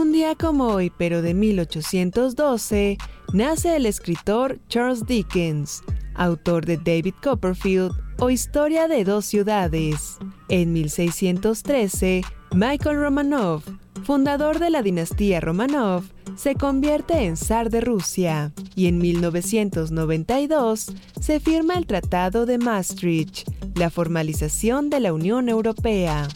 [0.00, 2.96] Un día como hoy, pero de 1812,
[3.34, 5.82] nace el escritor Charles Dickens,
[6.14, 10.16] autor de David Copperfield o Historia de dos ciudades.
[10.48, 12.22] En 1613,
[12.54, 13.62] Michael Romanov,
[14.02, 16.04] fundador de la dinastía Romanov,
[16.34, 23.46] se convierte en zar de Rusia y en 1992 se firma el Tratado de Maastricht,
[23.74, 26.26] la formalización de la Unión Europea.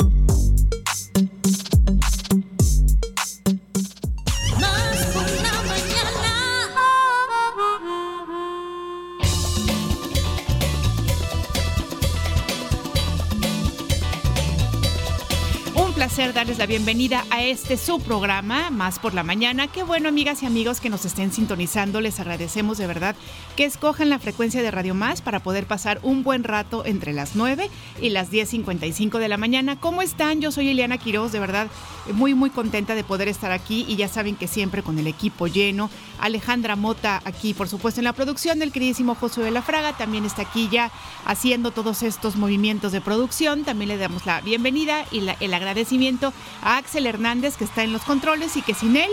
[16.14, 19.66] Darles la bienvenida a este su programa, Más por la Mañana.
[19.66, 22.00] Qué bueno, amigas y amigos, que nos estén sintonizando.
[22.00, 23.16] Les agradecemos de verdad
[23.56, 27.34] que escojan la frecuencia de Radio Más para poder pasar un buen rato entre las
[27.34, 27.68] 9
[28.00, 29.80] y las 10.55 de la mañana.
[29.80, 30.40] ¿Cómo están?
[30.40, 31.66] Yo soy Eliana Quiroz, de verdad,
[32.12, 35.48] muy, muy contenta de poder estar aquí y ya saben que siempre con el equipo
[35.48, 35.90] lleno.
[36.20, 40.24] Alejandra Mota aquí, por supuesto, en la producción, el queridísimo Josué de la Fraga también
[40.24, 40.92] está aquí ya
[41.24, 43.64] haciendo todos estos movimientos de producción.
[43.64, 46.03] También le damos la bienvenida y el agradecimiento
[46.62, 49.10] a Axel Hernández, que está en los controles y que sin él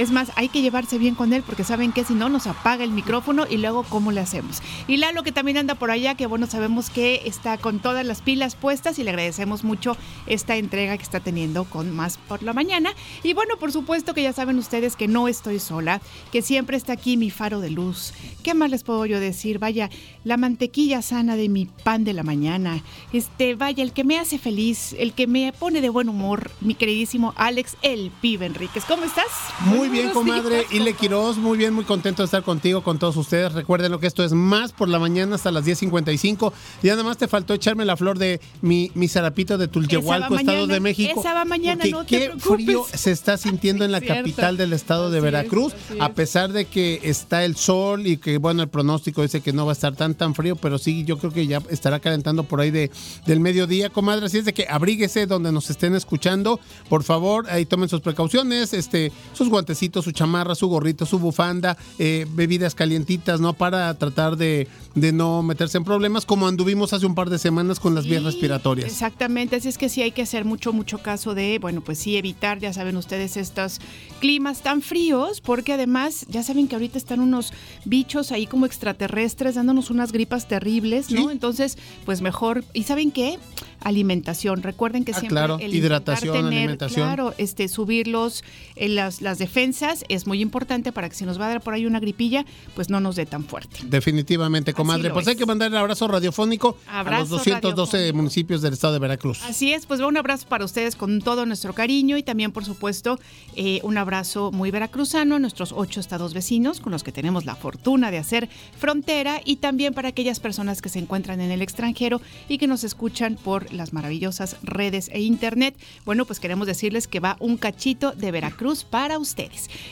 [0.00, 2.84] es más, hay que llevarse bien con él porque saben que si no nos apaga
[2.84, 4.62] el micrófono y luego cómo le hacemos.
[4.88, 8.22] Y Lalo que también anda por allá, que bueno, sabemos que está con todas las
[8.22, 12.54] pilas puestas y le agradecemos mucho esta entrega que está teniendo con Más por la
[12.54, 12.94] mañana.
[13.22, 16.00] Y bueno, por supuesto que ya saben ustedes que no estoy sola,
[16.32, 18.14] que siempre está aquí mi faro de luz.
[18.42, 19.58] ¿Qué más les puedo yo decir?
[19.58, 19.90] Vaya,
[20.24, 22.82] la mantequilla sana de mi pan de la mañana.
[23.12, 26.74] Este, vaya, el que me hace feliz, el que me pone de buen humor, mi
[26.74, 28.84] queridísimo Alex El Pibe Enríquez.
[28.86, 29.26] ¿Cómo estás?
[29.66, 30.66] Muy bien, comadre.
[30.70, 33.52] Ile Quiroz, muy bien, muy contento de estar contigo, con todos ustedes.
[33.52, 36.52] Recuerden lo que esto es más por la mañana hasta las 10.55.
[36.82, 40.80] Y además te faltó echarme la flor de mi, mi zarapito de Tulyehualco, Estado de
[40.80, 41.20] México.
[41.20, 45.20] Esa va mañana, no qué frío se está sintiendo en la capital del estado de
[45.20, 49.52] Veracruz, a pesar de que está el sol y que, bueno, el pronóstico dice que
[49.52, 52.44] no va a estar tan, tan frío, pero sí, yo creo que ya estará calentando
[52.44, 52.90] por ahí de,
[53.26, 54.26] del mediodía, comadre.
[54.26, 56.60] Así es de que abríguese donde nos estén escuchando.
[56.88, 61.76] Por favor, ahí tomen sus precauciones, este, sus guantes su chamarra, su gorrito, su bufanda,
[61.98, 63.52] eh, bebidas calientitas, ¿no?
[63.52, 67.94] Para tratar de, no meterse en problemas, como anduvimos hace un par de semanas con
[67.94, 68.90] las vías respiratorias.
[68.90, 72.16] Exactamente, así es que sí hay que hacer mucho, mucho caso de, bueno, pues sí,
[72.16, 73.80] evitar, ya saben ustedes, estos
[74.20, 77.52] climas tan fríos, porque además, ya saben que ahorita están unos
[77.84, 81.30] bichos ahí como extraterrestres dándonos unas gripas terribles, ¿no?
[81.30, 83.38] Entonces, pues mejor, ¿y saben qué?
[83.80, 84.62] alimentación.
[84.62, 87.06] Recuerden que ah, siempre claro, hidratación, alimentación.
[87.06, 88.44] Claro, este subirlos
[88.76, 89.59] en las, las defensas
[90.08, 92.44] es muy importante para que si nos va a dar por ahí una gripilla,
[92.74, 93.80] pues no nos dé tan fuerte.
[93.84, 95.10] Definitivamente, comadre.
[95.10, 99.42] Pues hay que mandar el abrazo radiofónico a los 212 municipios del estado de Veracruz.
[99.44, 103.18] Así es, pues un abrazo para ustedes con todo nuestro cariño y también, por supuesto,
[103.54, 107.54] eh, un abrazo muy veracruzano a nuestros ocho estados vecinos con los que tenemos la
[107.54, 112.20] fortuna de hacer frontera y también para aquellas personas que se encuentran en el extranjero
[112.48, 115.76] y que nos escuchan por las maravillosas redes e internet.
[116.04, 119.18] Bueno, pues queremos decirles que va un cachito de Veracruz para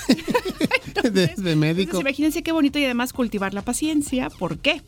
[1.11, 1.99] Desde médico.
[1.99, 4.29] imagínense qué bonito y además cultivar la paciencia.
[4.29, 4.81] ¿Por qué?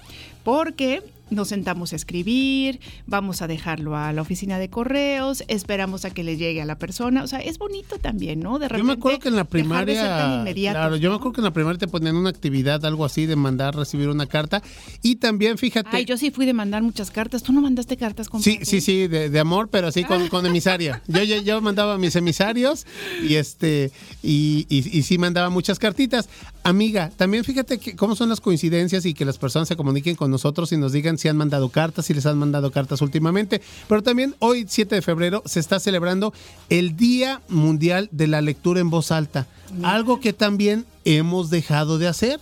[0.45, 6.11] Porque nos sentamos a escribir, vamos a dejarlo a la oficina de correos, esperamos a
[6.11, 7.23] que le llegue a la persona.
[7.23, 8.59] O sea, es bonito también, ¿no?
[8.59, 8.79] De repente.
[8.79, 10.43] Yo me acuerdo que en la primaria.
[10.71, 13.35] claro, yo me acuerdo que en la primaria te ponían una actividad, algo así, de
[13.35, 14.61] mandar, recibir una carta.
[15.01, 15.89] Y también, fíjate.
[15.91, 17.43] Ay, yo sí fui de mandar muchas cartas.
[17.43, 21.01] ¿Tú no mandaste cartas con Sí, sí, sí, de, amor, pero sí con, con emisaria.
[21.07, 22.85] Yo, yo, yo, mandaba mis emisarios
[23.27, 23.91] y este
[24.21, 26.29] y, y, sí mandaba muchas cartitas.
[26.63, 30.29] Amiga, también fíjate que cómo son las coincidencias y que las personas se comuniquen con
[30.29, 33.62] nosotros y nos digan si han mandado cartas, si les han mandado cartas últimamente.
[33.88, 36.33] Pero también hoy, 7 de febrero, se está celebrando
[36.69, 39.48] el Día Mundial de la Lectura en Voz Alta.
[39.83, 42.39] Algo que también hemos dejado de hacer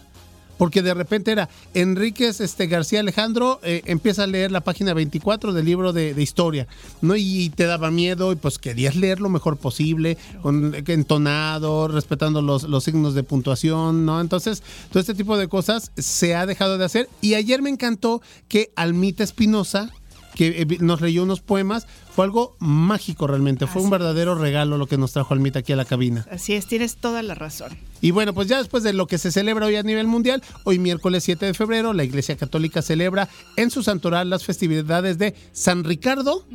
[0.58, 5.54] porque de repente era Enríquez este, García Alejandro eh, empieza a leer la página 24
[5.54, 6.68] del libro de, historia,
[7.02, 7.16] ¿no?
[7.16, 12.64] Y te daba miedo y pues querías leer lo mejor posible, con, entonado, respetando los,
[12.64, 14.20] los signos de puntuación, ¿no?
[14.20, 18.22] Entonces, todo este tipo de cosas se ha dejado de hacer y ayer me encantó
[18.48, 19.92] que Almita Espinosa
[20.38, 21.88] que eh, nos leyó unos poemas.
[22.16, 25.76] Fue algo mágico realmente, fue un verdadero regalo lo que nos trajo Almita aquí a
[25.76, 26.26] la cabina.
[26.32, 27.78] Así es, tienes toda la razón.
[28.02, 30.80] Y bueno, pues ya después de lo que se celebra hoy a nivel mundial, hoy
[30.80, 35.84] miércoles 7 de febrero, la Iglesia Católica celebra en su santoral las festividades de San
[35.84, 36.46] Ricardo.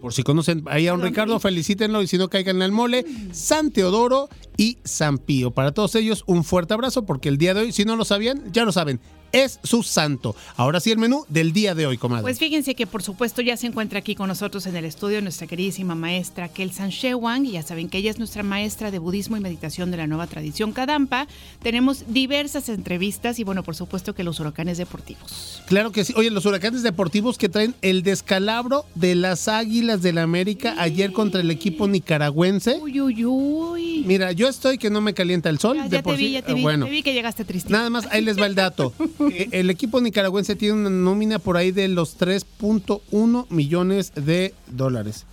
[0.00, 3.04] Por si conocen ahí a un Ricardo, felicítenlo y si no caigan en el mole,
[3.32, 5.50] San Teodoro y San Pío.
[5.50, 8.52] Para todos ellos, un fuerte abrazo porque el día de hoy, si no lo sabían,
[8.52, 9.00] ya lo saben,
[9.32, 10.36] es su santo.
[10.56, 12.22] Ahora sí el menú del día de hoy, comadre.
[12.22, 15.46] Pues fíjense que por supuesto ya se encuentra aquí con nosotros en el estudio nuestra
[15.46, 19.40] queridísima maestra Kelsan Shewang, y ya saben que ella es nuestra maestra de budismo y
[19.40, 21.26] meditación de la nueva tradición Kadampa.
[21.62, 25.62] Tenemos diversas entrevistas y bueno, por supuesto que los huracanes deportivos.
[25.66, 26.12] Claro que sí.
[26.16, 31.12] Oye, los huracanes deportivos que traen el descalabro de las Águilas del la América ayer
[31.12, 32.78] contra el equipo nicaragüense.
[32.80, 34.04] Uy, uy, uy.
[34.06, 35.78] Mira, yo estoy que no me calienta el sol.
[35.88, 37.70] Ya, te vi, ya te vi, te vi que llegaste triste.
[37.70, 38.92] Nada más, ahí les va el dato.
[39.30, 45.26] Eh, el equipo nicaragüense tiene una nómina por ahí de los 3.1 millones de dólares.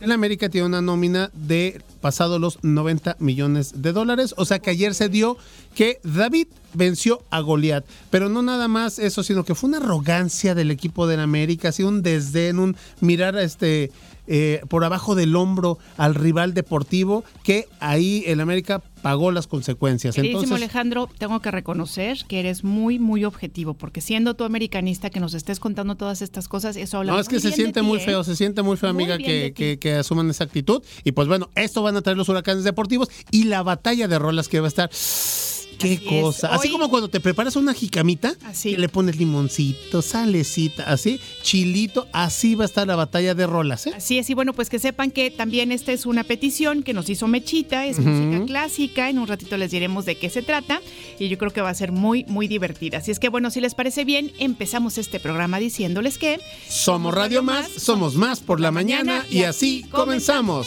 [0.00, 4.34] El América tiene una nómina de pasado los 90 millones de dólares.
[4.36, 5.38] O sea que ayer se dio
[5.74, 7.84] que David venció a Goliat.
[8.10, 11.82] Pero no nada más eso, sino que fue una arrogancia del equipo del América, así
[11.82, 13.90] un desdén, un mirar a este
[14.26, 20.14] eh, por abajo del hombro al rival deportivo, que ahí el América pagó las consecuencias.
[20.14, 25.20] Queridísimo Alejandro, tengo que reconocer que eres muy, muy objetivo, porque siendo tú americanista que
[25.20, 28.02] nos estés contando todas estas cosas, eso habla No, es que se siente muy ¿eh?
[28.02, 30.82] feo, se siente muy feo, amiga, que, que, que, asuman esa actitud.
[31.04, 34.48] Y pues bueno, esto van a traer los huracanes deportivos y la batalla de rolas
[34.48, 34.90] que va a estar
[35.82, 36.48] Qué cosa.
[36.54, 38.76] Así como cuando te preparas una jicamita, así.
[38.76, 43.86] le pones limoncito, salecita, así, chilito, así va a estar la batalla de rolas.
[43.86, 43.92] ¿eh?
[43.96, 47.08] Así es, y bueno, pues que sepan que también esta es una petición que nos
[47.08, 50.80] hizo Mechita, es música clásica, en un ratito les diremos de qué se trata
[51.18, 52.98] y yo creo que va a ser muy, muy divertida.
[52.98, 56.40] Así es que bueno, si les parece bien, empezamos este programa diciéndoles que...
[56.68, 60.66] Somos Radio Más, somos más por la mañana y así comenzamos.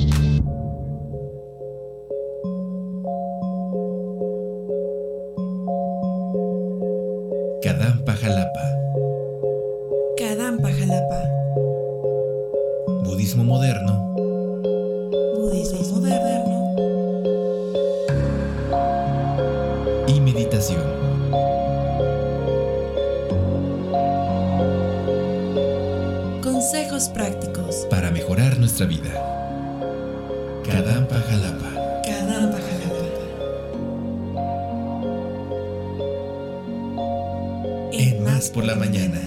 [7.71, 8.65] Kadampa Jalapa.
[10.19, 11.21] Kadampa Jalapa.
[13.05, 14.11] Budismo moderno.
[15.39, 16.75] Budismo moderno.
[20.05, 20.83] Y meditación.
[26.43, 27.87] Consejos prácticos.
[27.89, 29.30] Para mejorar nuestra vida.
[38.53, 39.19] Por la Mañana.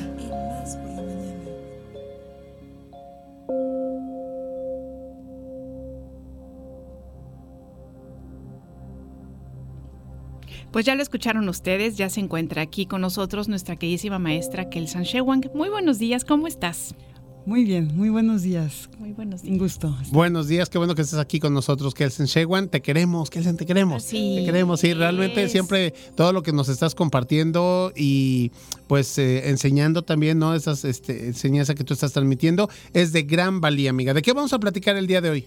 [10.70, 15.04] Pues ya lo escucharon ustedes, ya se encuentra aquí con nosotros nuestra queridísima maestra Kelsan
[15.04, 15.48] Shewang.
[15.54, 16.96] Muy buenos días, ¿cómo estás?
[17.46, 18.88] Muy bien, muy buenos días.
[18.98, 19.58] Muy buenos Un días.
[19.60, 19.94] gusto.
[20.12, 22.68] Buenos días, qué bueno que estés aquí con nosotros, Kelsen Shewan.
[22.68, 24.02] Te queremos, Kelsen, te queremos.
[24.06, 25.52] Así Te queremos, sí, realmente es.
[25.52, 28.50] siempre todo lo que nos estás compartiendo y
[28.86, 30.54] pues eh, enseñando también, ¿no?
[30.54, 34.14] Esas este, enseñanzas que tú estás transmitiendo es de gran valía, amiga.
[34.14, 35.44] ¿De qué vamos a platicar el día de hoy?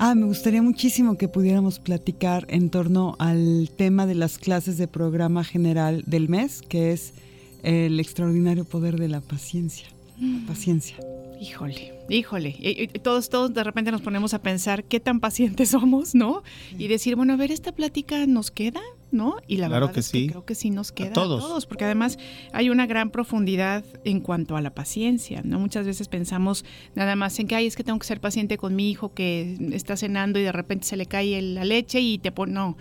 [0.00, 4.88] Ah, me gustaría muchísimo que pudiéramos platicar en torno al tema de las clases de
[4.88, 7.14] programa general del mes, que es
[7.62, 9.86] el extraordinario poder de la paciencia.
[10.20, 10.96] La paciencia.
[11.40, 12.56] Híjole, híjole.
[12.58, 16.42] Y- y todos, todos de repente nos ponemos a pensar qué tan pacientes somos, ¿no?
[16.76, 18.80] Y decir, bueno, a ver, esta plática nos queda,
[19.12, 19.36] ¿no?
[19.46, 20.26] Y la Claro verdad que es sí.
[20.28, 21.66] creo que sí nos queda todos.
[21.66, 22.18] porque además
[22.52, 25.60] hay una gran profundidad en cuanto a la paciencia, ¿no?
[25.60, 26.64] Muchas veces pensamos
[26.96, 29.56] nada más en que, ay, es que tengo que ser paciente con mi hijo que
[29.72, 32.76] está cenando y de repente se le cae la leche y te pone, no,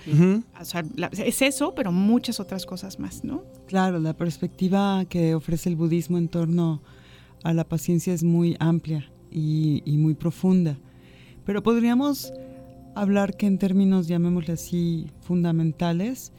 [0.60, 3.44] o sea, la- es eso, pero muchas otras cosas más, ¿no?
[3.68, 6.97] Claro, la perspectiva que ofrece el budismo en torno a
[7.44, 10.78] la paciencia es muy amplia y muy profunda.
[11.46, 12.34] Pero podríamos
[12.94, 16.34] hablar que en términos, llamémosle así, fundamentales,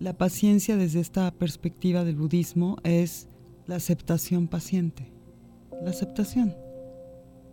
[0.00, 3.28] la paciencia desde esta perspectiva del budismo es
[3.66, 5.12] la aceptación paciente,
[5.82, 6.54] la aceptación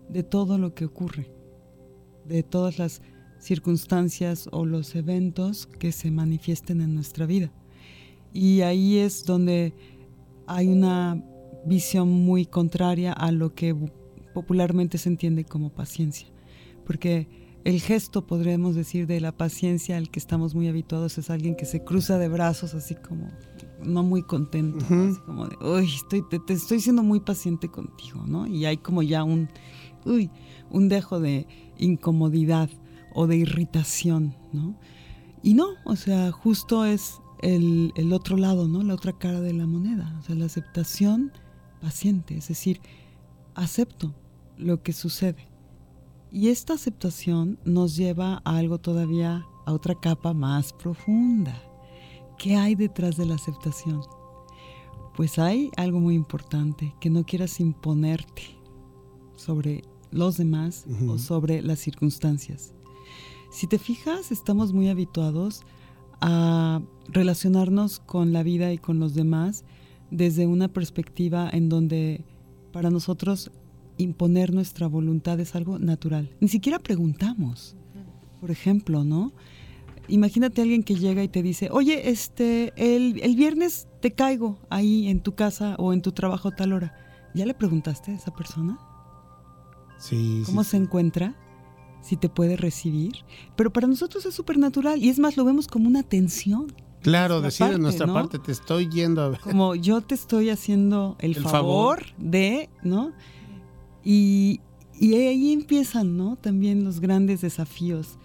[0.09, 1.31] de todo lo que ocurre,
[2.25, 3.01] de todas las
[3.39, 7.51] circunstancias o los eventos que se manifiesten en nuestra vida.
[8.31, 9.73] Y ahí es donde
[10.45, 11.23] hay una
[11.65, 13.75] visión muy contraria a lo que
[14.33, 16.27] popularmente se entiende como paciencia.
[16.85, 17.27] Porque
[17.63, 21.65] el gesto, podríamos decir, de la paciencia al que estamos muy habituados es alguien que
[21.65, 23.31] se cruza de brazos así como
[23.83, 28.23] no muy contento, así como de, uy, estoy, te, te estoy siendo muy paciente contigo,
[28.27, 28.47] ¿no?
[28.47, 29.49] Y hay como ya un,
[30.05, 30.29] uy,
[30.69, 32.69] un dejo de incomodidad
[33.13, 34.77] o de irritación, ¿no?
[35.41, 38.83] Y no, o sea, justo es el, el otro lado, ¿no?
[38.83, 41.31] La otra cara de la moneda, o sea, la aceptación
[41.85, 42.81] paciente, es decir,
[43.53, 44.11] acepto
[44.57, 45.47] lo que sucede.
[46.31, 51.55] Y esta aceptación nos lleva a algo todavía, a otra capa más profunda.
[52.39, 54.01] ¿Qué hay detrás de la aceptación?
[55.15, 58.57] Pues hay algo muy importante, que no quieras imponerte
[59.35, 62.73] sobre los demás o sobre las circunstancias.
[63.51, 65.61] Si te fijas, estamos muy habituados
[66.19, 69.65] a relacionarnos con la vida y con los demás
[70.11, 72.21] desde una perspectiva en donde
[72.71, 73.51] para nosotros
[73.97, 76.29] imponer nuestra voluntad es algo natural.
[76.39, 77.75] Ni siquiera preguntamos.
[78.41, 79.33] Por ejemplo, ¿no?
[80.07, 84.59] Imagínate a alguien que llega y te dice, oye, este, el, el viernes te caigo
[84.69, 86.93] ahí en tu casa o en tu trabajo a tal hora.
[87.33, 88.77] ¿Ya le preguntaste a esa persona?
[89.97, 91.35] Sí, cómo sí, se encuentra,
[92.01, 93.13] si te puede recibir.
[93.55, 96.67] Pero para nosotros es súper natural y es más, lo vemos como una tensión.
[97.05, 98.13] Claro, decir de nuestra ¿no?
[98.13, 99.39] parte, te estoy yendo a ver.
[99.39, 102.03] Como yo te estoy haciendo el, El favor, favor.
[102.17, 103.11] de, ¿no?
[104.03, 104.59] Y,
[104.99, 106.35] y ahí empiezan, ¿no?
[106.35, 108.17] También los grandes desafíos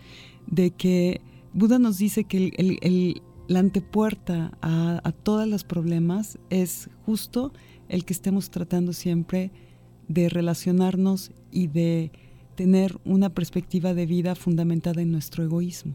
[0.47, 1.21] de que
[1.53, 6.89] Buda nos dice que el- el- el- la antepuerta a, a todos los problemas es
[7.07, 7.53] justo
[7.89, 9.51] el que estemos tratando siempre
[10.09, 12.13] de relacionarnos y de
[12.55, 15.95] tener una perspectiva de vida fundamentada en nuestro egoísmo.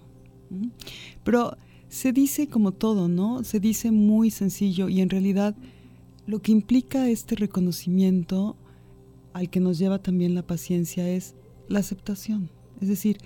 [1.24, 1.58] Pero
[1.90, 3.44] se dice como todo, ¿no?
[3.44, 5.56] Se dice muy sencillo y en realidad
[6.28, 8.56] lo que implica este reconocimiento
[9.34, 11.36] al que nos lleva también la paciencia es
[11.68, 12.50] la aceptación.
[12.82, 13.18] Es decir,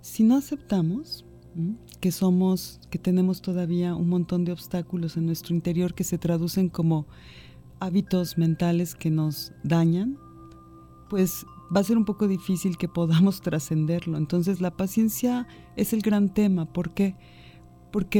[0.00, 1.24] si no aceptamos
[2.00, 6.68] que somos, que tenemos todavía un montón de obstáculos en nuestro interior que se traducen
[6.68, 7.06] como
[7.78, 10.18] hábitos mentales que nos dañan,
[11.08, 14.16] pues va a ser un poco difícil que podamos trascenderlo.
[14.16, 16.72] Entonces la paciencia es el gran tema.
[16.72, 17.14] ¿Por qué?
[17.14, 17.39] Porque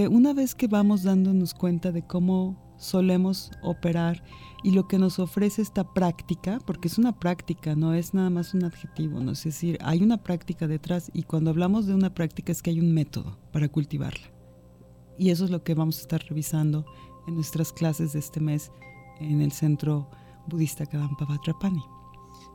[0.09, 4.25] una vez que vamos dándonos cuenta de cómo solemos operar
[4.65, 8.55] y lo que nos ofrece esta práctica, porque es una práctica, no es nada más
[8.55, 9.33] un adjetivo, ¿no?
[9.33, 12.81] es decir, hay una práctica detrás y cuando hablamos de una práctica es que hay
[12.81, 14.33] un método para cultivarla.
[15.19, 16.87] Y eso es lo que vamos a estar revisando
[17.29, 18.73] en nuestras clases de este mes
[19.21, 20.11] en el Centro
[20.49, 22.00] budista Kadampa Vajrapani.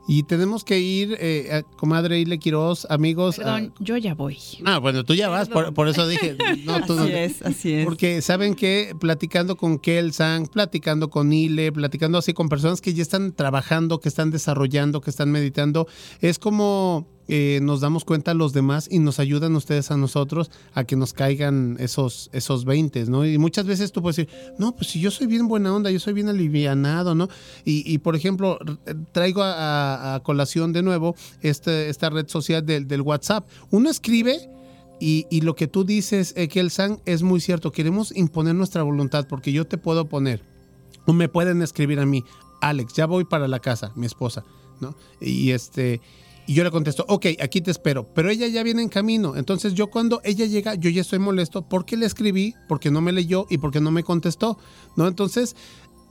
[0.08, 3.38] Y tenemos que ir, eh, a- comadre Ile Quiroz, amigos.
[3.40, 4.38] a- Perdón, yo ya voy.
[4.64, 6.36] Ah, bueno, tú ya vas, por, por eso dije.
[6.64, 7.02] No, tú no.
[7.02, 7.84] Así es, así es.
[7.84, 13.02] Porque saben que platicando con Kelsan, platicando con Ile, platicando así con personas que ya
[13.02, 15.88] están trabajando, que están desarrollando, que están meditando,
[16.20, 20.84] es como eh, nos damos cuenta los demás y nos ayudan ustedes a nosotros a
[20.84, 23.26] que nos caigan esos, esos 20, ¿no?
[23.26, 25.98] Y muchas veces tú puedes decir, no, pues si yo soy bien buena onda, yo
[25.98, 27.28] soy bien alivianado, ¿no?
[27.64, 32.86] Y, y, por ejemplo, r- traigo a, colación de nuevo este, esta red social del,
[32.86, 33.48] del WhatsApp.
[33.70, 34.48] Uno escribe
[35.00, 37.72] y, y lo que tú dices, Ekel-san, es muy cierto.
[37.72, 40.42] Queremos imponer nuestra voluntad porque yo te puedo poner,
[41.06, 42.22] o me pueden escribir a mí,
[42.60, 44.44] Alex, ya voy para la casa, mi esposa,
[44.80, 44.94] ¿no?
[45.20, 46.00] Y este...
[46.46, 49.34] Y yo le contesto, ok, aquí te espero, pero ella ya viene en camino.
[49.36, 53.12] Entonces yo cuando ella llega, yo ya estoy molesto porque le escribí, porque no me
[53.12, 54.56] leyó y porque no me contestó,
[54.96, 55.08] ¿no?
[55.08, 55.56] Entonces,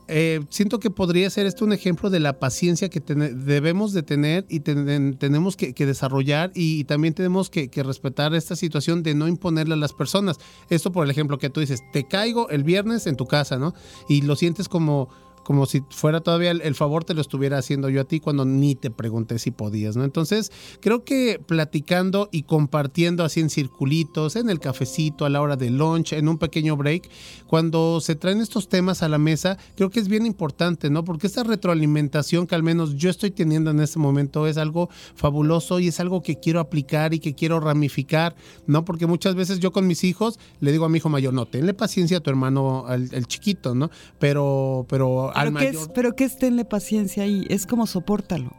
[0.08, 4.46] eh, siento que podría ser esto un ejemplo de la paciencia que debemos de tener
[4.50, 9.16] y ten- tenemos que, que desarrollar y, también tenemos que, que respetar esta situación de
[9.16, 10.38] no imponerle a las personas.
[10.70, 13.74] Esto por el ejemplo que tú dices, te caigo el viernes en tu casa, ¿no?
[14.08, 15.10] Y lo sientes como
[15.46, 18.74] como si fuera todavía el, favor te lo estuviera haciendo yo a ti cuando ni
[18.74, 20.04] te pregunté si podías, ¿no?
[20.04, 25.56] Entonces, creo que platicando y compartiendo así en circulitos, en el cafecito, a la hora
[25.56, 27.10] de lunch, en un pequeño break,
[27.46, 31.04] cuando se traen estos temas a la mesa, creo que es bien importante, ¿no?
[31.04, 35.80] Porque esta retroalimentación que al menos yo estoy teniendo en este momento es algo fabuloso
[35.80, 38.36] y es algo que quiero aplicar y que quiero ramificar,
[38.66, 38.84] ¿no?
[38.84, 41.76] Porque muchas veces yo con mis hijos le digo a mi hijo mayor, no, tenle
[41.76, 43.92] paciencia a tu hermano, al, al chiquito, ¿no?
[44.18, 48.52] Pero, pero al Pero que, es, pero que es tenle paciencia ahí, es como sopórtalo.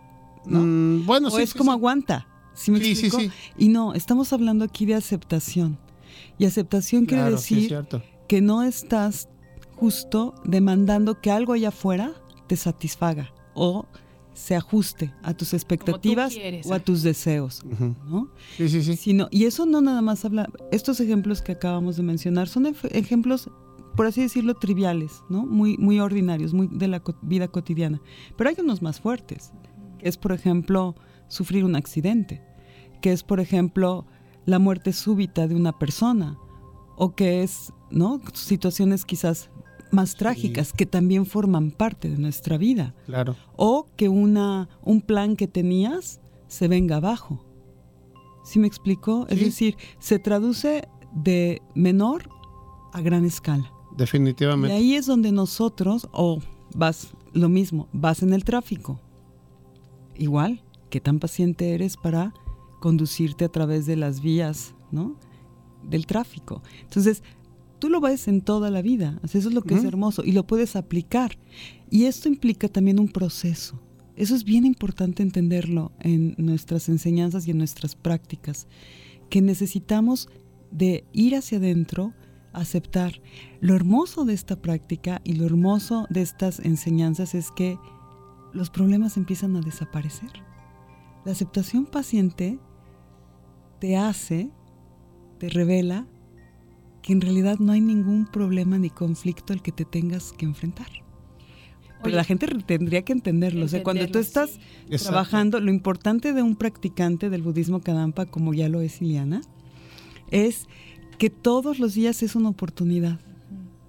[0.44, 0.60] ¿no?
[0.62, 1.76] Mm, bueno, o sí, es sí, como sí.
[1.78, 2.28] aguanta.
[2.54, 3.18] ¿Sí me Sí, sí, explico?
[3.20, 3.30] sí.
[3.58, 5.78] Y no, estamos hablando aquí de aceptación.
[6.38, 7.76] Y aceptación quiere Claro, decir
[8.28, 9.28] que no estás
[9.74, 12.12] justo demandando que algo allá afuera
[12.46, 13.86] te satisfaga o
[14.32, 17.62] se ajuste a tus expectativas quieres, o a tus deseos.
[17.64, 18.28] ¿no?
[18.56, 18.96] Sí, sí, sí.
[18.96, 23.50] Sino, y eso no nada más habla, estos ejemplos que acabamos de mencionar son ejemplos,
[23.96, 25.46] por así decirlo, triviales, ¿no?
[25.46, 28.00] Muy, muy ordinarios, muy de la vida cotidiana.
[28.36, 29.52] Pero hay unos más fuertes,
[29.98, 30.94] que es, por ejemplo,
[31.28, 32.42] sufrir un accidente,
[33.00, 34.06] que es, por ejemplo,
[34.44, 36.38] la muerte súbita de una persona,
[36.96, 38.20] o que es, ¿no?
[38.32, 39.50] Situaciones quizás
[39.92, 43.36] más trágicas que también forman parte de nuestra vida Claro.
[43.56, 47.44] o que una, un plan que tenías se venga abajo.
[48.44, 49.26] ¿Sí me explico?
[49.28, 52.28] Es decir, se traduce de menor
[52.92, 53.72] a gran escala.
[53.96, 54.74] Y Definitivamente.
[54.74, 56.40] ahí es donde nosotros, o
[56.74, 59.00] vas, lo mismo, vas en el tráfico.
[60.16, 62.32] Igual, ¿qué tan paciente eres para
[62.80, 65.16] conducirte a través de las vías, ¿no?
[65.82, 66.62] Del tráfico.
[66.82, 67.22] Entonces,
[67.78, 69.20] tú lo ves en toda la vida.
[69.24, 71.38] Eso es lo que es hermoso y lo puedes aplicar.
[71.90, 73.80] Y esto implica también un proceso.
[74.16, 78.66] Eso es bien importante entenderlo en nuestras enseñanzas y en nuestras prácticas,
[79.28, 80.28] que necesitamos
[80.70, 82.14] de ir hacia adentro,
[82.60, 83.20] aceptar.
[83.60, 87.78] Lo hermoso de esta práctica y lo hermoso de estas enseñanzas es que
[88.52, 90.30] los problemas empiezan a desaparecer.
[91.24, 92.58] La aceptación paciente
[93.78, 94.50] te hace,
[95.38, 96.06] te revela
[97.02, 100.88] que en realidad no hay ningún problema ni conflicto al que te tengas que enfrentar.
[102.02, 103.64] Pero Oye, la gente tendría que entenderlo.
[103.64, 104.60] O sea, cuando tú estás sí.
[104.86, 105.08] Exacto.
[105.08, 109.40] trabajando, lo importante de un practicante del budismo Kadampa, como ya lo es Iliana,
[110.30, 110.66] es
[111.18, 113.18] que todos los días es una oportunidad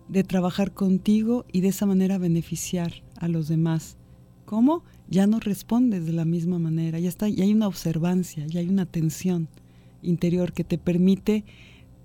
[0.07, 3.97] de trabajar contigo y de esa manera beneficiar a los demás.
[4.45, 4.83] ¿Cómo?
[5.09, 8.69] Ya no respondes de la misma manera, ya está, ya hay una observancia, ya hay
[8.69, 9.49] una atención
[10.01, 11.43] interior que te permite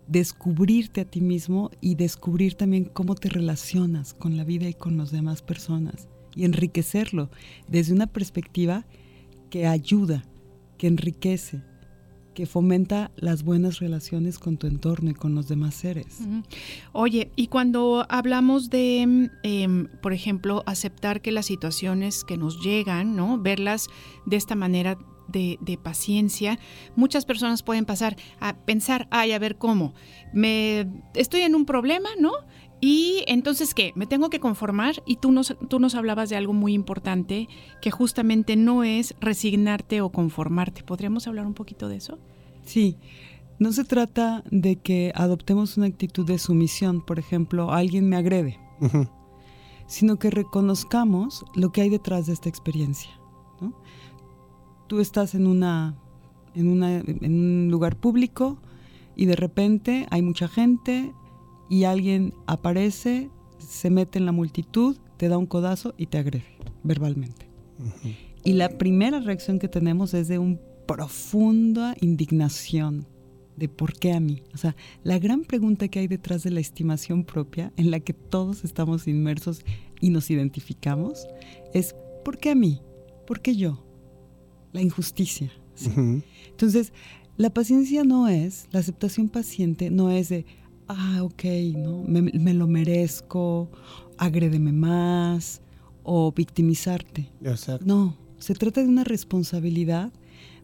[0.08, 4.96] descubrirte a ti mismo y descubrir también cómo te relacionas con la vida y con
[4.96, 7.30] las demás personas y enriquecerlo
[7.68, 8.84] desde una perspectiva
[9.50, 10.24] que ayuda,
[10.78, 11.62] que enriquece,
[12.34, 16.20] que fomenta las buenas relaciones con tu entorno y con los demás seres.
[16.92, 22.62] Oye, y cuando hablamos de, mm, em, por ejemplo, aceptar que las situaciones que nos
[22.62, 23.38] llegan, ¿no?
[23.38, 23.88] Verlas
[24.26, 26.58] de esta manera de, de paciencia,
[26.96, 29.94] muchas personas pueden pasar a pensar, ay, a ver cómo,
[30.32, 32.32] me estoy en un problema, ¿no?
[32.84, 33.92] Y entonces, ¿qué?
[33.94, 35.04] ¿Me tengo que conformar?
[35.06, 37.48] Y tú nos, tú nos hablabas de algo muy importante,
[37.80, 40.82] que justamente no es resignarte o conformarte.
[40.82, 42.18] ¿Podríamos hablar un poquito de eso?
[42.64, 42.98] Sí,
[43.60, 48.58] no se trata de que adoptemos una actitud de sumisión, por ejemplo, alguien me agrede,
[49.86, 53.12] sino que reconozcamos lo que hay detrás de esta experiencia.
[53.60, 53.74] ¿no?
[54.88, 55.94] Tú estás en, una,
[56.56, 58.58] en, una, en un lugar público
[59.14, 61.14] y de repente hay mucha gente
[61.72, 66.44] y alguien aparece, se mete en la multitud, te da un codazo y te agrede
[66.82, 67.48] verbalmente.
[68.44, 73.06] Y la primera reacción que tenemos es de una profunda indignación
[73.56, 74.42] de por qué a mí.
[74.52, 78.12] O sea, la gran pregunta que hay detrás de la estimación propia, en la que
[78.12, 79.64] todos estamos inmersos
[79.98, 81.26] y nos identificamos,
[81.72, 82.82] es ¿por qué a mí?
[83.26, 83.82] ¿Por qué yo?
[84.72, 85.50] La injusticia.
[85.74, 85.90] ¿sí?
[86.50, 86.92] Entonces,
[87.38, 90.44] la paciencia no es, la aceptación paciente no es de,
[90.96, 91.44] ah, ok,
[91.76, 92.02] ¿no?
[92.02, 93.70] me, me lo merezco,
[94.18, 95.60] agrédeme más
[96.02, 97.28] o victimizarte.
[97.42, 97.84] Exacto.
[97.86, 100.12] No, se trata de una responsabilidad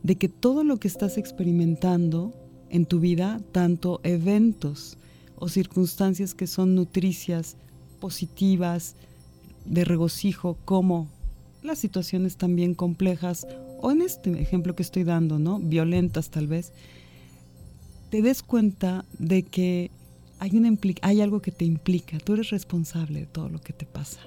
[0.02, 2.34] de que todo lo que estás experimentando
[2.70, 4.98] en tu vida, tanto eventos
[5.36, 7.56] o circunstancias que son nutricias,
[8.00, 8.96] positivas,
[9.64, 11.08] de regocijo, como
[11.62, 13.46] las situaciones también complejas,
[13.80, 15.58] o en este ejemplo que estoy dando, ¿no?
[15.58, 16.72] Violentas tal vez,
[18.10, 19.90] te des cuenta de que
[20.38, 23.86] hay, una hay algo que te implica, tú eres responsable de todo lo que te
[23.86, 24.20] pasa.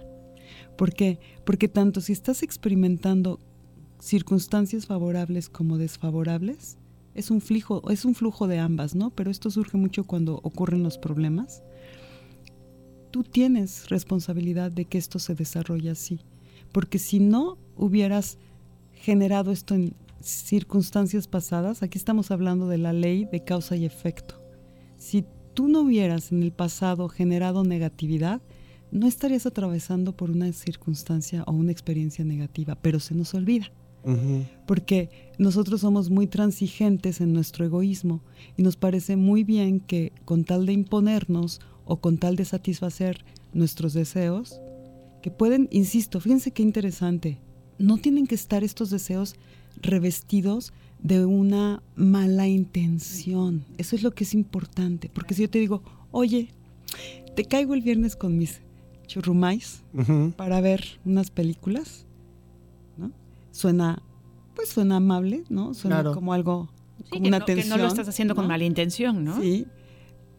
[0.77, 1.19] ¿Por qué?
[1.45, 3.39] Porque tanto si estás experimentando
[3.99, 6.77] circunstancias favorables como desfavorables,
[7.13, 9.11] es un flujo, es un flujo de ambas, ¿no?
[9.11, 11.61] Pero esto surge mucho cuando ocurren los problemas.
[13.11, 16.21] Tú tienes responsabilidad de que esto se desarrolle así,
[16.71, 18.37] porque si no hubieras
[18.93, 24.41] generado esto en circunstancias pasadas, aquí estamos hablando de la ley de causa y efecto.
[24.97, 28.41] Si tú no hubieras en el pasado generado negatividad,
[28.91, 33.71] no estarías atravesando por una circunstancia o una experiencia negativa, pero se nos olvida.
[34.65, 38.21] Porque nosotros somos muy transigentes en nuestro egoísmo
[38.57, 43.23] y nos parece muy bien que con tal de imponernos o con tal de satisfacer
[43.53, 44.59] nuestros deseos,
[45.21, 47.37] que pueden, insisto, fíjense qué interesante,
[47.77, 49.35] no tienen que estar estos deseos
[49.81, 53.65] revestidos de una mala intención.
[53.77, 56.49] Eso es lo que es importante, porque si yo te digo, oye,
[57.35, 58.61] te caigo el viernes con mis
[59.07, 59.83] churrumais,
[60.37, 62.05] para ver unas películas,
[62.97, 63.11] ¿no?
[63.51, 64.01] Suena,
[64.55, 65.73] pues suena amable, ¿no?
[65.73, 66.13] Suena Claro.
[66.13, 69.23] como algo, Sí, como que, una no, que no lo estás haciendo con mala intención,
[69.23, 69.41] ¿no?
[69.41, 69.65] Sí,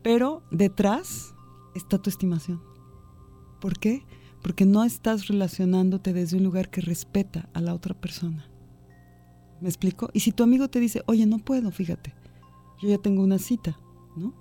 [0.02, 1.34] pero detrás
[1.74, 2.60] está tu estimación.
[3.60, 4.04] ¿Por qué?
[4.42, 8.48] Porque no estás relacionándote desde un lugar que respeta a la otra persona.
[9.62, 10.10] ¿Me explico?
[10.12, 12.12] Y si tu amigo te dice, oye, no puedo, fíjate,
[12.82, 13.78] yo ya tengo una cita,
[14.16, 14.34] ¿no?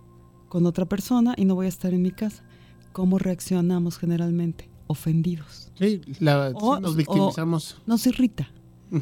[0.50, 2.44] Con otra persona y no voy a estar en mi casa.
[2.92, 4.70] ¿Cómo reaccionamos generalmente?
[4.88, 5.72] Ofendidos.
[5.80, 7.82] Sí, la- sí, nos o- victimizamos.
[7.86, 8.52] Nos irrita.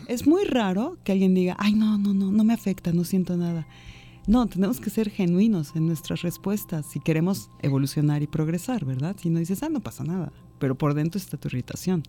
[0.07, 3.35] Es muy raro que alguien diga, ay, no, no, no, no me afecta, no siento
[3.37, 3.65] nada.
[4.27, 9.15] No, tenemos que ser genuinos en nuestras respuestas si queremos evolucionar y progresar, ¿verdad?
[9.19, 12.03] Si no dices, ah, no pasa nada, pero por dentro está tu irritación.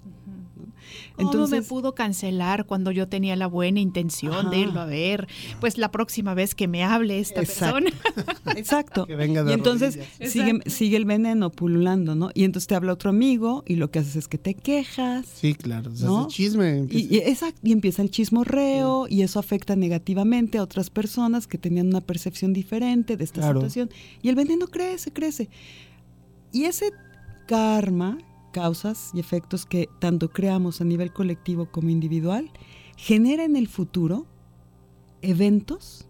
[1.17, 5.29] ¿Cómo me Entonces, pudo cancelar cuando yo tenía la buena intención de irlo a ver?
[5.61, 7.81] Pues la próxima vez que me hable esta Exacto.
[7.85, 7.91] persona.
[8.57, 9.07] exacto.
[9.07, 12.31] Que venga de Y entonces sigue, el veneno pululando, ¿no?
[12.35, 15.27] Y entonces te habla otro amigo y lo que haces es que te quejas.
[15.27, 15.91] Sí, claro.
[16.01, 16.21] ¿no?
[16.23, 16.87] hace chisme.
[16.91, 21.59] Y, y exacto, y empieza el chismorreo y eso afecta negativamente a otras personas que
[21.59, 23.61] tenían una percepción diferente de esta Claro.
[23.61, 23.91] situación.
[24.23, 25.49] Y el veneno crece, crece.
[26.53, 26.93] Y ese
[27.47, 28.19] karma,
[28.51, 32.51] causas y efectos que tanto creamos a nivel colectivo como individual,
[32.97, 34.27] genera en el futuro
[35.23, 36.07] eventos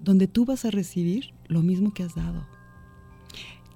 [0.00, 2.46] donde tú vas a recibir lo mismo que has dado.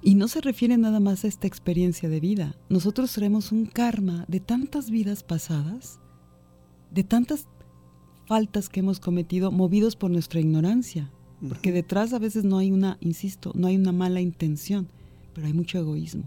[0.02, 2.56] Y no se refiere nada más a esta experiencia de vida.
[2.68, 6.00] Nosotros traemos un karma de tantas vidas pasadas,
[6.90, 7.46] de tantas
[8.26, 11.10] faltas que hemos cometido movidos por nuestra ignorancia.
[11.46, 14.88] Porque detrás a veces no hay una, insisto, no hay una mala intención,
[15.34, 16.24] pero hay mucho egoísmo.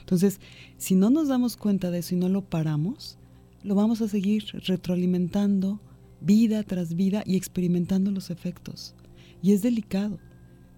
[0.00, 0.40] Entonces,
[0.78, 3.18] si no nos damos cuenta de eso y no lo paramos,
[3.62, 5.80] lo vamos a seguir retroalimentando
[6.20, 8.94] vida tras vida y experimentando los efectos.
[9.42, 10.18] Y es delicado,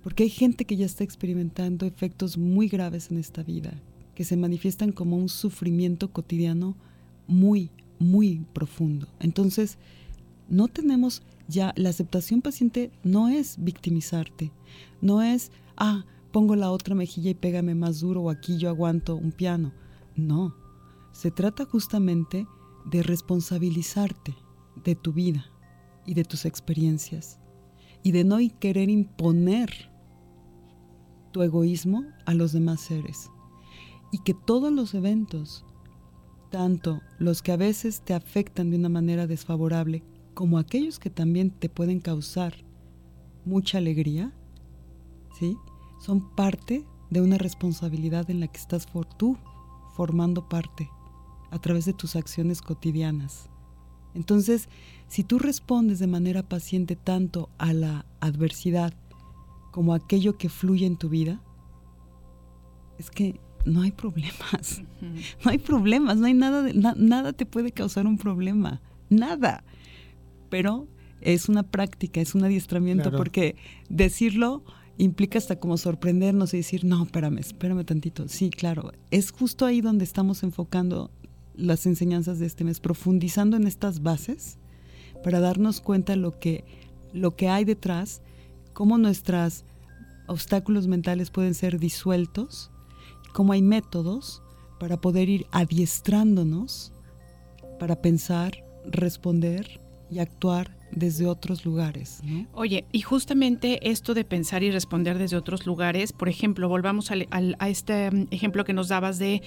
[0.02, 3.72] porque hay gente que ya está experimentando efectos muy graves en esta vida,
[4.14, 6.76] que se manifiestan como un sufrimiento cotidiano
[7.26, 9.06] muy, muy profundo.
[9.20, 9.78] Entonces,
[10.48, 14.50] no tenemos ya, la aceptación paciente no es victimizarte,
[15.00, 19.16] no es, ah, pongo la otra mejilla y pégame más duro o aquí yo aguanto
[19.16, 19.72] un piano.
[20.16, 20.54] No,
[21.12, 22.46] se trata justamente
[22.86, 24.34] de responsabilizarte
[24.84, 25.46] de tu vida
[26.06, 27.38] y de tus experiencias
[28.02, 29.90] y de no querer imponer
[31.32, 33.30] tu egoísmo a los demás seres.
[34.10, 35.66] Y que todos los eventos,
[36.50, 40.02] tanto los que a veces te afectan de una manera desfavorable,
[40.34, 42.54] como aquellos que también te pueden causar
[43.44, 44.32] mucha alegría,
[45.38, 45.56] ¿sí?
[45.98, 49.36] Son parte de una responsabilidad en la que estás for tú
[49.96, 50.88] formando parte
[51.50, 53.48] a través de tus acciones cotidianas.
[54.14, 54.68] Entonces,
[55.06, 58.92] si tú respondes de manera paciente tanto a la adversidad
[59.70, 61.40] como a aquello que fluye en tu vida,
[62.98, 64.82] es que no hay problemas.
[65.44, 68.80] No hay problemas, no hay nada, de- na- nada te puede causar un problema.
[69.10, 69.62] Nada.
[70.50, 70.86] Pero
[71.20, 73.18] es una práctica, es un adiestramiento, Claro.
[73.18, 73.56] porque
[73.88, 74.64] decirlo
[74.98, 78.28] implica hasta como sorprendernos y decir, no, espérame, espérame tantito.
[78.28, 81.10] Sí, claro, es justo ahí donde estamos enfocando
[81.54, 84.58] las enseñanzas de este mes, profundizando en estas bases
[85.22, 86.64] para darnos cuenta lo que,
[87.12, 88.22] lo que hay detrás,
[88.72, 89.64] cómo nuestros
[90.26, 92.70] obstáculos mentales pueden ser disueltos,
[93.32, 94.42] cómo hay métodos
[94.78, 96.92] para poder ir adiestrándonos
[97.78, 99.80] para pensar, responder
[100.10, 102.20] y actuar desde otros lugares.
[102.24, 102.46] ¿no?
[102.52, 107.28] Oye, y justamente esto de pensar y responder desde otros lugares, por ejemplo, volvamos al-
[107.30, 109.42] al- a este mm, ejemplo que nos dabas de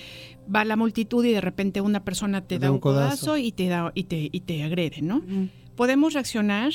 [0.54, 3.92] va la multitud y de repente una persona te da un codazo, y te da
[3.96, 5.22] y te, y te agrede, ¿no?
[5.76, 6.72] Podemos reaccionar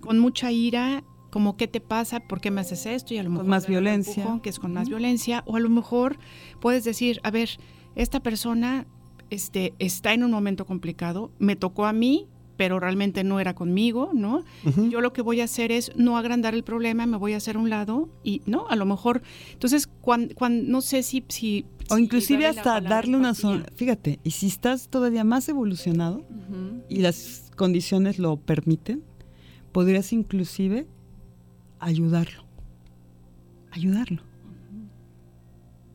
[0.00, 3.30] con mucha ira, como qué te pasa, por qué me haces esto y a lo
[3.30, 4.22] mejor más darle un violencia.
[4.22, 6.18] empujón, que es con más violencia, o a lo mejor
[6.60, 7.50] puedes decir, a ver,
[7.96, 8.86] esta persona
[9.30, 12.26] este, está en un momento complicado, me tocó a mí,
[12.56, 14.44] pero realmente no era conmigo, ¿no?
[14.90, 17.56] Yo lo que voy a hacer es no agrandar el problema, me voy a hacer
[17.56, 18.66] a un lado y, ¿no?
[18.68, 21.24] A lo mejor, entonces, cuando, no sé si...
[21.28, 23.70] si O si inclusive hasta darle una sonrisa.
[23.74, 26.24] Fíjate, y si estás todavía más evolucionado
[26.88, 29.02] y las condiciones lo permiten,
[29.72, 30.86] podrías inclusive
[31.78, 32.44] ayudarlo.
[33.70, 34.22] Ayudarlo.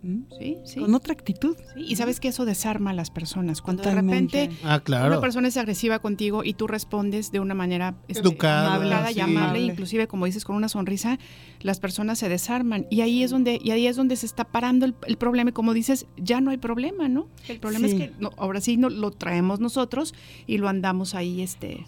[0.04, 0.22] ¿Mm?
[0.40, 0.80] Sí, sí.
[0.80, 1.56] Con otra actitud.
[1.76, 3.62] Sí, Y sabes que eso desarma a las personas.
[3.62, 4.38] Cuando Totalmente.
[4.38, 5.08] de repente Ah, claro.
[5.08, 9.16] una persona es agresiva contigo y tú respondes de una manera este, Educada, hablada y
[9.16, 9.20] sí.
[9.20, 9.62] amable, Amable.
[9.62, 11.20] inclusive como dices con una sonrisa,
[11.62, 14.86] las personas se desarman y ahí es donde y ahí es donde se está parando
[14.88, 17.28] el, el problema y como dices ya no hay problema, ¿no?
[17.48, 17.94] El problema Sí.
[17.94, 20.16] es que no, ahora sí no, lo traemos nosotros
[20.48, 21.86] y lo andamos ahí este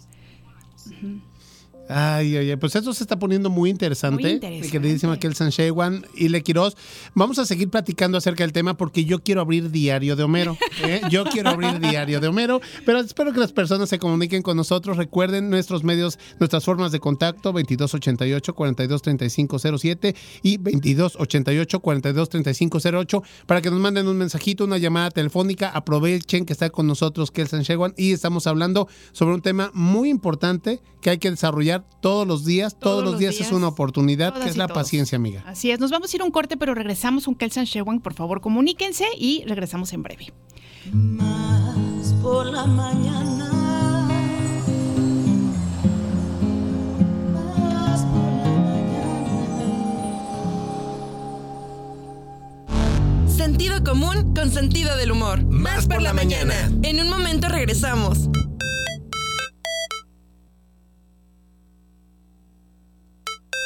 [1.88, 4.22] ay, ay, pues esto se está poniendo muy interesante.
[4.22, 4.66] Muy interesante.
[4.66, 6.76] Mi queridísima Kelsan Shewan y Le Quiroz.
[7.14, 10.58] Vamos a seguir platicando acerca del tema porque yo quiero abrir Diario de Homero.
[10.82, 11.00] ¿eh?
[11.10, 14.96] Yo quiero abrir Diario de Homero, pero espero que las personas se comuniquen con nosotros.
[14.96, 24.16] Recuerden nuestros medios, nuestras formas de contacto, 2288-423507 y 2288-423508, para que nos manden un
[24.16, 25.70] mensajito, una llamada telefónica.
[25.70, 30.80] Aprovechen que está con nosotros Kelsan Shewan y estamos hablando sobre un tema muy importante
[31.00, 32.76] que hay que desarrollar todos los días.
[32.78, 34.82] Todos, los días, es una oportunidad, que es la todos.
[34.82, 35.42] paciencia, amiga.
[35.46, 38.00] Así es, nos vamos a ir a un corte, pero regresamos con Kelsan Shewan.
[38.00, 40.32] Por favor, comuníquense y regresamos en breve.
[40.92, 43.50] Más por la mañana.
[47.58, 50.08] Más por la mañana.
[53.28, 55.44] Sentido común con sentido del humor.
[55.44, 56.54] Más por la mañana.
[56.82, 58.28] En un momento regresamos.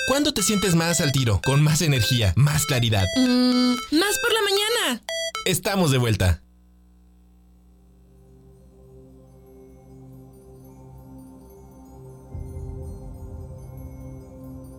[0.09, 3.05] ¿Cuándo te sientes más al tiro, con más energía, más claridad?
[3.19, 5.03] Mm, más por la mañana.
[5.45, 6.41] Estamos de vuelta.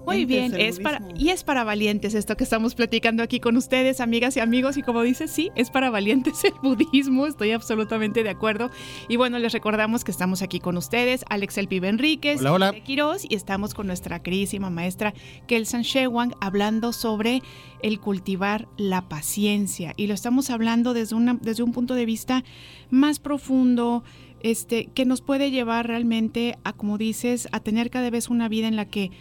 [0.09, 4.01] Muy bien, es para, y es para valientes esto que estamos platicando aquí con ustedes,
[4.01, 8.29] amigas y amigos, y como dices, sí, es para valientes el budismo, estoy absolutamente de
[8.29, 8.69] acuerdo.
[9.07, 12.71] Y bueno, les recordamos que estamos aquí con ustedes, Alex El Pibe Enríquez, Hola, hola.
[12.71, 15.13] de Quirós, y estamos con nuestra queridísima maestra
[15.47, 17.41] Kelsan Shewang hablando sobre
[17.81, 19.93] el cultivar la paciencia.
[19.97, 22.43] Y lo estamos hablando desde, una, desde un punto de vista
[22.89, 24.03] más profundo,
[24.41, 28.67] este, que nos puede llevar realmente a, como dices, a tener cada vez una vida
[28.67, 29.11] en la que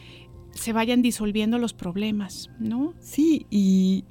[0.58, 2.94] se vayan disolviendo los problemas, ¿no?
[3.00, 4.04] Sí, y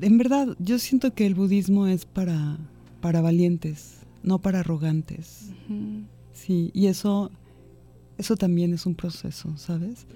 [0.00, 2.58] en verdad yo siento que el budismo es para,
[3.00, 5.50] para valientes, no para arrogantes.
[6.32, 7.30] Sí, y eso,
[8.16, 10.06] eso también es un proceso, ¿sabes?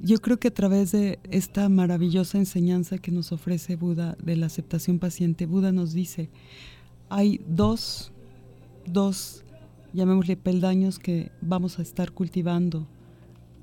[0.00, 4.46] Yo creo que a través de esta maravillosa enseñanza que nos ofrece Buda de la
[4.46, 6.30] aceptación paciente, Buda nos dice,
[7.10, 8.12] hay dos,
[8.86, 9.44] dos,
[9.92, 12.86] llamémosle peldaños que vamos a estar cultivando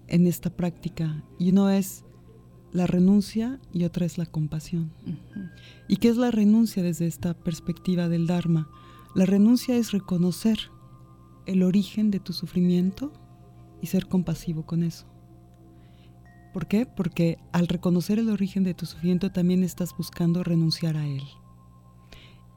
[0.07, 1.23] en esta práctica.
[1.39, 2.03] Y uno es
[2.71, 4.91] la renuncia y otra es la compasión.
[5.87, 8.69] ¿Y qué es la renuncia desde esta perspectiva del Dharma?
[9.15, 10.59] La renuncia es reconocer
[11.45, 13.13] el origen de tu sufrimiento
[13.81, 15.07] y ser compasivo con eso.
[16.53, 16.85] ¿Por qué?
[16.85, 21.23] Porque al reconocer el origen de tu sufrimiento también estás buscando renunciar a él.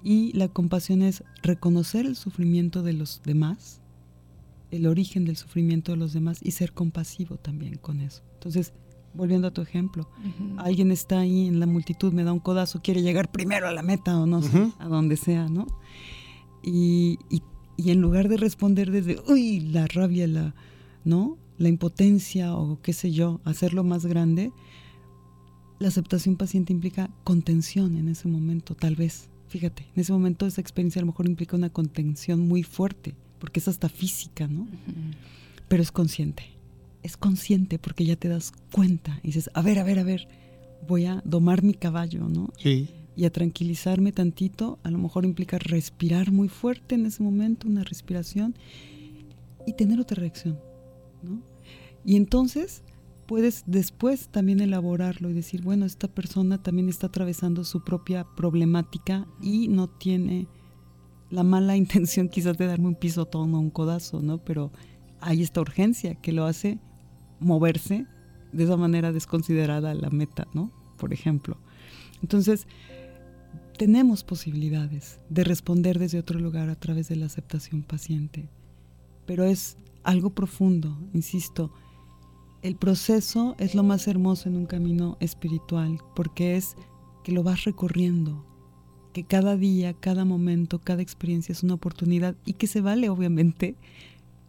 [0.03, 3.83] Y la compasión es reconocer el sufrimiento de los demás,
[4.71, 8.23] el origen del sufrimiento de los demás y ser compasivo también con eso.
[8.35, 8.73] Entonces,
[9.15, 10.09] volviendo a tu ejemplo,
[10.59, 13.83] alguien está ahí en la multitud, me da un codazo, quiere llegar primero a la
[13.83, 14.73] meta o no sé, Ujú.
[14.79, 15.67] a donde sea, ¿no?
[16.63, 17.43] Y, y-
[17.77, 20.55] y en lugar de responder desde, uy, la rabia, la,
[21.05, 21.39] ¿no?
[21.57, 24.53] La impotencia o qué sé yo, hacerlo más grande,
[25.79, 30.61] la aceptación paciente implica contención en ese momento, tal vez, fíjate, en ese momento esa
[30.61, 34.69] experiencia a lo mejor implica una contención muy fuerte, porque es hasta física, ¿no?
[35.67, 36.45] Pero es consciente,
[37.03, 40.29] es consciente porque ya te das cuenta y dices, a ver, a ver, a ver,
[40.87, 42.53] voy a domar mi caballo, ¿no?
[42.59, 42.89] Sí.
[43.17, 47.83] Y a tranquilizarme tantito, a lo mejor implica respirar muy fuerte en ese momento, una
[47.83, 48.55] respiración,
[49.67, 50.59] y tener otra reacción,
[51.23, 51.43] ¿no?
[52.05, 52.83] Y entonces
[53.27, 59.27] puedes después también elaborarlo y decir, bueno, esta persona también está atravesando su propia problemática
[59.41, 60.49] y no tiene
[61.31, 64.39] la mala intención quizás de darme un pisotón o un codazo, ¿no?
[64.39, 64.71] Pero
[65.21, 66.79] hay esta urgencia que lo hace
[67.39, 68.07] moverse
[68.53, 70.71] de esa manera desconsiderada la meta, ¿no?
[70.99, 71.57] Por ejemplo.
[72.23, 72.67] Entonces,
[73.79, 78.51] tenemos posibilidades de responder desde otro lugar a través de la aceptación paciente,
[79.27, 81.73] pero es algo profundo, insisto,
[82.63, 86.77] el proceso es lo más hermoso en un camino espiritual, porque es
[87.25, 88.45] que lo vas recorriendo,
[89.13, 93.75] que cada día, cada momento, cada experiencia es una oportunidad y que se vale, obviamente,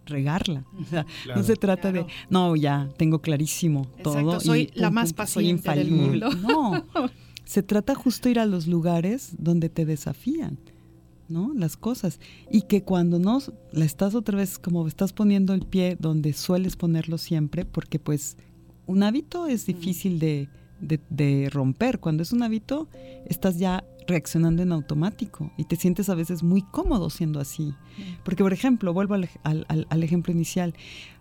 [0.06, 0.66] regarla.
[0.80, 4.20] O sea, no se trata de, no, ya, tengo clarísimo todo.
[4.20, 6.26] Exacto, soy y la pum, más pum, soy paciente del infalible.
[6.28, 6.86] mundo.
[6.96, 7.10] No,
[7.46, 10.58] se trata justo ir a los lugares donde te desafían.
[11.28, 11.54] ¿no?
[11.56, 12.20] Las cosas.
[12.52, 13.40] Y que cuando no
[13.72, 18.36] la estás otra vez, como estás poniendo el pie donde sueles ponerlo siempre, porque pues
[18.86, 20.50] un hábito es difícil de,
[20.82, 22.00] de- de romper.
[22.00, 22.88] Cuando es un hábito,
[23.26, 27.74] estás ya reaccionando en automático y te sientes a veces muy cómodo siendo así.
[28.24, 30.74] Porque, por ejemplo, vuelvo al, al- al- al ejemplo inicial,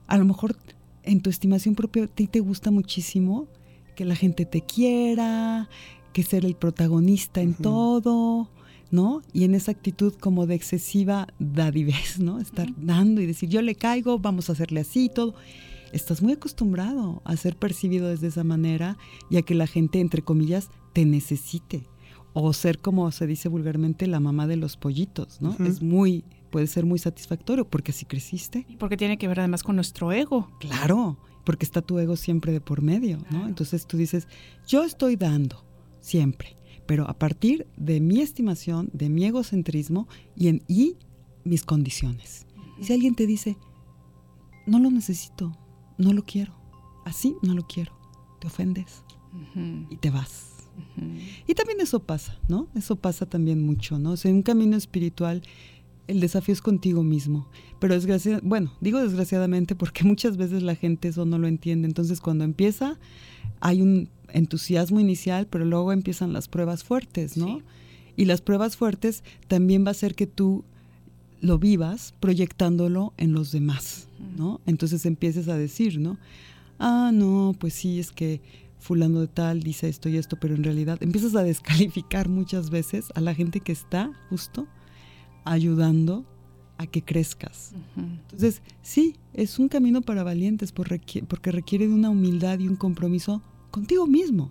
[0.07, 0.57] a lo mejor
[1.03, 3.47] en tu estimación propia a ti te gusta muchísimo
[3.95, 5.69] que la gente te quiera,
[6.13, 8.51] que ser el protagonista en todo,
[8.91, 9.23] ¿no?
[9.33, 12.41] Y en esa actitud como de excesiva dadivez, ¿no?
[12.41, 15.35] Estar dando y decir, yo le caigo, vamos a hacerle así y todo.
[15.93, 18.97] Estás muy acostumbrado a ser percibido desde esa manera
[19.29, 21.85] y a que la gente, entre comillas, te necesite.
[22.33, 25.51] O ser, como se dice vulgarmente, la mamá de los pollitos, ¿no?
[25.51, 25.65] Ujú.
[25.65, 28.67] Es muy, puede ser muy satisfactorio porque así creciste.
[28.79, 30.49] Porque tiene que ver además con nuestro ego.
[30.61, 33.49] Claro, porque está tu ego siempre de por medio, ¿no?
[33.49, 34.29] Entonces tú dices,
[34.69, 35.65] yo estoy dando,
[36.01, 40.97] siempre, pero a partir de mi estimación, de mi egocentrismo y, en, y
[41.45, 42.47] mis condiciones.
[42.79, 43.57] Y si alguien te dice,
[44.67, 45.53] no lo necesito,
[46.01, 46.53] no lo quiero,
[47.05, 47.93] así no lo quiero,
[48.41, 49.05] te ofendes
[49.91, 50.47] y te vas.
[51.47, 52.69] Y también eso pasa, ¿no?
[52.75, 54.13] Eso pasa también mucho, ¿no?
[54.13, 55.43] O sea, en un camino espiritual
[56.11, 57.47] el desafío es contigo mismo.
[57.79, 61.87] Pero desgraciadamente, bueno, digo desgraciadamente porque muchas veces la gente eso no lo entiende.
[61.87, 62.99] Entonces cuando empieza
[63.61, 67.59] hay un entusiasmo inicial, pero luego empiezan las pruebas fuertes, ¿no?
[67.59, 67.63] Sí.
[68.17, 70.65] Y las pruebas fuertes también va a hacer que tú
[71.41, 74.61] lo vivas proyectándolo en los demás, ¿no?
[74.67, 76.19] Entonces empieces a decir, ¿no?
[76.79, 78.41] Ah, no, pues sí, es que
[78.79, 83.13] fulano de tal dice esto y esto, pero en realidad empiezas a descalificar muchas veces
[83.15, 84.67] a la gente que está justo
[85.45, 86.25] ayudando
[86.79, 87.75] a que crezcas.
[87.97, 93.43] Entonces, sí, es un camino para valientes porque requiere de una humildad y un compromiso
[93.71, 94.51] contigo mismo,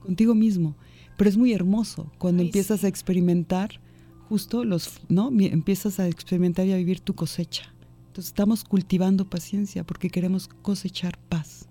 [0.00, 0.74] contigo mismo.
[1.16, 2.86] Pero es muy hermoso cuando Ay, empiezas sí.
[2.86, 3.80] a experimentar
[4.28, 5.30] justo los, ¿no?
[5.30, 7.72] Empiezas a experimentar y a vivir tu cosecha.
[8.14, 11.66] Entonces estamos cultivando paciencia porque queremos cosechar paz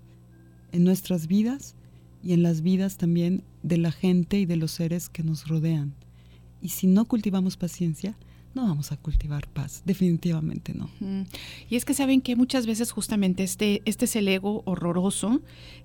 [0.74, 1.74] en nuestras vidas
[2.22, 5.94] y en las vidas también de la gente y de los seres que nos rodean.
[6.62, 8.18] Y si no cultivamos paciencia,
[8.56, 10.90] no vamos a cultivar paz, definitivamente no.
[11.70, 15.40] Y es que saben que muchas veces justamente este, este es el ego horroroso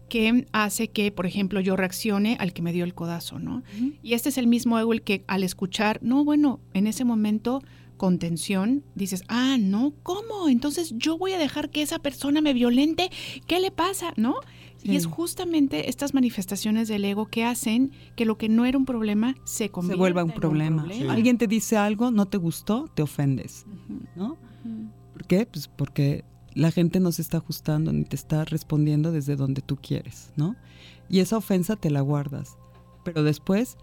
[0.08, 3.62] que hace que, por ejemplo, yo reaccione al que me dio el codazo, ¿no?
[4.02, 7.62] Y este es el mismo ego el que al escuchar, no, bueno, en ese momento
[7.98, 10.48] con tensión, dices, ah, no, ¿cómo?
[10.48, 13.10] Entonces yo voy a dejar que esa persona me violente,
[13.46, 14.14] ¿qué le pasa?
[14.16, 14.36] ¿No?
[14.82, 18.86] Y es justamente estas manifestaciones del ego que hacen que lo que no era un
[18.86, 20.86] problema se Se convierta vuelva un en problema.
[20.90, 21.02] Sí.
[21.08, 23.66] Alguien te dice algo, no te gustó, te ofendes,
[24.14, 24.38] ¿no?
[25.12, 25.46] ¿Por qué?
[25.46, 29.76] Pues porque la gente no se está ajustando ni te está respondiendo desde donde tú
[29.76, 30.56] quieres, ¿no?
[31.08, 32.56] Y esa ofensa te la guardas,
[33.04, 33.76] pero después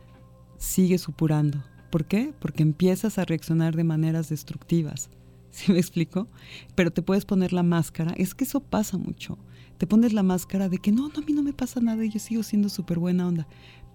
[0.58, 1.64] sigues supurando.
[1.90, 2.34] ¿Por qué?
[2.40, 5.10] Porque empiezas a reaccionar de maneras destructivas.
[5.52, 6.28] ¿Sí me explico?
[6.76, 8.14] Pero te puedes poner la máscara.
[8.18, 9.38] Es que eso pasa mucho.
[9.78, 12.10] Te pones la máscara de que no, no, a mí no me pasa nada y
[12.10, 13.48] yo sigo siendo súper buena onda.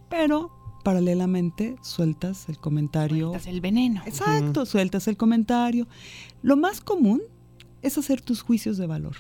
[0.08, 0.50] Pero
[0.82, 3.28] paralelamente sueltas el comentario.
[3.28, 4.02] Sueltas el veneno.
[4.06, 5.86] Exacto, sueltas el comentario.
[6.42, 7.22] Lo más común
[7.82, 9.16] es hacer tus juicios de valor.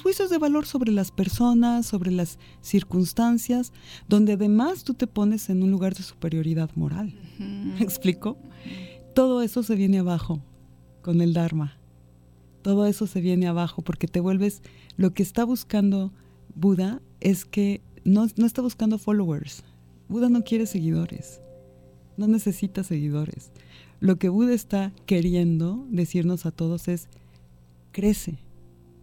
[0.00, 3.72] Juicios de valor sobre las personas, sobre las circunstancias,
[4.08, 7.14] donde además tú te pones en un lugar de superioridad moral.
[7.38, 8.38] ¿Me explico?
[9.14, 10.42] Todo eso se viene abajo
[11.02, 11.76] con el Dharma.
[12.62, 14.62] Todo eso se viene abajo porque te vuelves...
[14.96, 16.12] Lo que está buscando
[16.54, 19.64] Buda es que no, no está buscando followers.
[20.08, 21.40] Buda no quiere seguidores.
[22.16, 23.50] no necesita seguidores.
[24.00, 27.08] Lo que Buda está queriendo decirnos a todos es,
[27.92, 28.38] crece,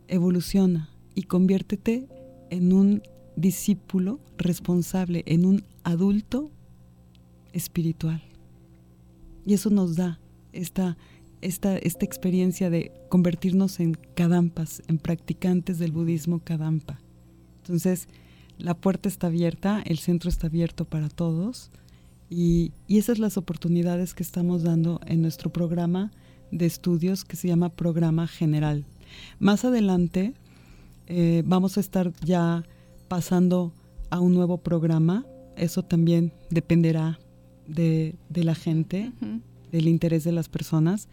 [0.09, 2.07] evoluciona y conviértete
[2.49, 3.03] en un
[3.35, 6.51] discípulo responsable, en un adulto
[7.53, 8.21] espiritual.
[9.45, 10.19] Y eso nos da
[10.51, 10.97] esta,
[11.41, 16.99] esta, esta experiencia de convertirnos en kadampas, en practicantes del budismo kadampa.
[17.63, 18.07] Entonces,
[18.57, 21.71] la puerta está abierta, el centro está abierto para todos
[22.29, 26.11] y, y esas son las oportunidades que estamos dando en nuestro programa
[26.51, 28.85] de estudios que se llama Programa General.
[29.39, 30.33] Más adelante
[31.07, 32.63] eh, vamos a estar ya
[33.07, 33.73] pasando
[34.09, 35.25] a un nuevo programa.
[35.55, 37.19] Eso también dependerá
[37.67, 39.11] de, de la gente,
[39.71, 41.09] del interés de las personas.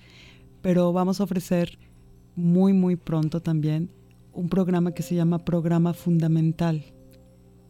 [0.62, 1.78] Pero vamos a ofrecer
[2.34, 3.90] muy, muy pronto también
[4.36, 6.84] un programa que se llama Programa Fundamental.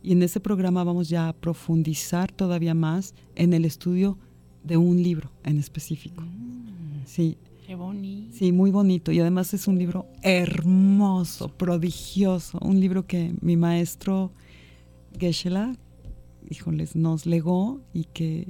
[0.03, 4.19] Y en ese programa vamos ya a profundizar todavía más en el estudio
[4.65, 6.25] de un libro en específico.
[7.05, 8.37] Sí, Qué bonito.
[8.37, 9.11] Sí, muy bonito.
[9.13, 12.59] Y además es un libro hermoso, prodigioso.
[12.63, 14.31] Un libro que mi maestro
[15.19, 15.77] Geshe-la,
[16.49, 18.49] híjoles, nos legó y que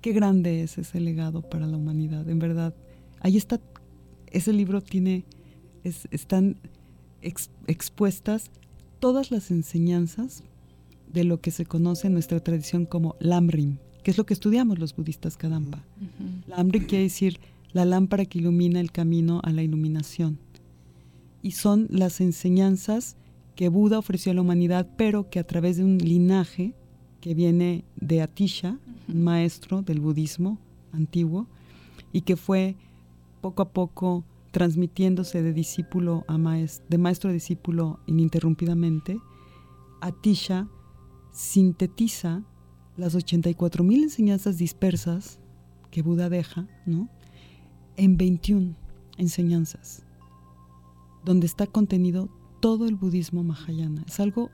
[0.00, 2.28] qué grande es ese legado para la humanidad.
[2.28, 2.74] En verdad,
[3.20, 3.60] ahí está,
[4.30, 5.24] ese libro tiene,
[5.82, 6.56] es- están
[7.20, 8.50] ex- expuestas
[9.00, 10.44] todas las enseñanzas
[11.12, 14.78] de lo que se conoce en nuestra tradición como Lamrim, que es lo que estudiamos
[14.78, 15.82] los budistas Kadampa.
[16.46, 17.40] Lamrim quiere decir
[17.72, 20.38] la lámpara que ilumina el camino a la iluminación.
[21.42, 23.16] Y son las enseñanzas
[23.56, 26.74] que Buda ofreció a la humanidad, pero que a través de un linaje
[27.20, 30.58] que viene de Atisha, un maestro del budismo
[30.92, 31.46] antiguo,
[32.12, 32.76] y que fue
[33.40, 39.18] poco a poco transmitiéndose de discípulo a maestro, de maestro a discípulo ininterrumpidamente,
[40.00, 40.68] Atisha
[41.32, 42.42] sintetiza
[42.96, 45.38] las 84.000 enseñanzas dispersas
[45.90, 47.08] que Buda deja, ¿no?
[47.96, 48.74] En 21
[49.18, 50.04] enseñanzas,
[51.24, 52.28] donde está contenido
[52.60, 54.04] todo el budismo mahayana.
[54.06, 54.50] Es algo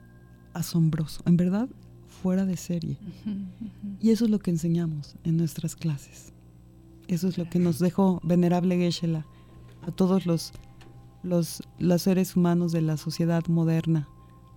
[0.54, 1.68] asombroso, en verdad,
[2.22, 2.98] fuera de serie.
[4.00, 6.32] Y eso es lo que enseñamos en nuestras clases.
[7.06, 9.26] Eso es lo que nos dejó venerable Geshe-la
[9.82, 10.52] a todos los,
[11.22, 14.08] los, los seres humanos de la sociedad moderna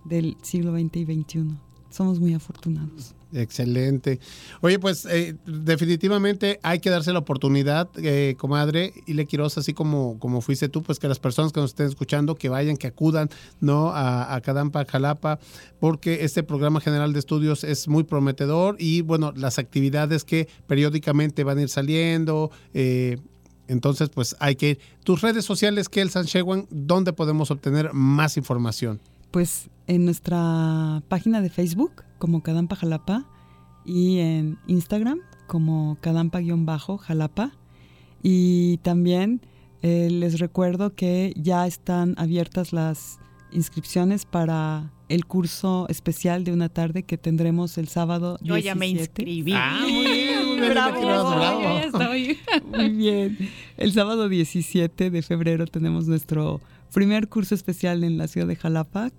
[0.04, 1.58] del siglo XX y XXI.
[1.90, 3.14] Somos muy afortunados.
[3.32, 4.20] Excelente.
[4.60, 9.72] Oye, pues eh, definitivamente hay que darse la oportunidad, eh, comadre, y le quiero así
[9.72, 12.86] como, como fuiste tú, pues que las personas que nos estén escuchando, que vayan, que
[12.86, 13.30] acudan,
[13.60, 13.90] ¿no?
[13.90, 15.38] A, a Cadampa, Jalapa,
[15.80, 21.44] porque este programa general de estudios es muy prometedor y bueno, las actividades que periódicamente
[21.44, 23.18] van a ir saliendo, eh,
[23.68, 24.78] entonces pues hay que ir.
[25.04, 29.00] Tus redes sociales, Kel Sanchewan, ¿dónde podemos obtener más información?
[29.32, 33.26] Pues en nuestra página de Facebook como Cadampa Jalapa
[33.84, 37.52] y en Instagram como Cadampa-Jalapa.
[38.22, 39.40] Y también
[39.82, 43.18] eh, les recuerdo que ya están abiertas las
[43.50, 48.38] inscripciones para el curso especial de una tarde que tendremos el sábado.
[48.40, 49.22] Yo ya me 17.
[49.22, 49.52] inscribí.
[49.54, 51.78] Ah, muy bien, muy bien, Bravo, bravo, bravo.
[51.80, 52.38] Estoy-
[52.70, 53.38] Muy bien.
[53.76, 56.60] El sábado 17 de febrero tenemos nuestro
[56.92, 59.10] primer curso especial en la ciudad de Jalapa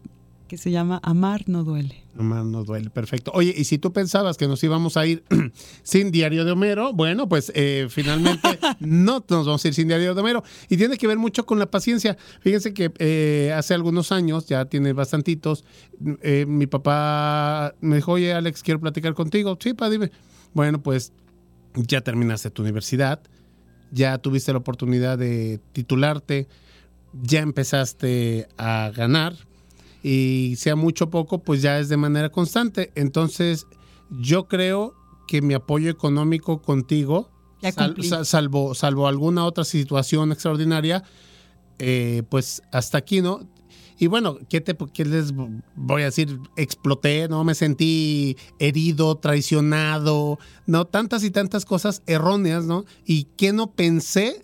[0.47, 2.03] que se llama Amar no duele.
[2.13, 3.31] Nomás nos duele, perfecto.
[3.33, 5.23] Oye, y si tú pensabas que nos íbamos a ir
[5.83, 10.13] sin Diario de Homero, bueno, pues eh, finalmente no nos vamos a ir sin Diario
[10.13, 10.43] de Homero.
[10.69, 12.17] Y tiene que ver mucho con la paciencia.
[12.41, 15.65] Fíjense que eh, hace algunos años, ya tiene bastantitos,
[16.21, 19.57] eh, mi papá me dijo, oye, Alex, quiero platicar contigo.
[19.59, 20.11] Sí, pa, dime.
[20.53, 21.13] Bueno, pues
[21.75, 23.21] ya terminaste tu universidad,
[23.91, 26.47] ya tuviste la oportunidad de titularte,
[27.21, 29.35] ya empezaste a ganar
[30.01, 32.91] y sea mucho o poco, pues ya es de manera constante.
[32.95, 33.67] Entonces,
[34.09, 34.93] yo creo
[35.27, 37.29] que mi apoyo económico contigo,
[37.71, 41.03] sal- salvo, salvo alguna otra situación extraordinaria,
[41.79, 43.47] eh, pues hasta aquí, ¿no?
[43.99, 45.31] Y bueno, ¿qué, te, qué les
[45.75, 46.37] voy a decir?
[46.57, 47.43] Exploté, ¿no?
[47.45, 50.85] Me sentí herido, traicionado, ¿no?
[50.85, 52.83] Tantas y tantas cosas erróneas, ¿no?
[53.05, 54.43] Y que no pensé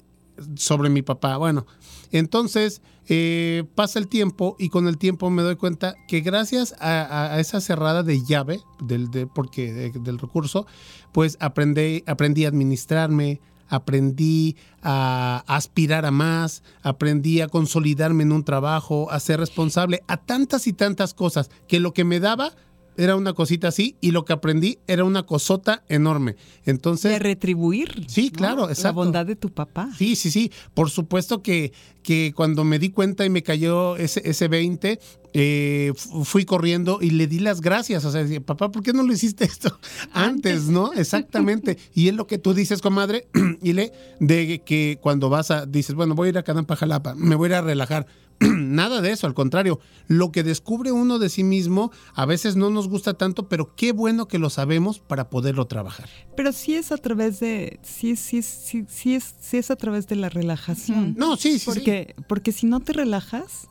[0.55, 1.35] sobre mi papá.
[1.37, 1.65] Bueno,
[2.11, 7.37] entonces eh, pasa el tiempo y con el tiempo me doy cuenta que gracias a,
[7.39, 10.65] esa cerrada de llave del, de- porque, de- del recurso,
[11.11, 18.43] pues aprendí, aprendí a administrarme, aprendí a aspirar a más, aprendí a consolidarme en un
[18.43, 22.51] trabajo, a ser responsable, a tantas y tantas cosas que lo que me daba
[22.99, 26.35] era una cosita así y lo que aprendí era una cosota enorme.
[26.65, 27.11] Entonces...
[27.11, 28.05] De retribuir.
[28.07, 28.37] Sí, ¿no?
[28.37, 28.95] claro, La exacto.
[28.95, 29.89] bondad de tu papá.
[29.97, 30.51] Sí, sí, sí.
[30.73, 31.71] Por supuesto que,
[32.03, 34.99] que cuando me di cuenta y me cayó ese, ese 20,
[35.33, 38.03] eh, fu- fui corriendo y le di las gracias.
[38.05, 39.77] O sea, decía, papá, ¿por qué no lo hiciste esto
[40.13, 40.93] antes, no?
[40.93, 41.77] Exactamente.
[41.93, 43.27] Y es lo que tú dices, comadre,
[43.61, 47.15] y le de que cuando vas a, dices, bueno, voy a ir a Canampa, Jalapa,
[47.15, 48.05] me voy a ir a relajar.
[48.57, 52.69] Nada de eso, al contrario, lo que descubre uno de sí mismo a veces no
[52.69, 56.09] nos gusta tanto, pero qué bueno que lo sabemos para poderlo trabajar.
[56.35, 60.07] Pero sí es a través de, sí, sí, sí, sí es, sí es a través
[60.07, 61.15] de la relajación.
[61.17, 61.65] No, sí, sí, sí.
[61.65, 63.67] Porque, porque si no te relajas,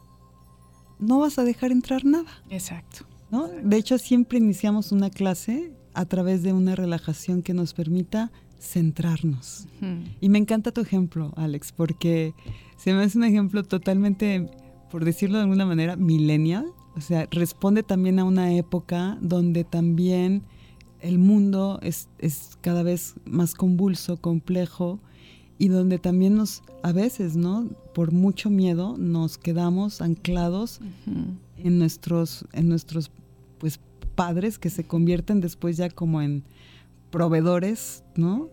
[0.98, 2.42] no vas a dejar entrar nada.
[2.50, 3.06] Exacto.
[3.30, 3.48] ¿no?
[3.48, 9.66] De hecho, siempre iniciamos una clase a través de una relajación que nos permita centrarnos.
[10.20, 12.34] Y me encanta tu ejemplo, Alex, porque
[12.78, 14.48] se me hace un ejemplo totalmente,
[14.90, 16.66] por decirlo de alguna manera, millennial.
[16.96, 20.42] O sea, responde también a una época donde también
[21.00, 25.00] el mundo es, es cada vez más convulso, complejo,
[25.58, 27.68] y donde también nos, a veces, ¿no?
[27.92, 30.80] Por mucho miedo, nos quedamos anclados
[31.56, 33.10] en nuestros, en nuestros
[33.58, 33.80] pues
[34.14, 36.44] padres que se convierten después ya como en
[37.10, 38.48] proveedores, ¿no?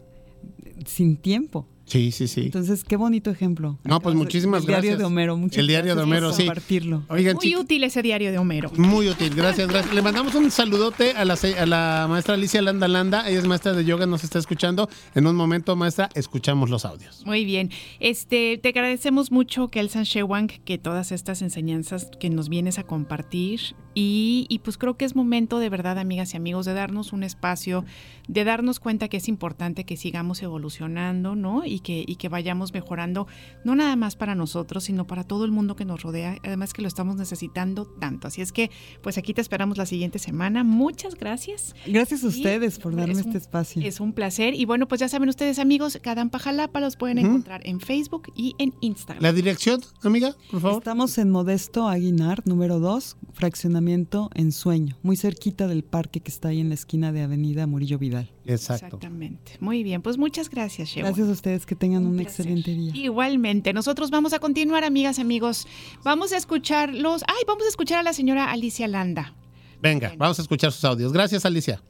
[0.85, 1.67] Sin tiempo.
[1.85, 2.41] Sí, sí, sí.
[2.41, 3.77] Entonces, qué bonito ejemplo.
[3.83, 4.99] No, pues muchísimas el diario gracias.
[4.99, 6.45] de Homero, muchas El diario de gracias por Homero, sí.
[6.45, 7.03] compartirlo.
[7.09, 8.71] Oigan, Muy útil ese diario de Homero.
[8.75, 9.93] Muy útil, gracias, gracias.
[9.93, 13.29] Le mandamos un saludote a la, se- a la maestra Alicia Landa Landa.
[13.29, 14.89] Ella es maestra de yoga, nos está escuchando.
[15.13, 17.23] En un momento, maestra, escuchamos los audios.
[17.25, 17.69] Muy bien.
[17.99, 23.59] Este, te agradecemos mucho, Kelsan Shewang, que todas estas enseñanzas que nos vienes a compartir.
[23.97, 27.23] Y, y pues creo que es momento de verdad, amigas y amigos, de darnos un
[27.23, 27.85] espacio,
[28.27, 31.63] de darnos cuenta que es importante que sigamos evolucionando, ¿no?
[31.65, 33.27] Y que, y que vayamos mejorando,
[33.63, 36.37] no nada más para nosotros, sino para todo el mundo que nos rodea.
[36.43, 38.27] Además que lo estamos necesitando tanto.
[38.27, 38.71] Así es que,
[39.01, 40.63] pues aquí te esperamos la siguiente semana.
[40.63, 41.75] Muchas gracias.
[41.87, 43.81] Gracias a Y ustedes por darme es este un- espacio.
[43.83, 44.53] Es un placer.
[44.53, 48.55] Y bueno, pues ya saben ustedes, amigos, Cadampa Jalapa los pueden encontrar en Facebook y
[48.57, 49.21] en Instagram.
[49.23, 50.77] La dirección, amiga, por favor.
[50.79, 56.49] Estamos en Modesto Aguinar, número 2, fraccionamiento en Sueño, muy cerquita del parque que está
[56.49, 58.31] ahí en la esquina de Avenida Murillo Vidal.
[58.45, 58.97] Exacto.
[58.97, 59.57] Exactamente.
[59.59, 61.07] Muy bien, pues muchas gracias, Shewa.
[61.07, 62.91] Gracias a ustedes, que tengan un, excelente día.
[62.95, 65.67] Igualmente, nosotros vamos a continuar, amigas, amigos.
[66.03, 67.23] Vamos a escuchar los.
[67.23, 69.33] Ay, vamos a escuchar a la señora Alicia Landa.
[69.81, 71.11] Venga, vamos a escuchar sus audios.
[71.11, 71.81] Gracias, Alicia.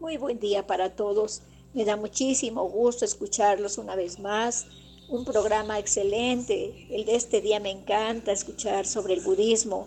[0.00, 1.42] Muy buen día para todos.
[1.74, 4.66] Me da muchísimo gusto escucharlos una vez más.
[5.12, 6.86] Un programa excelente.
[6.88, 9.86] El de este día me encanta escuchar sobre el budismo.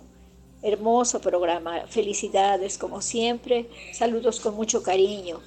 [0.61, 1.87] Hermoso programa.
[1.87, 3.67] Felicidades como siempre.
[3.91, 5.39] Saludos con mucho cariño.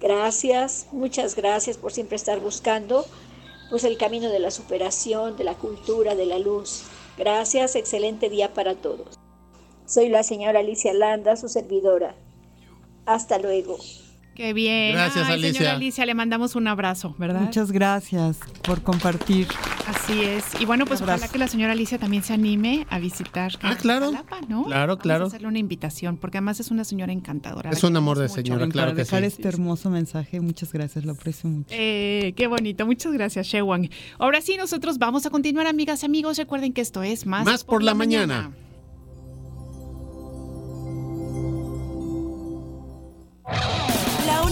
[0.00, 3.04] Gracias, muchas gracias por siempre estar buscando
[3.68, 6.84] pues el camino de la superación, de la cultura, de la luz.
[7.18, 9.18] Gracias, excelente día para todos.
[9.84, 12.16] Soy la señora Alicia Landa, su servidora.
[13.04, 13.76] Hasta luego.
[14.36, 14.92] Qué bien.
[14.92, 15.52] Gracias, Ay, Alicia.
[15.54, 17.40] Señora Alicia, le mandamos un abrazo, ¿verdad?
[17.40, 19.48] Muchas gracias por compartir.
[19.88, 20.44] Así es.
[20.60, 24.06] Y bueno, pues ojalá que la señora Alicia también se anime a visitar Ah, claro.
[24.06, 24.64] Jalapa, ¿no?
[24.64, 25.24] Claro, Vamos claro.
[25.24, 27.70] a hacerle una invitación, porque además es una señora encantadora.
[27.70, 28.46] Es un amor de queremos mucho.
[28.46, 29.26] señora, claro para que dejar sí.
[29.26, 31.68] este hermoso mensaje, muchas gracias, lo aprecio mucho.
[31.70, 33.88] Eh, qué bonito, muchas gracias, Shewang.
[34.18, 36.36] Ahora sí, nosotros vamos a continuar, amigas, amigos.
[36.36, 38.50] Recuerden que esto es Más, Más por la mañana.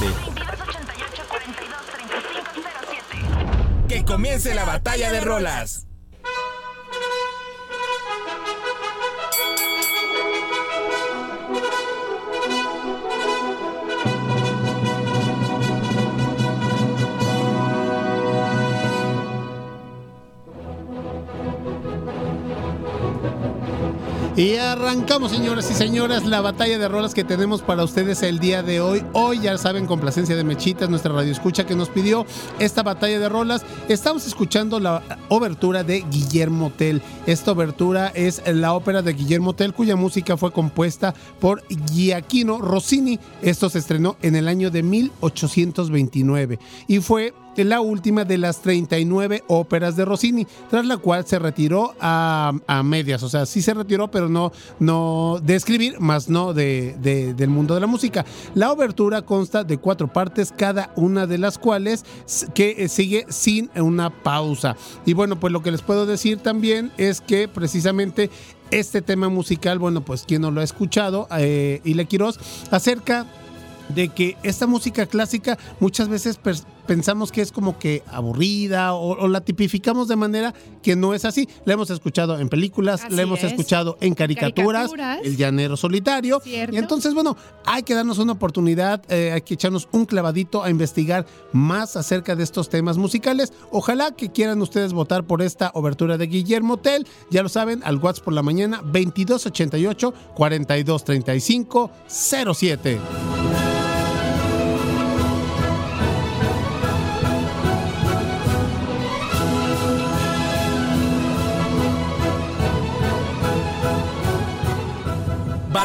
[3.88, 5.86] Que comience la batalla de rolas.
[24.36, 28.64] Y arrancamos, señoras y señoras, la batalla de rolas que tenemos para ustedes el día
[28.64, 29.04] de hoy.
[29.14, 32.26] Hoy, ya saben, complacencia de Mechitas, nuestra radio escucha que nos pidió
[32.58, 33.64] esta batalla de rolas.
[33.90, 37.04] Estamos escuchando la obertura de Guillermo Tell.
[37.28, 43.20] Esta obertura es la ópera de Guillermo Tell, cuya música fue compuesta por Giaquino Rossini.
[43.44, 46.58] Esto se estrenó en el año de 1829
[46.88, 51.94] y fue la última de las 39 óperas de Rossini, tras la cual se retiró
[52.00, 56.54] a, a medias, o sea, sí se retiró, pero no, no de escribir, más no
[56.54, 58.26] de, de- del mundo de la música.
[58.56, 62.06] La obertura consta de cuatro partes, cada una de las cuales
[62.56, 64.76] que eh, sigue sin una pausa.
[65.06, 68.30] Y bueno, pues lo que les puedo decir también es que precisamente
[68.72, 72.40] este tema musical, bueno, pues quien no lo ha escuchado, eh, Ile Quiroz,
[72.72, 73.28] acerca
[73.90, 76.38] de que esta música clásica muchas veces
[76.86, 81.26] pensamos que es como que aburrida o, o la tipificamos de manera que no es
[81.26, 81.48] así.
[81.66, 83.52] La hemos escuchado en películas, Así la hemos es.
[83.52, 85.20] escuchado en caricaturas, Caricaturas.
[85.24, 86.40] El Llanero Solitario.
[86.44, 86.76] Cierto.
[86.76, 90.70] Y entonces, bueno, hay que darnos una oportunidad, eh, hay que echarnos un clavadito a
[90.70, 93.54] investigar más acerca de estos temas musicales.
[93.72, 97.08] Ojalá que quieran ustedes votar por esta obertura de Guillermo Tell.
[97.30, 103.83] Ya lo saben, al WhatsApp por la mañana 2288 4235 07.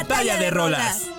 [0.08, 1.17] Batalla de rolas.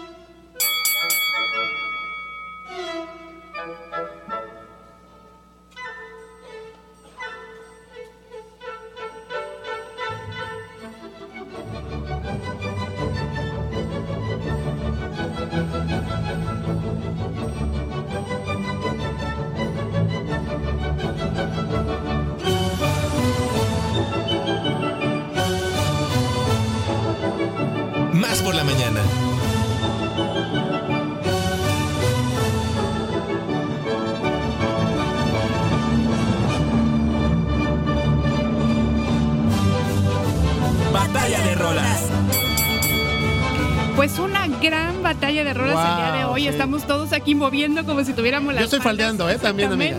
[47.20, 49.38] Aquí moviendo como si tuviéramos las Yo estoy faldeando, ¿eh?
[49.38, 49.97] También, amiga.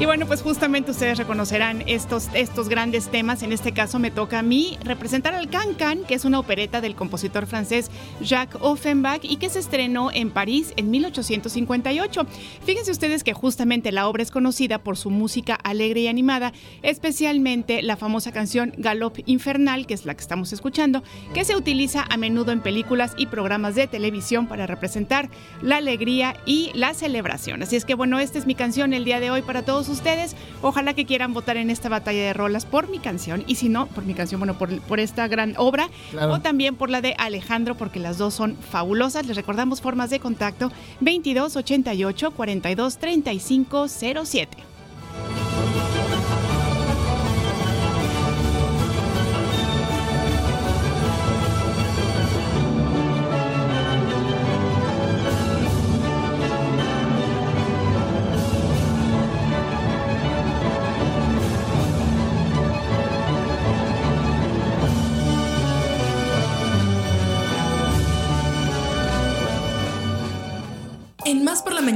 [0.00, 3.42] Y bueno, pues justamente ustedes reconocerán estos, estos grandes temas.
[3.42, 6.80] En este caso me toca a mí representar al Can Can, que es una opereta
[6.80, 7.90] del compositor francés
[8.22, 12.26] Jacques Offenbach y que se estrenó en París en 1858.
[12.64, 17.82] Fíjense ustedes que justamente la obra es conocida por su música alegre y animada, especialmente
[17.82, 21.02] la famosa canción Galop Infernal, que es la que estamos escuchando,
[21.34, 25.28] que se utiliza a menudo en películas y programas de televisión para representar
[25.60, 27.62] la alegría y la celebración.
[27.62, 30.36] Así es que bueno, esta es mi canción el día de hoy para todos ustedes.
[30.62, 33.86] Ojalá que quieran votar en esta batalla de rolas por mi canción y si no,
[33.86, 36.32] por mi canción, bueno, por, por esta gran obra Claro.
[36.34, 39.26] o también por la de Alejandro porque las dos son fabulosas.
[39.26, 40.70] Les recordamos formas de contacto
[41.00, 44.56] 22 88 42 35 07.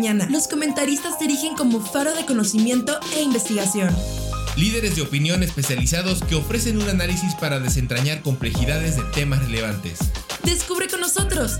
[0.05, 3.88] Mañana, los comentaristas se erigen como faro de conocimiento e investigación.
[4.55, 10.00] Líderes de opinión especializados que ofrecen un análisis para desentrañar complejidades de temas relevantes.
[10.42, 11.59] Descubre con nosotros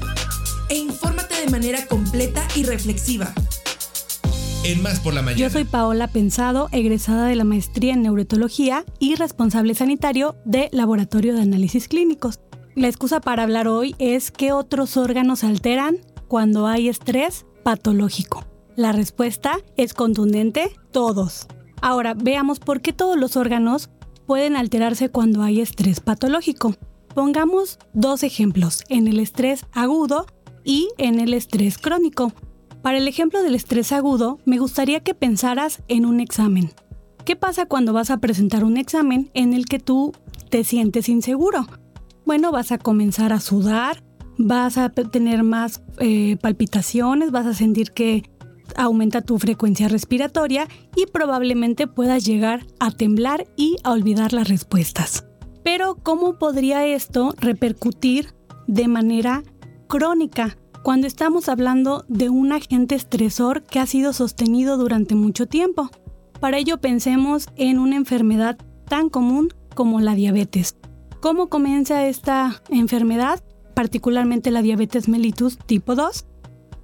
[0.69, 3.33] e infórmate de manera completa y reflexiva.
[4.63, 5.41] En Más por la mañana.
[5.41, 11.33] Yo soy Paola Pensado, egresada de la maestría en neurotología y responsable sanitario de Laboratorio
[11.33, 12.41] de Análisis Clínicos.
[12.75, 15.97] La excusa para hablar hoy es qué otros órganos alteran
[16.29, 18.45] cuando hay estrés patológico.
[18.77, 21.49] La respuesta es contundente, todos.
[21.83, 23.91] Ahora veamos por qué todos los órganos
[24.27, 26.75] pueden alterarse cuando hay estrés patológico.
[27.15, 30.27] Pongamos dos ejemplos, en el estrés agudo
[30.65, 32.33] y en el estrés crónico.
[32.83, 36.71] Para el ejemplo del estrés agudo, me gustaría que pensaras en un examen.
[37.25, 40.13] ¿Qué pasa cuando vas a presentar un examen en el que tú
[40.51, 41.67] te sientes inseguro?
[42.27, 44.03] Bueno, vas a comenzar a sudar,
[44.39, 48.25] vas a tener más eh, palpitaciones, vas a sentir que
[48.77, 55.25] aumenta tu frecuencia respiratoria y probablemente puedas llegar a temblar y a olvidar las respuestas.
[55.63, 58.35] Pero ¿cómo podría esto repercutir
[58.67, 59.43] de manera
[59.89, 65.91] crónica cuando estamos hablando de un agente estresor que ha sido sostenido durante mucho tiempo?
[66.41, 70.77] Para ello pensemos en una enfermedad tan común como la diabetes.
[71.21, 73.43] ¿Cómo comienza esta enfermedad?
[73.75, 76.25] Particularmente la diabetes mellitus tipo 2.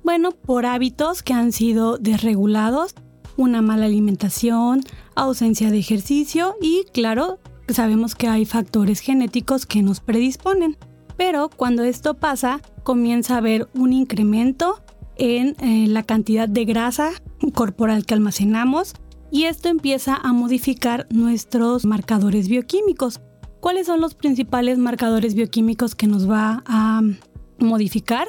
[0.03, 2.95] Bueno, por hábitos que han sido desregulados,
[3.36, 4.82] una mala alimentación,
[5.14, 7.38] ausencia de ejercicio y, claro,
[7.68, 10.76] sabemos que hay factores genéticos que nos predisponen.
[11.16, 14.82] Pero cuando esto pasa, comienza a haber un incremento
[15.16, 17.11] en eh, la cantidad de grasa
[17.55, 18.95] corporal que almacenamos,
[19.30, 23.20] y esto empieza a modificar nuestros marcadores bioquímicos.
[23.61, 27.02] ¿Cuáles son los principales marcadores bioquímicos que nos va a
[27.58, 28.26] modificar?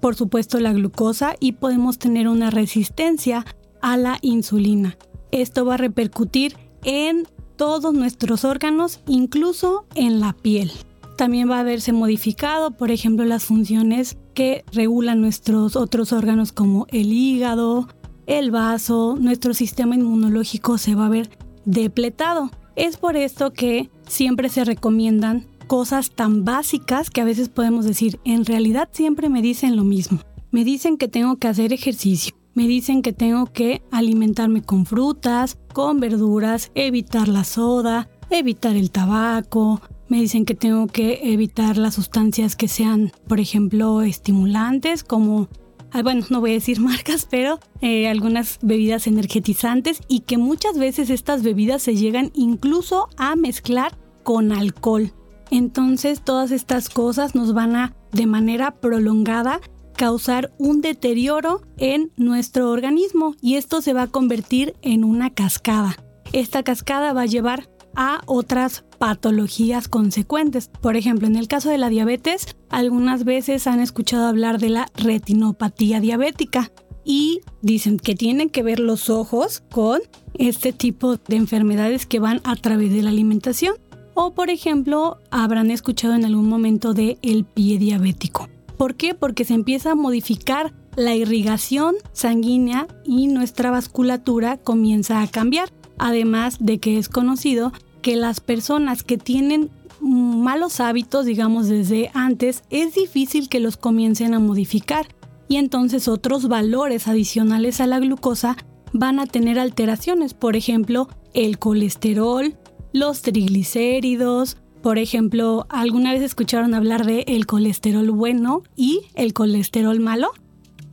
[0.00, 3.46] Por supuesto la glucosa y podemos tener una resistencia
[3.80, 4.98] a la insulina.
[5.30, 10.72] Esto va a repercutir en todos nuestros órganos, incluso en la piel.
[11.16, 16.86] También va a verse modificado, por ejemplo, las funciones que regulan nuestros otros órganos como
[16.90, 17.88] el hígado,
[18.26, 21.30] el vaso, nuestro sistema inmunológico se va a ver
[21.64, 22.50] depletado.
[22.76, 28.20] Es por esto que siempre se recomiendan cosas tan básicas que a veces podemos decir,
[28.24, 30.20] en realidad siempre me dicen lo mismo.
[30.50, 35.56] Me dicen que tengo que hacer ejercicio, me dicen que tengo que alimentarme con frutas,
[35.72, 41.94] con verduras, evitar la soda, evitar el tabaco, me dicen que tengo que evitar las
[41.94, 45.48] sustancias que sean, por ejemplo, estimulantes como
[45.92, 50.78] Ah, bueno, no voy a decir marcas, pero eh, algunas bebidas energetizantes y que muchas
[50.78, 55.12] veces estas bebidas se llegan incluso a mezclar con alcohol.
[55.50, 59.60] Entonces todas estas cosas nos van a de manera prolongada
[59.96, 65.96] causar un deterioro en nuestro organismo y esto se va a convertir en una cascada.
[66.32, 70.70] Esta cascada va a llevar a otras patologías consecuentes.
[70.80, 74.88] Por ejemplo, en el caso de la diabetes, algunas veces han escuchado hablar de la
[74.96, 76.70] retinopatía diabética
[77.04, 80.00] y dicen que tienen que ver los ojos con
[80.34, 83.76] este tipo de enfermedades que van a través de la alimentación.
[84.14, 88.48] O por ejemplo, habrán escuchado en algún momento de el pie diabético.
[88.76, 89.14] ¿Por qué?
[89.14, 95.70] Porque se empieza a modificar la irrigación sanguínea y nuestra vasculatura comienza a cambiar.
[95.98, 97.72] Además de que es conocido
[98.06, 99.68] que las personas que tienen
[100.00, 105.08] malos hábitos, digamos desde antes, es difícil que los comiencen a modificar
[105.48, 108.56] y entonces otros valores adicionales a la glucosa
[108.92, 112.54] van a tener alteraciones, por ejemplo, el colesterol,
[112.92, 119.98] los triglicéridos, por ejemplo, ¿alguna vez escucharon hablar de el colesterol bueno y el colesterol
[119.98, 120.30] malo?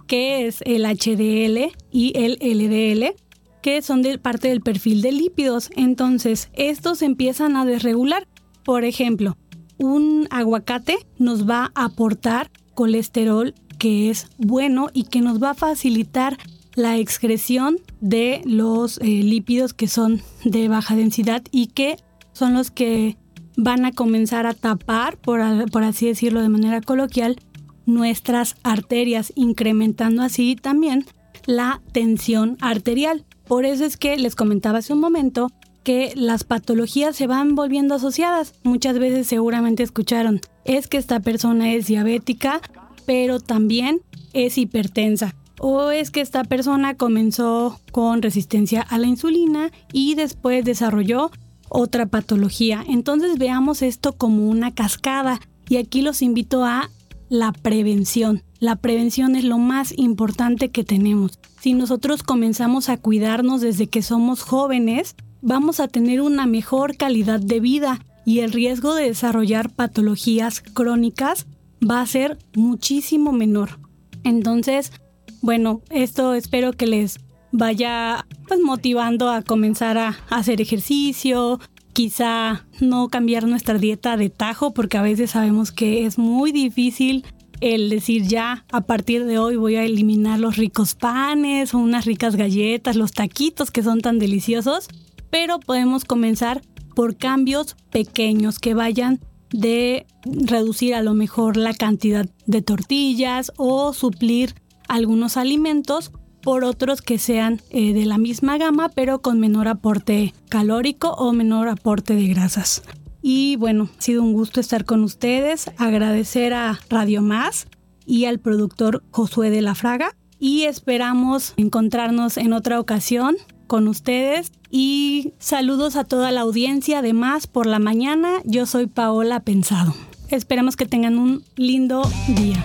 [0.07, 3.15] que es el HDL y el LDL?
[3.63, 5.71] Que son de parte del perfil de lípidos.
[5.75, 8.27] Entonces, estos empiezan a desregular.
[8.63, 9.37] Por ejemplo,
[9.79, 15.55] un aguacate nos va a aportar colesterol que es bueno y que nos va a
[15.55, 16.37] facilitar
[16.75, 21.97] la excreción de los eh, lípidos que son de baja densidad y que
[22.33, 23.17] son los que
[23.55, 25.41] van a comenzar a tapar, por,
[25.71, 27.37] por así decirlo de manera coloquial,
[27.85, 31.05] nuestras arterias, incrementando así también
[31.45, 33.25] la tensión arterial.
[33.47, 35.51] Por eso es que les comentaba hace un momento
[35.83, 38.53] que las patologías se van volviendo asociadas.
[38.63, 42.61] Muchas veces seguramente escucharon, es que esta persona es diabética,
[43.05, 45.35] pero también es hipertensa.
[45.59, 51.31] O es que esta persona comenzó con resistencia a la insulina y después desarrolló
[51.69, 52.83] otra patología.
[52.87, 55.39] Entonces veamos esto como una cascada
[55.69, 56.89] y aquí los invito a
[57.29, 58.43] la prevención.
[58.63, 61.37] La prevención es lo más importante que tenemos.
[61.59, 67.41] Si nosotros comenzamos a cuidarnos desde que somos jóvenes, vamos a tener una mejor calidad
[67.41, 71.45] de vida y el riesgo de desarrollar patologías crónicas
[71.85, 73.81] va a ser muchísimo menor.
[74.23, 74.93] Entonces,
[75.41, 77.19] bueno, esto espero que les
[77.51, 81.59] vaya pues motivando a comenzar a hacer ejercicio,
[81.91, 87.25] quizá no cambiar nuestra dieta de tajo porque a veces sabemos que es muy difícil
[87.63, 92.03] el decir ya a partir de hoy voy a eliminar los ricos panes o unas
[92.03, 94.89] ricas galletas, los taquitos que son tan deliciosos,
[95.29, 96.61] pero podemos comenzar
[96.93, 103.93] por cambios pequeños que vayan de reducir a lo mejor la cantidad de tortillas o
[103.93, 104.55] suplir
[104.89, 106.11] algunos alimentos
[106.41, 111.31] por otros que sean eh, de la misma gama pero con menor aporte calórico o
[111.31, 112.83] menor aporte de grasas.
[113.25, 117.67] Y bueno, ha sido un gusto estar con ustedes, agradecer a Radio Más
[118.05, 124.51] y al productor Josué de la Fraga y esperamos encontrarnos en otra ocasión con ustedes
[124.69, 128.41] y saludos a toda la audiencia de Más por la mañana.
[128.43, 129.95] Yo soy Paola Pensado.
[130.27, 132.61] Esperamos que tengan un lindo día.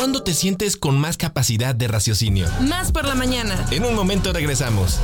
[0.00, 2.48] ¿Cuándo te sientes con más capacidad de raciocinio?
[2.62, 3.66] Más por la mañana.
[3.70, 4.98] En un momento regresamos.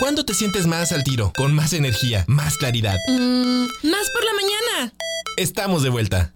[0.00, 2.96] ¿Cuándo te sientes más al tiro, con más energía, más claridad?
[3.08, 4.92] Mm, más por la mañana.
[5.36, 6.32] Estamos de vuelta.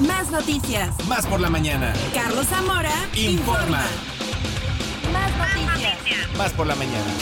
[0.00, 0.94] Más noticias.
[1.06, 1.92] Más por la mañana.
[2.14, 3.84] Carlos Zamora Informa.
[5.12, 5.98] Más noticias.
[6.38, 7.12] Más por la mañana.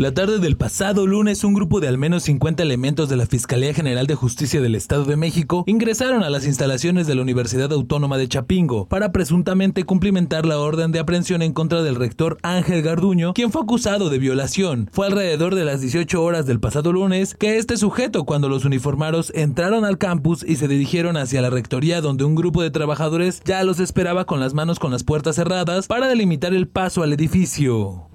[0.00, 3.74] La tarde del pasado lunes, un grupo de al menos 50 elementos de la Fiscalía
[3.74, 8.16] General de Justicia del Estado de México ingresaron a las instalaciones de la Universidad Autónoma
[8.16, 13.34] de Chapingo para presuntamente cumplimentar la orden de aprehensión en contra del rector Ángel Garduño,
[13.34, 14.88] quien fue acusado de violación.
[14.90, 19.30] Fue alrededor de las 18 horas del pasado lunes que este sujeto, cuando los uniformados
[19.34, 23.62] entraron al campus y se dirigieron hacia la rectoría donde un grupo de trabajadores ya
[23.64, 28.08] los esperaba con las manos con las puertas cerradas para delimitar el paso al edificio.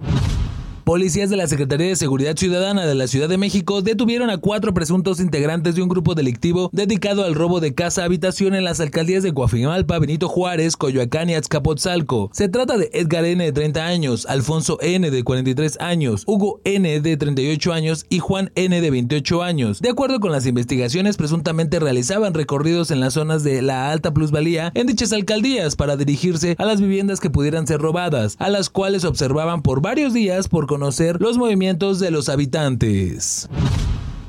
[0.85, 4.71] Policías de la Secretaría de Seguridad Ciudadana de la Ciudad de México detuvieron a cuatro
[4.75, 9.33] presuntos integrantes de un grupo delictivo dedicado al robo de casa-habitación en las alcaldías de
[9.33, 12.29] Coajimalpa, Benito Juárez, Coyoacán y Azcapotzalco.
[12.33, 13.43] Se trata de Edgar N.
[13.43, 15.09] de 30 años, Alfonso N.
[15.09, 17.01] de 43 años, Hugo N.
[17.01, 18.79] de 38 años y Juan N.
[18.79, 19.81] de 28 años.
[19.81, 24.71] De acuerdo con las investigaciones, presuntamente realizaban recorridos en las zonas de la alta plusvalía
[24.75, 29.03] en dichas alcaldías para dirigirse a las viviendas que pudieran ser robadas, a las cuales
[29.03, 33.49] observaban por varios días por los movimientos de los habitantes.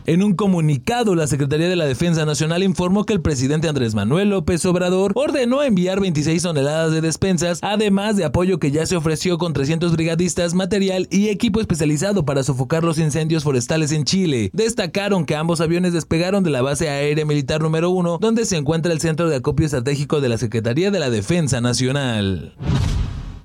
[0.07, 4.31] En un comunicado, la Secretaría de la Defensa Nacional informó que el presidente Andrés Manuel
[4.31, 9.37] López Obrador ordenó enviar 26 toneladas de despensas, además de apoyo que ya se ofreció
[9.37, 14.51] con 300 brigadistas, material y equipo especializado para sofocar los incendios forestales en Chile.
[14.53, 18.93] Destacaron que ambos aviones despegaron de la base aérea militar número 1, donde se encuentra
[18.93, 22.55] el centro de acopio estratégico de la Secretaría de la Defensa Nacional.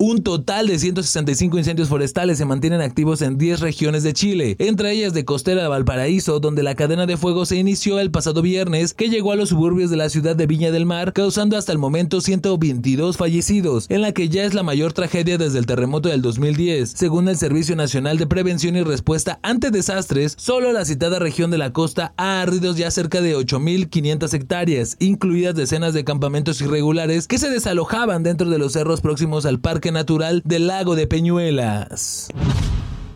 [0.04, 4.94] Un total de 165 incendios forestales se mantienen activos en 10 regiones de Chile, entre
[4.94, 8.96] ellas de Costera de Valparaíso, donde la cadena de fuego se inició el pasado viernes,
[8.96, 11.78] que llegó a los suburbios de la ciudad de Viña del Mar, causando hasta el
[11.78, 16.24] momento 122 fallecidos, en la que ya es la mayor tragedia desde el terremoto del
[16.24, 16.90] 2010.
[16.90, 21.60] Según el Servicio Nacional de Prevención y Respuesta ante Desastres, solo la citada región de
[21.60, 27.38] la costa ha ardido ya cerca de 8.500 hectáreas, incluidas decenas de campamentos irregulares que
[27.38, 32.30] se desalojaban dentro de los cerros próximos al Parque Natural del Lago de Peñuelas.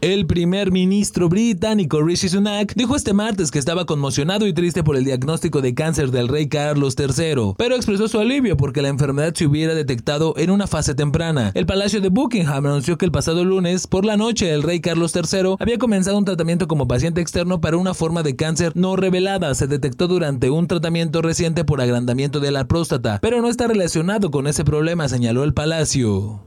[0.02, 4.98] El primer ministro británico Rishi Sunak dijo este martes que estaba conmocionado y triste por
[4.98, 9.34] el diagnóstico de cáncer del rey Carlos III, pero expresó su alivio porque la enfermedad
[9.34, 11.52] se hubiera detectado en una fase temprana.
[11.56, 15.14] El Palacio de Buckingham anunció que el pasado lunes por la noche el rey Carlos
[15.16, 19.56] III había comenzado un tratamiento como paciente externo para una forma de cáncer no revelada.
[19.56, 24.30] Se detectó durante un tratamiento reciente por agrandamiento de la próstata, pero no está relacionado
[24.30, 26.42] con ese problema, señaló el palacio.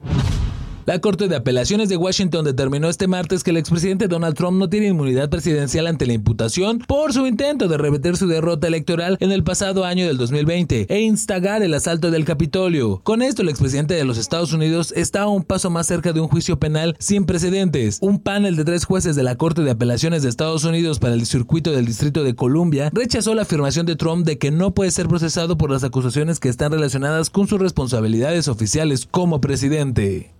[0.88, 4.70] La Corte de Apelaciones de Washington determinó este martes que el expresidente Donald Trump no
[4.70, 9.30] tiene inmunidad presidencial ante la imputación por su intento de revertir su derrota electoral en
[9.30, 13.02] el pasado año del 2020 e instagar el asalto del Capitolio.
[13.04, 16.20] Con esto, el expresidente de los Estados Unidos está a un paso más cerca de
[16.20, 17.98] un juicio penal sin precedentes.
[18.00, 21.26] Un panel de tres jueces de la Corte de Apelaciones de Estados Unidos para el
[21.26, 25.06] circuito del Distrito de Columbia rechazó la afirmación de Trump de que no puede ser
[25.06, 30.37] procesado por las acusaciones que están relacionadas con sus responsabilidades oficiales como presidente.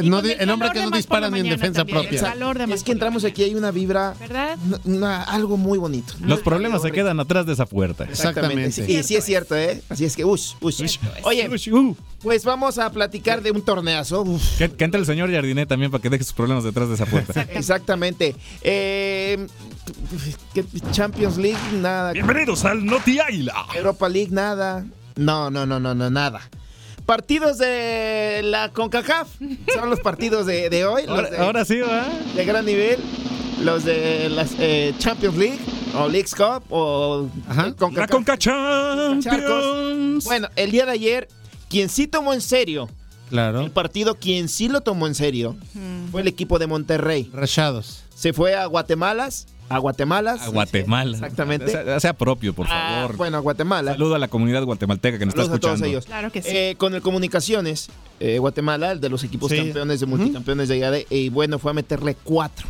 [0.02, 2.34] No, el el hombre que no dispara ni en defensa también, propia.
[2.58, 4.58] de Más Es que entramos aquí, hay una vibra, ¿Verdad?
[4.84, 6.14] una- algo muy bonito.
[6.20, 8.04] Los problemas se quedan atrás de esa puerta.
[8.04, 8.72] Exactamente.
[8.72, 9.82] Sí, y sí es cierto, ¿eh?
[9.88, 10.98] Así es que, ush, ush.
[11.22, 14.24] Oye, Uh, pues vamos a platicar de un torneazo.
[14.58, 17.06] Que, que entre el señor Jardinet también para que deje sus problemas detrás de esa
[17.06, 17.42] puerta.
[17.52, 18.34] Exactamente.
[18.62, 19.46] Eh,
[20.54, 22.12] ¿qué- Champions League, nada.
[22.12, 23.66] Bienvenidos al Noti Águila.
[23.74, 24.84] Europa League, nada.
[25.16, 26.40] No, no, no, no, no, nada.
[27.06, 29.28] partidos de la CONCACAF.
[29.74, 31.02] Son los partidos de, de hoy.
[31.06, 32.06] los Ahora, de- ahora sí, ¿va?
[32.36, 32.98] de gran nivel.
[33.64, 35.58] Los de las eh, Champions League
[35.94, 39.24] o Leagues Cup o eh, La Conca Charcos.
[39.24, 40.24] Champions.
[40.24, 41.28] Bueno, el día de ayer,
[41.68, 42.88] quien sí tomó en serio
[43.30, 43.60] Claro.
[43.62, 45.56] el partido, quien sí lo tomó en serio,
[46.10, 47.30] fue el equipo de Monterrey.
[47.32, 48.02] Rayados.
[48.14, 49.28] Se fue a Guatemala,
[49.70, 50.32] a Guatemala.
[50.40, 51.12] A Guatemala.
[51.16, 51.70] Exactamente.
[51.70, 53.16] Sea, sea propio, por Ah, favor.
[53.16, 53.92] bueno, a Guatemala.
[53.92, 55.86] Saludo a la comunidad guatemalteca que nos está Saludos a todos escuchando.
[55.96, 56.06] ellos.
[56.06, 56.48] Claro que sí.
[56.52, 59.58] Eh, con el Comunicaciones, eh, Guatemala, el de los equipos Sí.
[59.58, 62.66] campeones de multicampeones de allá, y bueno, fue a meterle cuatro.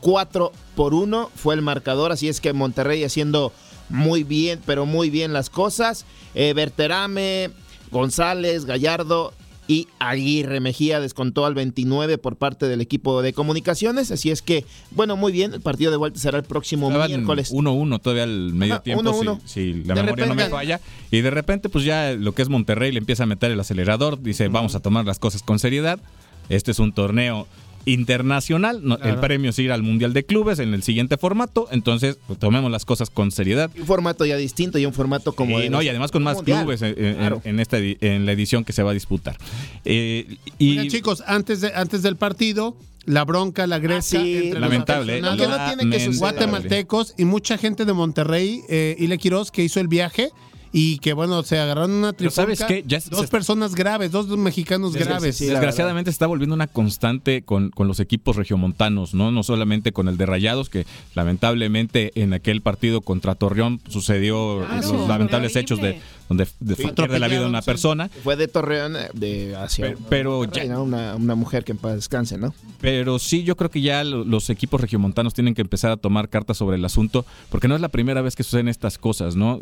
[0.00, 3.52] Cuatro por uno fue el marcador, así es que Monterrey haciendo
[3.88, 6.04] muy bien, pero muy bien las cosas.
[6.34, 7.50] Eh, Berterame,
[7.90, 9.32] González, Gallardo
[9.66, 14.64] y Aguirre Mejía descontó al 29 por parte del equipo de comunicaciones, así es que,
[14.90, 17.52] bueno, muy bien, el partido de vuelta será el próximo Estaban miércoles.
[17.52, 19.40] 1-1 todavía al medio Ajá, tiempo, 1-1.
[19.44, 20.80] si, si la De memoria no me falla.
[21.10, 24.22] Y de repente, pues ya lo que es Monterrey le empieza a meter el acelerador,
[24.22, 25.98] dice, vamos a tomar las cosas con seriedad.
[26.50, 27.46] Este es un torneo
[27.86, 32.18] internacional, no- el premio es ir al Mundial de Clubes en el siguiente formato, entonces
[32.26, 33.70] pues, tomemos las cosas con seriedad.
[33.78, 35.58] Un formato ya distinto y un formato como...
[35.58, 36.60] De no, y los- además con más mundial.
[36.60, 37.40] clubes en, en- Claro.
[37.44, 39.36] en esta, en la edición que se va a disputar.
[39.84, 42.76] Eh, y Oigan, chicos, antes, de, antes del partido,
[43.06, 44.34] la bronca, la grecia Ah, sí.
[44.36, 45.16] entre los Lamentable, ¿eh?
[45.20, 49.50] aficionados Lo que no tiene que guatemaltecos y mucha gente de Monterrey, eh, Ile Quiroz,
[49.50, 50.30] que hizo el viaje
[50.76, 52.34] y que, bueno, se agarraron una trifulca.
[52.56, 52.82] ¿sabes qué?
[52.84, 55.36] Ya dos se- personas graves, dos mexicanos graves.
[55.36, 59.30] sí, Desgraciadamente se está volviendo una constante con, con los equipos regiomontanos, ¿no?
[59.30, 64.92] No solamente con el de Rayados, que lamentablemente en aquel partido contra Torreón sucedió Claro,
[64.92, 65.60] los lamentables horrible.
[65.60, 67.66] hechos de donde de- Sí, pierde la vida una atropellaron, sí.
[67.66, 68.10] persona.
[68.24, 70.82] Fue de Torreón eh, de hacia Pero- pero Monterrey, ya- ¿no?
[70.82, 72.52] una, una mujer que en paz descanse, ¿no?
[72.80, 76.28] Pero sí, yo creo que ya lo- los equipos regiomontanos tienen que empezar a tomar
[76.30, 79.60] cartas sobre el asunto, porque no es la primera vez que suceden estas cosas, ¿no?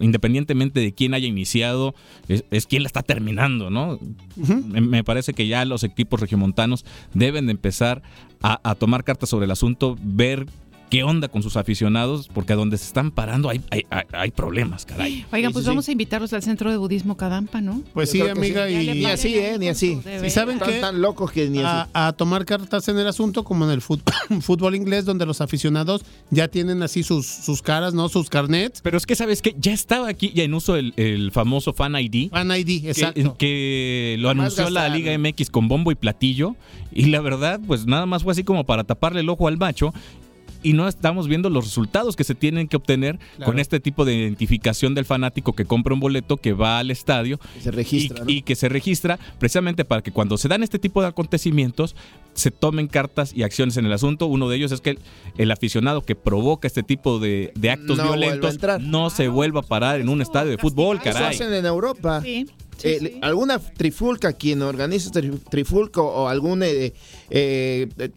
[0.00, 1.94] Independientemente de quién haya iniciado,
[2.28, 3.98] es, es quién la está terminando, ¿no?
[4.36, 6.84] me, me parece que ya los equipos regiomontanos
[7.14, 8.02] deben de empezar
[8.42, 10.46] a, a tomar cartas sobre el asunto, ver
[10.90, 14.30] qué onda con sus aficionados, porque a donde se están parando hay, hay, hay- hay
[14.30, 15.24] problemas, caray.
[15.32, 15.90] Oigan, pues sí, vamos sí.
[15.90, 17.82] a invitarlos al Centro de Budismo Cadampa, ¿no?
[17.92, 19.56] Pues sí, amiga, y, Ni así, ¿eh?
[19.58, 20.00] Ni así.
[20.24, 20.80] ¿Y saben Están qué?
[20.80, 21.90] tan locos que ni a, así.
[21.94, 23.80] a tomar cartas en el asunto como en el
[24.40, 28.08] fútbol inglés donde los aficionados ya tienen así sus, sus caras, ¿no?
[28.08, 28.80] Sus carnets.
[28.82, 29.54] Pero es que, ¿sabes qué?
[29.58, 32.30] Ya estaba aquí ya en uso el, el famoso Fan ID.
[32.30, 33.36] Fan ID, exacto.
[33.36, 34.86] Que, lo anunció la.
[34.88, 36.54] Liga MX con bombo y platillo.
[36.92, 39.92] Y la verdad, pues nada más fue así como para taparle el ojo al macho.
[40.66, 43.52] Y no estamos viendo los resultados que se tienen que obtener Claro.
[43.52, 47.38] con este tipo de identificación del fanático que compra un boleto, que va al estadio
[47.60, 48.30] Se registra, y, ¿no?
[48.30, 51.94] y que se registra precisamente para que cuando se dan este tipo de acontecimientos
[52.34, 54.26] se tomen cartas y acciones en el asunto.
[54.26, 54.98] Uno de ellos es que el,
[55.38, 59.62] el aficionado que provoca este tipo de, de actos No violentos no se vuelva a
[59.62, 61.34] parar en un estadio de fútbol, Eso caray.
[61.34, 62.20] hacen en Europa.
[62.22, 62.46] Sí.
[62.76, 63.18] Sí, Eh, sí.
[63.22, 66.92] Alguna trifulca, quien organiza tri- trifulca o algún eh,
[67.30, 68.10] eh, eh,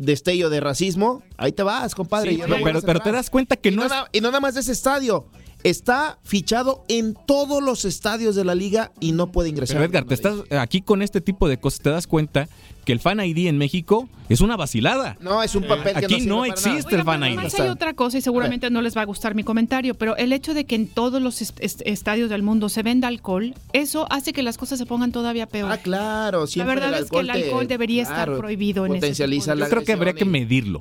[0.00, 2.32] destello de racismo, ahí te vas, compadre.
[2.32, 4.54] Sí, ya no pero, te das cuenta que y, no es y no nada más
[4.54, 5.26] de ese estadio.
[5.62, 9.76] Está fichado en todos los estadios de la liga y no puede ingresar.
[9.76, 12.48] Pero Edgar, te estás aquí con este tipo de cosas, te das cuenta
[12.86, 15.18] que el Fan ID en México es una vacilada.
[15.20, 16.70] No, es un papel que Aquí sirve no para nada.
[16.72, 17.38] existe el Fan pero ID.
[17.38, 20.32] además hay otra cosa y seguramente no les va a gustar mi comentario, pero el
[20.32, 24.06] hecho de que en todos los est- est- estadios del mundo se venda alcohol, eso
[24.10, 25.70] hace que las cosas se pongan todavía peor.
[25.70, 29.68] Ah, claro, la verdad es que el te- alcohol debería estar prohibido en ese Yo
[29.68, 30.80] creo que habría que medirlo.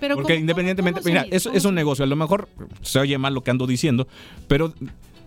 [0.00, 2.48] Pero Porque ¿cómo- independientemente, cómo mira, es, ¿Cómo es un negocio, a lo mejor
[2.82, 4.08] se oye mal lo que ando diciendo,
[4.48, 4.72] pero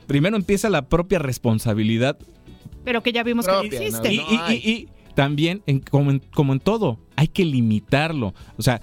[0.08, 2.18] primero empieza la propia responsabilidad
[2.84, 3.82] Pero que ya vimos Propia, que ¿no?
[3.86, 4.14] existe.
[4.14, 4.56] y, no y- hay.
[4.58, 8.34] y- y también, en- como, en, como en todo, hay que limitarlo.
[8.58, 8.82] O sea,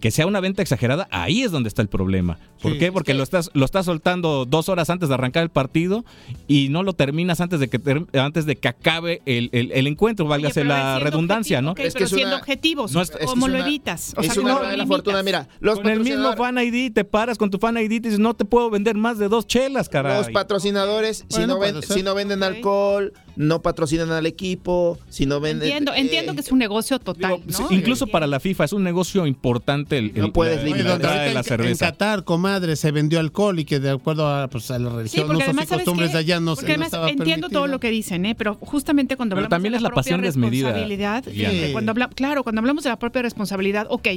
[0.00, 2.38] que sea una venta exagerada, ahí es donde está el problema.
[2.60, 2.86] ¿Por Sí, qué?
[2.86, 6.04] es Porque que- lo estás, lo estás soltando dos horas antes de arrancar el partido
[6.46, 7.80] y no lo terminas antes de que
[8.18, 11.84] antes de que acabe el, el- el encuentro, Oye, válgase pero la redundancia, objetivo, ¿no?
[11.88, 14.14] Es que pero es una- siendo objetivos, no es- es ¿cómo es lo una- evitas?
[14.16, 14.88] O es sea, una ¿cómo lo buena limitas?
[14.88, 15.22] fortuna.
[15.24, 18.18] Mira, los Con el mismo Fan ID te paras con tu Fan ID y dices,
[18.20, 20.18] no te puedo vender más de dos chelas, caray.
[20.18, 21.96] Los patrocinadores, si, Bueno, no ven- puede ser.
[21.96, 25.68] si no venden alcohol, no patrocinan al equipo, si no venden...
[25.68, 27.68] Entiendo, eh, entiendo que es un negocio total, Digo, ¿no?
[27.72, 30.84] Sí, incluso para la FIFA es un negocio importante el, No el- puedes la, limitar.
[30.86, 31.86] la ahorita de la en, en cerveza.
[31.86, 35.26] Qatar, comadre, se vendió alcohol y que de acuerdo a, pues, a la Sí, religión,
[35.26, 36.12] porque usos además, y ¿sabes costumbres qué?
[36.14, 37.66] de allá no, se- Porque no además estaba entiendo todo permitido.
[37.68, 38.34] lo que dicen, ¿eh?
[38.34, 41.50] pero justamente cuando Pero hablamos también de es la, la propia pasión desmedida, responsabilidad, Diana.
[41.54, 44.08] fíjate, cuando, habla- claro, cuando hablamos de la propia responsabilidad, ok,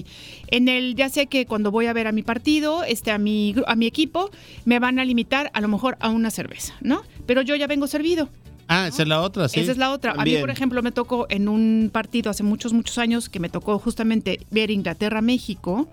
[0.51, 3.53] en el, ya sé que cuando voy a ver a mi partido, este, a mi,
[3.55, 4.29] gru- a mi equipo,
[4.65, 7.01] me van a limitar a lo mejor a una cerveza, ¿no?
[7.25, 8.29] Pero yo ya vengo servido.
[8.67, 9.59] Ah, esa es la otra, sí.
[9.59, 10.13] Esa es la otra.
[10.13, 13.49] A mí, por ejemplo, me tocó en un partido hace muchos, muchos años que me
[13.49, 15.87] tocó justamente ver Inglaterra-México.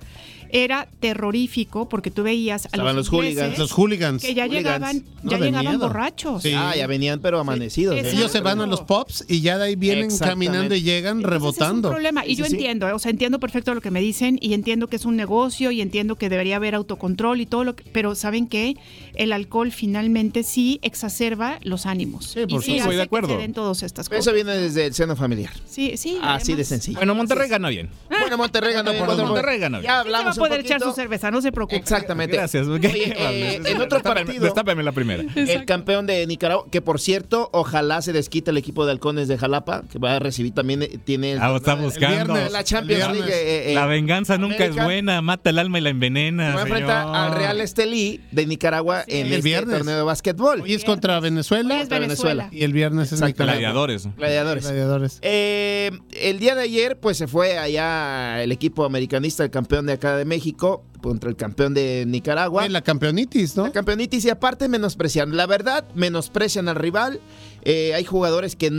[0.53, 3.59] Era terrorífico porque tú veías a Estaban los ingleses hooligans.
[3.59, 4.23] Los hooligans.
[4.23, 4.65] que ya Hooligans.
[4.65, 5.79] llegaban, No, ya llegaban miedo.
[5.89, 6.43] borrachos.
[6.43, 6.53] Sí.
[6.55, 7.97] Ah, ya venían pero amanecidos.
[7.97, 11.31] Ellos se van a los pops y ya de ahí vienen caminando y llegan Entonces,
[11.31, 11.89] rebotando.
[11.89, 12.27] Es un problema.
[12.27, 14.89] Y Sí, yo sí, entiendo, o sea, entiendo perfecto lo que me dicen y entiendo
[14.89, 18.15] que es un negocio y entiendo que debería haber autocontrol y todo lo que, pero
[18.15, 18.77] saben que
[19.15, 22.27] el alcohol finalmente sí exacerba los ánimos.
[22.27, 23.29] Sí, y por hace Estoy de que acuerdo.
[23.31, 24.27] se den todas estas cosas.
[24.27, 25.53] Eso viene desde el seno familiar.
[25.67, 26.19] Sí, sí.
[26.23, 26.99] Así de sencillo.
[26.99, 27.89] Bueno, Monterrey gana bien.
[28.23, 29.05] Bueno, Monterrey ganó bien.
[29.05, 29.81] Por Monterrey- ganó.
[29.81, 31.77] Ya Sí se va hablamos a poder un echar su cerveza, no se preocupe.
[31.77, 32.37] Exactamente.
[32.37, 32.67] Gracias.
[32.67, 35.25] Oye, eh, en otro partido, Destápeme la primera.
[35.35, 39.39] el campeón de Nicaragua, que por cierto, ojalá se desquite el equipo de Halcones de
[39.39, 42.33] Jalapa, que va a recibir también, eh, tiene el Ah, está buscando.
[42.35, 42.53] viernes.
[42.53, 43.25] la Champions El League.
[43.27, 43.45] viernes.
[43.47, 46.49] eh, eh, La venganza nunca es buena, mata el alma y la envenena.
[46.51, 49.77] Se va a enfrentar al Real Estelí de Nicaragua en El este viernes.
[49.79, 50.61] torneo de básquetbol.
[50.63, 52.49] Hoy es contra Venezuela Hoy es Venezuela.
[52.53, 53.21] y el viernes es.
[53.21, 54.09] Gladiadores.
[54.17, 54.65] Gladiadores.
[54.65, 55.19] Gladiadores.
[55.23, 58.12] Eh, el día de ayer, pues se fue allá
[58.43, 62.63] el equipo americanista, el campeón de acá de México, contra el campeón de Nicaragua.
[62.63, 63.65] Oye, la campeonitis, ¿no?
[63.65, 65.37] La campeonitis y aparte menosprecian.
[65.37, 67.21] La verdad, menosprecian al rival.
[67.65, 68.71] Eh, hay jugadores que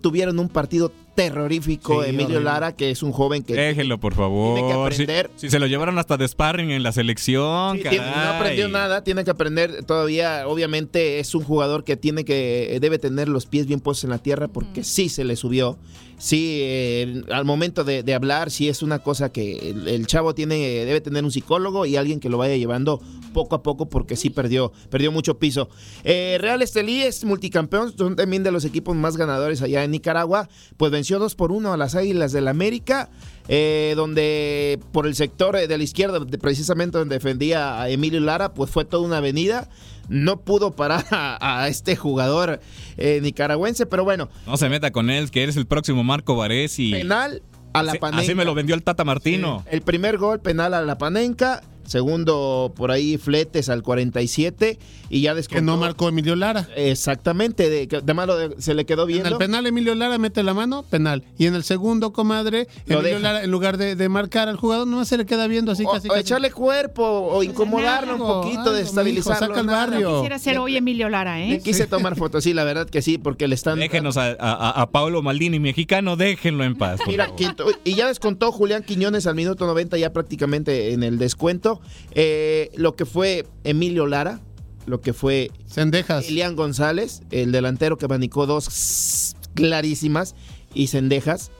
[0.00, 2.02] tuvieron un partido terrorífico.
[2.02, 2.44] Sí, Emilio horrible.
[2.44, 4.54] Lara, que es un joven que Déjenlo, por favor.
[4.54, 5.30] Tiene que aprender.
[5.36, 8.68] Si, si se lo llevaron hasta de sparring en la selección, Sí, tiene- no aprendió
[8.68, 10.46] nada, tiene que aprender todavía.
[10.46, 14.18] Obviamente es un jugador que tiene que debe tener los pies bien puestos en la
[14.18, 15.78] tierra porque sí se le subió.
[16.18, 21.02] Sí, eh, al momento de, hablar, sí es una cosa que el, chavo tiene debe
[21.02, 23.02] tener un psicólogo y alguien que lo vaya llevando
[23.34, 25.68] poco a poco porque sí perdió perdió mucho piso.
[26.04, 30.48] Eh, Real Estelí es multicampeón, son también de los equipos más ganadores allá en Nicaragua.
[30.78, 33.10] Pues venció 2 por 1 a las Águilas del América.
[33.48, 38.54] eh, donde por el sector eh, de la izquierda, precisamente donde defendía a Emilio Lara,
[38.54, 39.68] pues fue toda una avenida.
[40.08, 42.60] No pudo parar a, a este jugador
[42.96, 46.92] eh, nicaragüense, pero bueno, No se meta con él, que eres el próximo Marco Varesi.
[46.92, 47.42] penal
[47.72, 47.98] a la Así-.
[48.12, 49.64] Así me lo vendió el Tata Martino.
[49.70, 54.78] El primer gol penal a la Panenca, segundo por ahí Fletes al 47
[55.08, 55.58] y ya descontó.
[55.60, 56.68] Que no marcó Emilio Lara.
[56.76, 59.28] Exactamente, de, de malo de- se le quedó En viendo.
[59.30, 61.22] el penal Emilio Lara mete la mano, penal.
[61.38, 63.18] Y en el segundo, comadre, Lo Emilio deja.
[63.20, 65.90] Lara, en lugar de, de marcar al jugador, nomás se le queda viendo así o,
[65.92, 66.08] casi.
[66.08, 66.20] o casi.
[66.22, 69.40] echarle cuerpo o incomodarlo un poquito, algo, desestabilizarlo.
[69.48, 70.14] mijo, saca el barrio.
[70.16, 71.48] Quisiera ser hoy Emilio Lara, ¿eh?
[71.50, 73.78] Le quise tomar fotos, sí, la verdad que sí, porque le están.
[73.78, 77.00] Déjenos a, a, a Paulo Maldini, mexicano, déjenlo en paz.
[77.06, 81.75] Mira, quinto- y ya descontó Julián Quiñones al minuto 90, ya prácticamente en el descuento.
[82.12, 84.40] Eh, lo que fue Emilio Lara,
[84.86, 86.28] lo que fue Cendejas.
[86.28, 90.34] Elian González, el delantero que manicó dos clarísimas,
[90.74, 91.50] y Cendejas.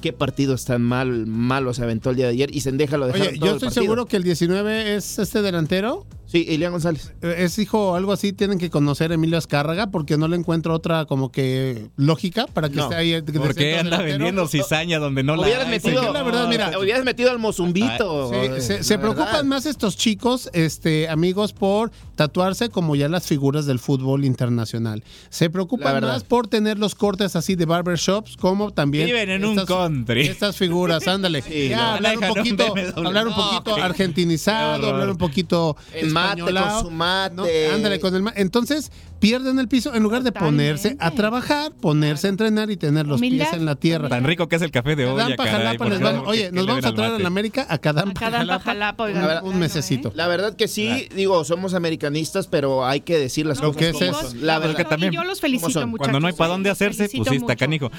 [0.00, 2.54] Qué partidos tan mal, malo se aventó el día de ayer.
[2.54, 3.70] Y Cendejas lo Oye, todo yo estoy partido.
[3.70, 6.06] seguro que el 19 es este delantero.
[6.26, 7.12] Sí, Elian González.
[7.22, 10.74] Eh, Es hijo algo así, tienen que conocer a Emilio Azcárraga porque no le encuentro
[10.74, 12.82] otra como que lógica para que No.
[12.84, 13.10] esté ahí.
[13.12, 16.22] de- de ¿Por qué centro anda vendiendo cizaña donde no la hubieras hay, metido, la
[16.22, 16.78] verdad, mira.
[16.78, 18.30] hubieras metido al Mozumbito.
[18.30, 23.66] Sí, eh, se, preocupan más estos chicos, este, amigos, por tatuarse como ya las figuras
[23.66, 25.04] del fútbol internacional.
[25.28, 29.64] Se preocupan más por tener los cortes así de barbershops, como también Viven en un
[29.64, 30.22] country.
[30.26, 31.42] estas figuras, ándale.
[31.42, 31.82] Sí, ya, no.
[31.94, 35.76] hablar un poquito, hablar un poquito argentinizado, hablar un poquito
[36.20, 37.34] mate con su mate.
[37.36, 37.44] ¿no?
[37.74, 38.90] Ándale con el ma- Entonces
[39.20, 43.18] pierden el piso en lugar de ponerse a trabajar, ponerse a entrenar y tener los
[43.18, 43.46] Humildad.
[43.50, 44.08] pies en la tierra.
[44.08, 45.04] Tan rico que es el café de
[45.36, 47.22] caray, les vamos- oye, que- que nos vamos a traer a mate.
[47.22, 50.12] la América a Cadampa, A Cadampa, Jalapa, Jalapa, oigan, un- mesecito.
[50.14, 53.88] La verdad que sí, digo, somos americanistas, pero hay que decir las Lo cosas que
[53.88, 54.46] es como es- son.
[54.46, 54.86] La verdad.
[54.88, 55.98] también- y yo los ¿Cómo felicito, muchachos.
[55.98, 56.52] Cuando no hay para ¿eh?
[56.52, 57.56] dónde hacerse, pues sí está mucho.
[57.58, 57.90] canijo.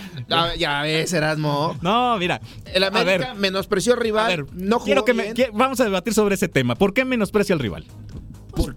[0.57, 1.75] Ya ves, Erasmo.
[1.81, 2.41] No, mira.
[2.73, 6.13] El América menospreció al rival, a ver, no jugó quiero que que- vamos a debatir
[6.13, 6.75] sobre ese tema.
[6.75, 7.85] ¿Por qué menosprecia al rival?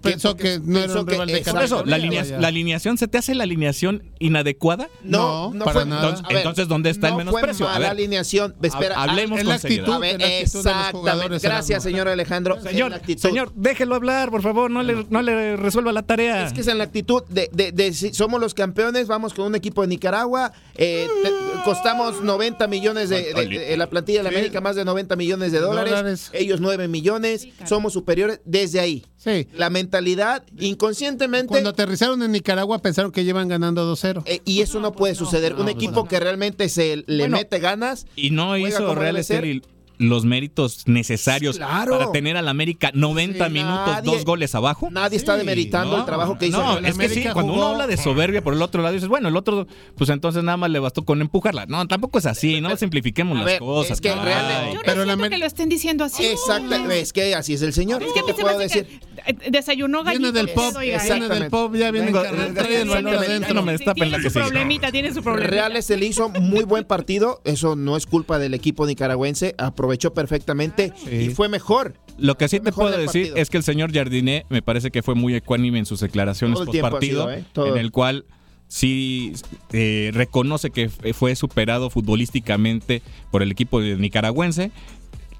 [0.01, 1.41] Pensó que no era un que rival de.
[1.41, 2.39] Por eso, la, categoría, alinea- vaya.
[2.39, 4.87] la alineación, ¿se te hace la alineación inadecuada?
[5.03, 6.01] No, No, no para fue nada.
[6.01, 7.65] Entonces, a ver, entonces, ¿dónde está el no menosprecio?
[7.65, 8.55] Fue A mala ver, alineación.
[8.61, 9.95] Espera, ha- hablemos con la actitud, seriedad.
[9.95, 11.47] A ver, es la actitud de los exactamente.
[11.47, 12.61] Gracias, señor Alejandro.
[12.61, 16.45] Señor, señor, déjelo hablar, por favor, no le, no le resuelva la tarea.
[16.45, 19.45] Es que es en la actitud de, de- de si somos los campeones, vamos con
[19.45, 21.31] un equipo de Nicaragua, eh, te-
[21.63, 24.29] costamos 90 millones de, de- de- la plantilla de la.
[24.31, 26.29] América, más de 90 millones de dólares, Dólares.
[26.33, 29.05] ellos 9 millones, somos superiores desde ahí.
[29.23, 29.47] Sí.
[29.55, 34.23] La mentalidad, inconscientemente, Cuando aterrizaron en Nicaragua pensaron que llevan ganando 2-0.
[34.25, 35.53] eh, y eso no puede suceder.
[35.53, 36.07] un pues equipo no.
[36.07, 38.07] que realmente se le Bueno, mete ganas.
[38.15, 39.17] Y no hizo Real.
[39.17, 39.61] Estelí
[39.99, 41.91] los méritos necesarios Claro.
[41.99, 44.89] para tener al América 90 Sí, minutos, nadie- dos goles abajo.
[44.89, 46.57] Nadie está Sí, demeritando No, el trabajo que hizo.
[46.57, 49.07] No, el es que sí, cuando uno habla de soberbia por el otro lado, dices,
[49.09, 51.67] bueno, el otro, pues entonces nada más le bastó con empujarla.
[51.67, 53.91] No, tampoco es así, no simplifiquemos las ver, cosas.
[53.91, 56.25] es que realmente- Yo no Pero la siento Amer- que lo estén diciendo así.
[56.25, 58.01] Exacto, es que así es el señor.
[58.01, 58.99] Es que a mí ¿Qué se te me puedo hace decir?
[58.99, 59.05] que
[59.49, 60.31] desayunó gallito.
[60.31, 61.29] Viene del pop, viene ¿eh?
[61.29, 63.63] del pop, ya viene valor adentro.
[63.63, 65.49] Me Tiene su problemita, tiene su problemita.
[65.51, 70.13] Reales se le hizo muy buen partido, eso no es culpa del equipo nicaragüense, aprovechó
[70.13, 71.93] perfectamente y fue mejor.
[72.17, 73.35] Lo que sí te puedo decir partido.
[73.37, 76.79] es que el señor Jardiné me parece que fue muy ecuánime en sus declaraciones post
[76.79, 77.69] partido, sido, ¿eh?
[77.69, 78.25] En el cual
[78.67, 79.33] sí
[79.73, 84.71] eh, reconoce que fue superado futbolísticamente por el equipo de nicaragüense.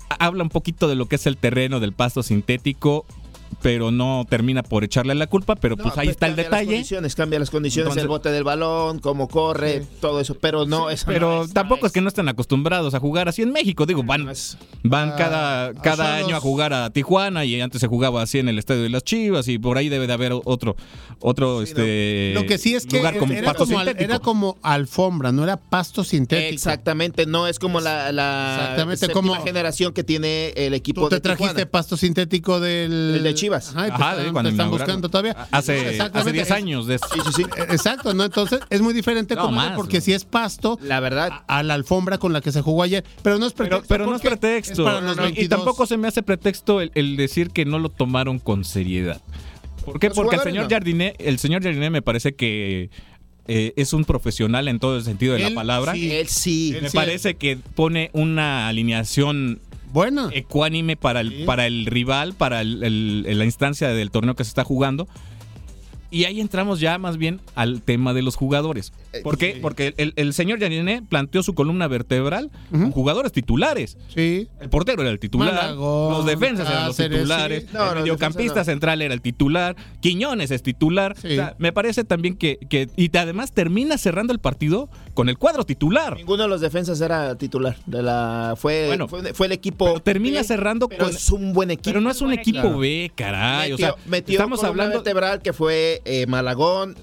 [0.10, 3.06] Ha- Habla un poquito de lo que es el terreno del pasto sintético,
[3.62, 6.52] pero no termina por echarle la culpa, pero pues ahí No, está el cambia Las
[6.52, 6.72] detalle.
[6.78, 10.90] condiciones, cambia las condiciones, Entonces- el bote del balón, cómo corre, todo eso, pero no
[10.90, 13.86] es Pero tampoco es que no estén acostumbrados a jugar así en México.
[13.86, 14.28] Digo, van,
[14.84, 18.50] van Ah, cada, cada año a jugar a Tijuana y antes se jugaba así en
[18.50, 20.76] el estadio de las Chivas y por ahí debe de haber otro,
[21.20, 24.58] otro este, Lo que sí es que lugar como era, pasto como, al- era como
[24.62, 26.54] alfombra, no era pasto sintético.
[26.54, 31.16] Exactamente, no es como la, la Exactamente, como- generación que tiene el equipo Tú te
[31.16, 31.72] de trajiste Tijuana.
[31.72, 33.16] pasto sintético del...
[33.18, 33.76] El de Chivas.
[33.76, 34.70] Ajá, de cuando están inauguraron.
[35.02, 35.32] buscando todavía.
[35.52, 37.06] Hace, hace Exactamente, 10 es- años de eso.
[37.14, 37.44] Sí, sí, sí.
[37.70, 38.24] Exacto, ¿no?
[38.24, 40.02] Entonces es muy diferente No, más, porque ¿no?
[40.04, 43.04] si es pasto La verdad, a, a la alfombra con la que se jugó ayer.
[43.24, 43.88] Pero no es pretexto.
[43.88, 44.84] pero no es pretexto.
[44.84, 45.50] para los No, y 22.
[45.50, 49.22] tampoco se me hace pretexto el, el decir que no lo tomaron con seriedad.
[49.86, 50.08] ¿Por qué?
[50.10, 50.70] Los Porque el señor no.
[50.70, 52.92] Jardiné, el señor Jardiné me parece que
[53.48, 55.94] eh, es un profesional en todo el sentido de Él la palabra.
[55.94, 56.12] sí.
[56.12, 56.74] él sí.
[56.76, 56.96] Él Me sí.
[56.96, 59.60] parece que pone una alineación
[59.92, 60.30] Buena.
[60.34, 61.44] ecuánime para el, Sí.
[61.46, 65.08] para el rival, para el- el- la instancia del torneo que se está jugando.
[66.12, 68.92] Y ahí entramos ya más bien al tema de los jugadores.
[69.24, 69.54] ¿Por qué?
[69.54, 69.60] sí.
[69.62, 73.98] Porque el, el señor Janiné planteó su columna vertebral con jugadores titulares.
[74.14, 74.48] Sí.
[74.60, 77.70] El portero era el titular, Malagón, los defensas eran los titulares, sí.
[77.74, 78.66] No, el mediocampista no.
[78.66, 81.16] central era el titular, Quiñones es titular.
[81.20, 81.28] Sí.
[81.32, 85.30] O sea, me parece también que, que- y te- además termina cerrando el partido con
[85.30, 86.18] el cuadro titular.
[86.18, 87.78] Ninguno de los defensas era titular.
[87.86, 89.86] De la, fue, Bueno, fue, fue el equipo.
[89.86, 91.86] Pero termina B, cerrando pero con es un buen equipo.
[91.86, 92.80] Pero no es un equipo equipo.
[92.80, 93.72] B, caray.
[93.72, 96.96] metió, o sea, metió estamos columna hablando, vertebral que fue eh, Malagón.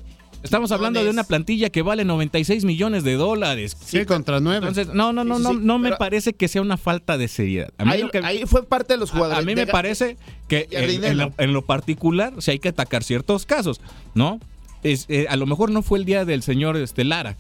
[0.43, 3.77] estamos hablando de una plantilla que vale 96 millones de dólares.
[3.85, 4.67] Sí, contra nueve.
[4.69, 7.19] Entonces, no, no, no, Sí, sí, no, sí, no me parece que sea una falta
[7.19, 7.73] de seriedad.
[7.79, 9.39] A mí, Ahí, lo que- ahí fue parte de los jugadores.
[9.43, 10.17] a mí me parece
[10.49, 13.81] que en, lo, en lo particular, si hay que atacar ciertos casos,
[14.15, 14.39] ¿no?
[14.85, 17.37] Es, eh, a lo mejor no fue el día del señor este, Lara.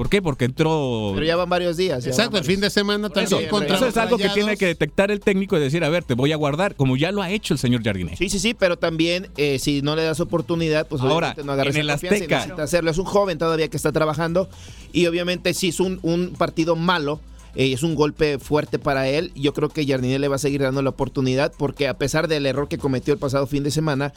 [0.00, 0.22] ¿Por qué?
[0.22, 1.12] Porque entró...
[1.12, 2.02] Pero ya van varios días.
[2.02, 5.10] ya Exacto, el fin de semana Eso, también Eso, es algo que tiene que detectar
[5.10, 7.52] el técnico y decir, a ver, te voy a guardar, como ya lo ha hecho
[7.52, 8.16] el señor Jardiné.
[8.16, 11.52] Sí, sí, sí, pero también eh, si no le das oportunidad, pues Ahora, obviamente no
[11.52, 12.36] agarres en el esa confianza y Azteca.
[12.36, 12.90] necesita hacerlo.
[12.90, 14.48] Es un joven todavía que está trabajando
[14.90, 17.20] y obviamente si es un, un partido malo,
[17.54, 19.32] eh, es un golpe fuerte para él.
[19.34, 22.46] Yo creo que Jardiné le va a seguir dando la oportunidad porque a pesar del
[22.46, 24.14] error que cometió el pasado fin de semana,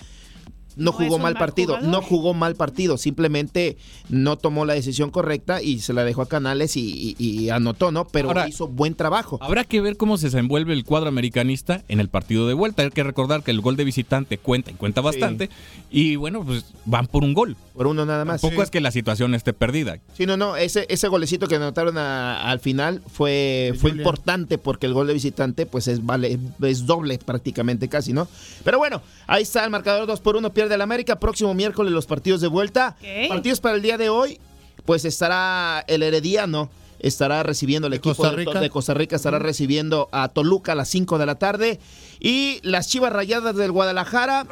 [0.76, 1.90] no, No jugó mal mal partido, jugador.
[1.90, 3.78] no jugó mal partido, simplemente
[4.10, 7.91] no tomó la decisión correcta y se la dejó a Canales y, y- y anotó,
[7.91, 8.06] ¿no?
[8.08, 9.38] Pero Ahora- hizo buen trabajo.
[9.41, 12.84] Habrá que ver cómo se desenvuelve el cuadro americanista en el partido de vuelta.
[12.84, 15.50] Hay que recordar que el gol de visitante cuenta y cuenta bastante.
[15.91, 17.56] Y bueno, pues van por un gol.
[17.74, 18.41] Por uno nada más.
[18.41, 19.98] Tampoco es que la situación esté perdida.
[20.16, 23.98] Sí, no, no, ese, ese golecito que anotaron a- al final fue, fue Julián.
[24.00, 28.28] importante porque el gol de visitante pues es, vale, es doble prácticamente casi, ¿no?
[28.64, 32.06] Pero bueno, ahí está el marcador 2 por 1, pierde el América, próximo miércoles los
[32.06, 32.95] partidos de vuelta.
[32.99, 33.30] Ok.
[33.30, 34.40] Partidos para el día de hoy,
[34.85, 36.69] pues estará el Herediano,
[36.99, 38.60] estará recibiendo el ¿De equipo Costa de- Rica?
[38.61, 41.80] de Costa Rica, estará recibiendo a Toluca a las 5 de la tarde.
[42.22, 44.48] Y las Chivas Rayadas del Guadalajara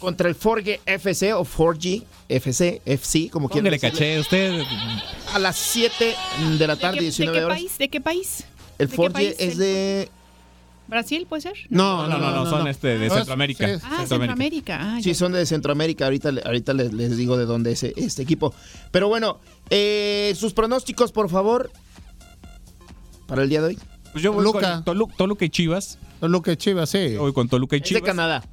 [0.00, 4.62] contra el Forge FC o Forge FC, FC, como ¿Dónde quieran le caché usted?
[5.32, 6.16] a las 7
[6.58, 7.58] de la ¿De tarde, qué, de 19 qué horas.
[7.58, 7.78] país?
[7.78, 8.44] ¿De qué país?
[8.78, 10.08] El ¿De Forge es el- de.
[10.88, 11.54] ¿Brasil puede ser?
[11.70, 13.66] No, No, no, no, son este de No, es- Centroamérica.
[13.66, 14.78] sí, Ah, Centroamérica.
[14.80, 15.14] Ah, Sí, ya.
[15.14, 16.04] son de Centroamérica.
[16.04, 18.52] Ahorita, le- ahorita les, les digo de dónde es este equipo.
[18.90, 19.40] Pero bueno,
[19.70, 21.70] eh, sus pronósticos, por favor,
[23.26, 23.78] para el día de hoy.
[24.12, 24.82] Pues yo voy Toluca.
[24.84, 25.98] con Tolu- Toluca y Chivas.
[26.20, 27.16] Lo que Chivas, sí.
[27.16, 28.02] Voy con Toluca y Es de Chivas.
[28.02, 28.44] Canadá.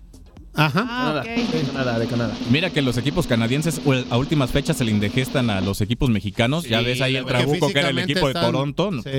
[0.56, 0.86] Ajá.
[0.90, 1.24] Ah, Canadá.
[1.24, 2.38] De Canadá, de Canadá.
[2.50, 6.64] Mira que los equipos canadienses a últimas fechas se le indigestan a los equipos mexicanos.
[6.64, 8.92] ya ves ahí el trabuco que era el equipo de Toronto.
[8.92, 9.02] ¿no?
[9.04, 9.10] Sí.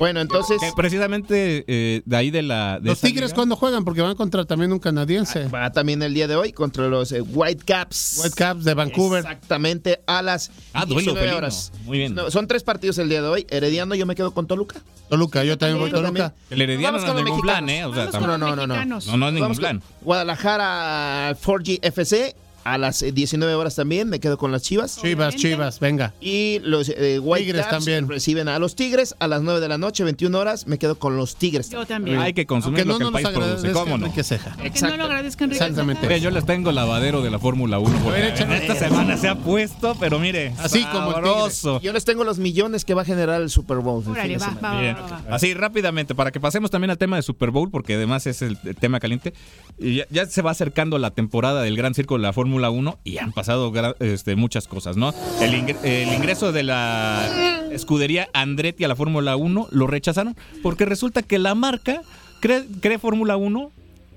[0.00, 0.56] Bueno, entonces.
[0.60, 2.80] Que precisamente eh, de ahí de la.
[2.80, 5.46] de Los Tigres cuando juegan, porque van contra también un canadiense.
[5.48, 8.22] Va también el día de hoy contra los eh, Whitecaps.
[8.24, 9.18] Whitecaps de Vancouver.
[9.20, 11.36] Exactamente a las Ah, duelo 19 felino.
[11.36, 11.72] horas.
[11.84, 12.14] Muy bien.
[12.14, 13.46] No, son tres partidos el día de hoy.
[13.50, 14.80] Herediano, yo me quedo con Toluca.
[15.10, 16.34] Toluca, yo también voy Yo Toluca.
[16.48, 17.68] El Herediano no con es ningún plan.
[17.68, 17.84] ¿eh?
[17.84, 18.84] O sea, con no, no, no, no.
[18.84, 19.82] no, no es ningún con plan.
[20.00, 22.34] Guadalajara 4G FC
[22.64, 24.98] a las eh, 19 horas también, me quedo con las Chivas.
[25.00, 26.12] Chivas, Chivas, venga.
[26.20, 28.08] Y los eh, White Tigres Caps también.
[28.08, 31.16] reciben a los Tigres a las 9 de la noche, 21 horas, me quedo con
[31.16, 31.70] los Tigres.
[31.70, 32.18] Yo también.
[32.18, 34.06] Hay que consumir Aunque lo no que el país produce, ¿cómo no?
[34.06, 34.56] Enrique Ceja.
[34.56, 35.62] Que no lo agradezca Enrique.
[35.64, 36.02] Exactamente.
[36.06, 37.98] Mire, yo les tengo lavadero de la Fórmula 1.
[38.02, 38.56] porque A ver, échame.
[38.56, 41.80] en esta semana se ha puesto, pero mire, Así como sabroso.
[41.80, 44.04] Yo les tengo los millones que va a generar el Super Bowl.
[44.06, 44.68] Órale, va, semana.
[44.74, 44.96] va, Bien.
[44.96, 45.34] va, va, va.
[45.36, 48.58] Así rápidamente, para que pasemos también al tema de Super Bowl, porque además es el,
[48.64, 49.32] el tema caliente.
[49.78, 52.98] Y ya, ya se va acercando la temporada del Gran Circo de la Fórmula 1
[53.04, 55.14] y han pasado este, muchas cosas, ¿no?
[55.40, 57.28] El, ingre- el ingreso de la
[57.72, 62.02] escudería Andretti a la Fórmula 1 lo rechazaron porque resulta que la marca
[62.40, 63.70] cree, cree Fórmula 1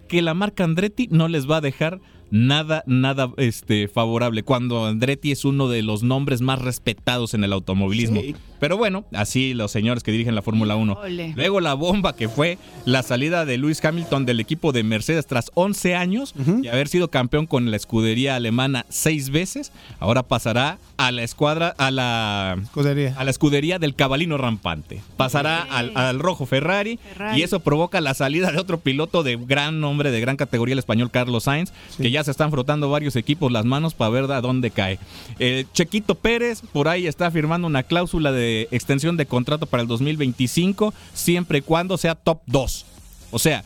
[0.08, 2.00] que la marca Andretti no les va a dejar
[2.32, 7.54] nada, nada este, favorable, cuando Andretti es uno de los nombres más respetados en el
[7.54, 8.22] automovilismo.
[8.22, 8.36] Sí.
[8.64, 10.94] Pero bueno, así los señores que dirigen la Fórmula 1.
[10.94, 11.34] Ole.
[11.36, 15.52] Luego la bomba que fue la salida de Lewis Hamilton del equipo de Mercedes tras
[15.56, 21.12] 11 años y haber sido campeón con la escudería alemana seis veces, ahora pasará a
[21.12, 23.14] la escuadra, a la Escudería.
[23.18, 25.02] a la escudería del cabalino rampante.
[25.18, 27.42] Pasará al, al rojo Ferrari, Ferrari.
[27.42, 30.80] y eso provoca la salida de otro piloto de gran nombre, de gran categoría, el
[30.80, 34.40] español Carlos Sainz, que ya se están frotando varios equipos las manos para ver a
[34.40, 35.00] dónde cae.
[35.40, 39.88] Eh, Chequito Pérez por ahí está firmando una cláusula de extensión de contrato para el
[39.88, 42.86] 2025, siempre y cuando sea top 2.
[43.32, 43.64] O sea,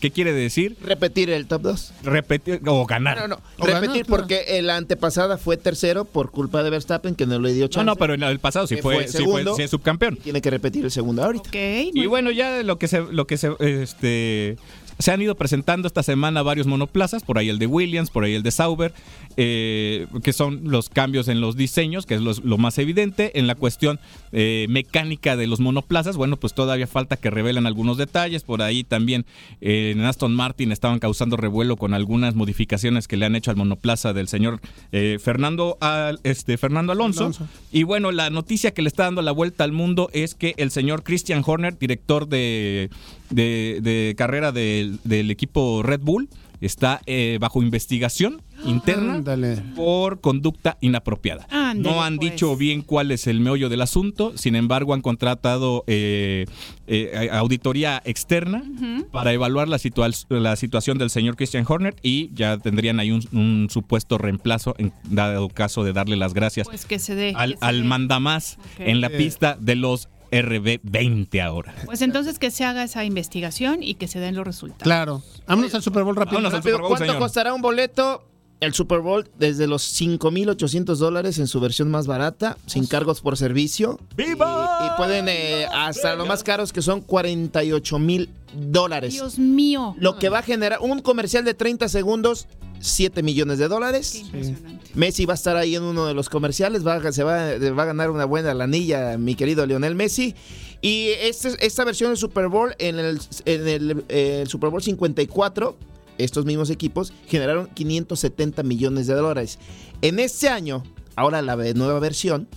[0.00, 0.76] ¿qué quiere decir?
[0.82, 1.92] Repetir el top 2.
[2.02, 3.18] Repetir o ganar.
[3.18, 4.06] No, no, O repetir ganar, claro.
[4.08, 7.68] porque eh, la antepasada fue tercero por culpa de Verstappen que no le dio No,
[7.68, 7.84] chance.
[7.86, 9.54] no, pero en el pasado sí fue, fue sí fue, segundo.
[9.54, 10.16] sí es subcampeón.
[10.16, 11.50] Tiene que repetir el segundo ahorita.
[11.54, 14.56] Y bueno, ya lo que se, lo que se, este,
[14.98, 18.34] se han ido presentando esta semana varios monoplazas, por ahí el de Williams, por ahí
[18.34, 18.92] el de Sauber,
[19.36, 23.38] eh, que son los cambios en los diseños, que es los- lo, más evidente.
[23.38, 23.98] En la cuestión
[24.32, 28.42] eh, mecánica de los monoplazas, bueno, pues todavía falta que revelen algunos detalles.
[28.42, 29.24] Por ahí también
[29.60, 33.56] eh, en Aston Martin estaban causando revuelo con algunas modificaciones que le han hecho al
[33.56, 34.60] monoplaza del señor
[34.92, 37.20] eh, Fernando, Al- este, Fernando Alonso.
[37.24, 37.48] Alonso.
[37.72, 40.70] Y bueno, la noticia que le está dando la vuelta al mundo es que el
[40.70, 42.90] señor Christian Horner, director de,
[43.30, 46.28] de- de carrera del, del equipo Red Bull,
[46.62, 49.56] está eh, bajo investigación interna Ándale.
[49.74, 51.46] por conducta inapropiada.
[51.50, 52.30] Ándale, no han pues.
[52.30, 56.46] dicho bien cuál es el meollo del asunto, sin embargo han contratado eh,
[56.86, 58.62] eh, auditoría externa
[59.10, 63.22] para evaluar la, situa- la situación del señor Christian Horner y ya tendrían ahí un,
[63.32, 67.32] un supuesto reemplazo en dado caso de darle las gracias Pues que se dé.
[67.36, 67.88] al, que se al dé.
[67.88, 71.74] mandamás en la pista de los RB20 ahora.
[71.84, 74.82] Pues entonces que se haga esa investigación y que se den los resultados.
[74.82, 75.22] Claro.
[75.46, 76.36] Vámonos al Super Bowl rápido.
[76.38, 77.18] Vámonos al Rápido, Super Bowl, ¿Cuánto señor.
[77.22, 78.24] costará un boleto?
[78.60, 83.36] El Super Bowl desde los 5.800 dólares en su versión más barata, sin cargos por
[83.36, 83.98] servicio.
[84.16, 84.78] ¡Viva!
[84.82, 89.14] Y, y pueden eh, hasta lo más caros que son 48 mil dólares.
[89.14, 89.96] Dios mío.
[89.98, 92.46] Lo que va a generar un comercial de 30 segundos,
[92.82, 94.14] 7 millones de Qué dólares.
[94.16, 94.90] impresionante.
[94.94, 97.82] Messi va a estar ahí en uno de los comerciales, va, a- se va, va
[97.82, 100.34] a ganar una buena lanilla, mi querido Lionel Messi.
[100.82, 104.82] Y este- esta versión del Super Bowl, en el, en el, eh, el Super Bowl
[104.82, 105.76] 54,
[106.18, 109.58] estos mismos equipos generaron 570 millones de dólares.
[110.02, 110.82] En este año,
[111.16, 112.48] ahora la nueva versión,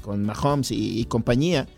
[0.00, 1.68] con Mahomes y, y compañía,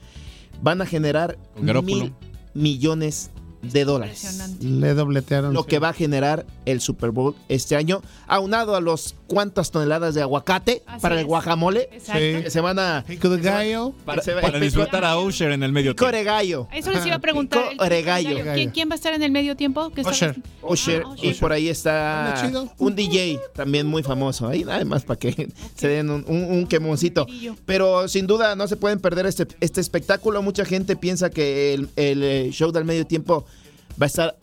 [0.62, 1.36] van a generar
[1.82, 2.14] mil
[2.54, 3.30] millones
[3.62, 4.64] de dólares Impresionante.
[4.66, 5.52] Le dobletearon.
[5.54, 10.14] lo que va a generar el Super Bowl este año, aunado a los cuántas toneladas
[10.14, 12.18] de aguacate Así para el guacamole Exacto.
[12.20, 13.92] que se van a Pico de gallo.
[14.04, 14.22] Para,
[14.60, 16.16] disfrutar a Usher en el medio pico tiempo.
[16.18, 17.70] de gallo, Eso les iba a preguntar.
[17.70, 18.36] Pico el- de gallo.
[18.54, 19.90] ¿Quién, quién va a estar en el medio tiempo?
[19.90, 20.36] ¿Qué está- Usher.
[20.62, 22.34] Usher, Ah, y por ahí está
[22.78, 26.66] un DJ también muy famoso, ahí nada más para que se den un, un, un
[26.66, 27.26] quemoncito.
[27.66, 30.42] Pero sin duda no se pueden perder este, este espectáculo.
[30.42, 33.44] Mucha gente piensa que el, el, eh, show del medio tiempo
[34.00, 34.38] va a estar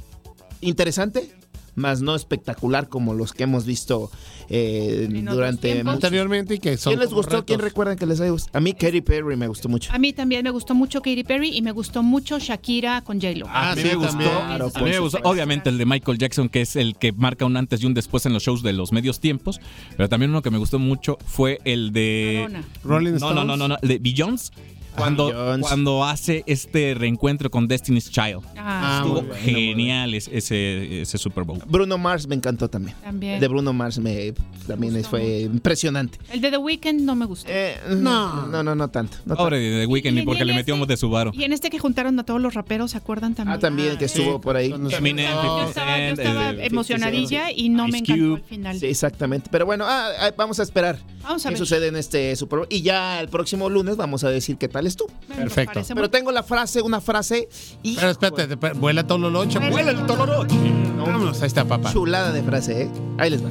[0.61, 1.29] interesante,
[1.75, 4.09] más no espectacular como los que hemos visto
[4.47, 7.43] eh, durante Anteriormente y que son ¿Quién les gustó?
[7.45, 8.57] ¿Quién recuerdan que les haya gustado?
[8.57, 9.91] A mí Katy Perry me gustó mucho.
[9.91, 13.47] A mí también me gustó mucho Katy Perry y me gustó mucho Shakira con J-Lo.
[13.49, 14.29] Ah, a mí sí, me gustó, también.
[14.31, 17.43] Claro, a mí me gustó, obviamente el de Michael Jackson, que es el que marca
[17.45, 19.59] un antes y un después en los shows de los medios tiempos,
[19.97, 22.45] pero también uno que me gustó mucho fue el de...
[22.47, 22.67] Madonna.
[22.83, 23.35] Rolling No, Stones.
[23.35, 24.51] no, no, no, no, el de Beyoncé,
[24.95, 28.41] cuando, cuando hace este reencuentro con Destiny's Child.
[28.57, 31.59] Ah, Ah, Estuvo bueno, genial es- ese, ese Super Bowl.
[31.67, 32.95] Bruno Mars me encantó también.
[33.03, 33.39] también.
[33.39, 34.33] De Bruno Mars me
[34.67, 36.17] también Gustó fue impresionante.
[36.31, 37.47] El de The Weeknd no me gustó.
[37.51, 38.47] Eh, No.
[38.47, 39.17] no, no, no tanto.
[39.25, 41.31] no Pobre de The Weeknd, ni porque le ese- metió de Subaru.
[41.33, 43.55] Y en este que juntaron a todos los raperos, ¿se acuerdan también?
[43.57, 44.71] Ah, también que estuvo Sí, por ahí.
[44.71, 48.35] Eminem, Yo 50 estaba, yo estaba de- emocionadilla y no me Ice encantó Cube.
[48.35, 48.79] al final.
[48.79, 49.49] Sí, exactamente.
[49.51, 51.57] Pero bueno, ah, ah, vamos a esperar Vamos a qué ver.
[51.59, 52.67] sucede en este Super Bowl.
[52.69, 55.09] Y ya el próximo lunes vamos a decir qué tal estuvo.
[55.27, 55.81] Bueno, Perfecto.
[55.93, 57.47] Pero tengo la frase, una frase
[57.83, 59.59] y Pero espérate, vuela Tololoche.
[59.69, 60.55] Vuela el Tololoche.
[60.97, 61.91] Vámonos, ahí está papá.
[61.91, 62.91] chulada de frase, ¿eh?
[63.17, 63.49] Ahí les va.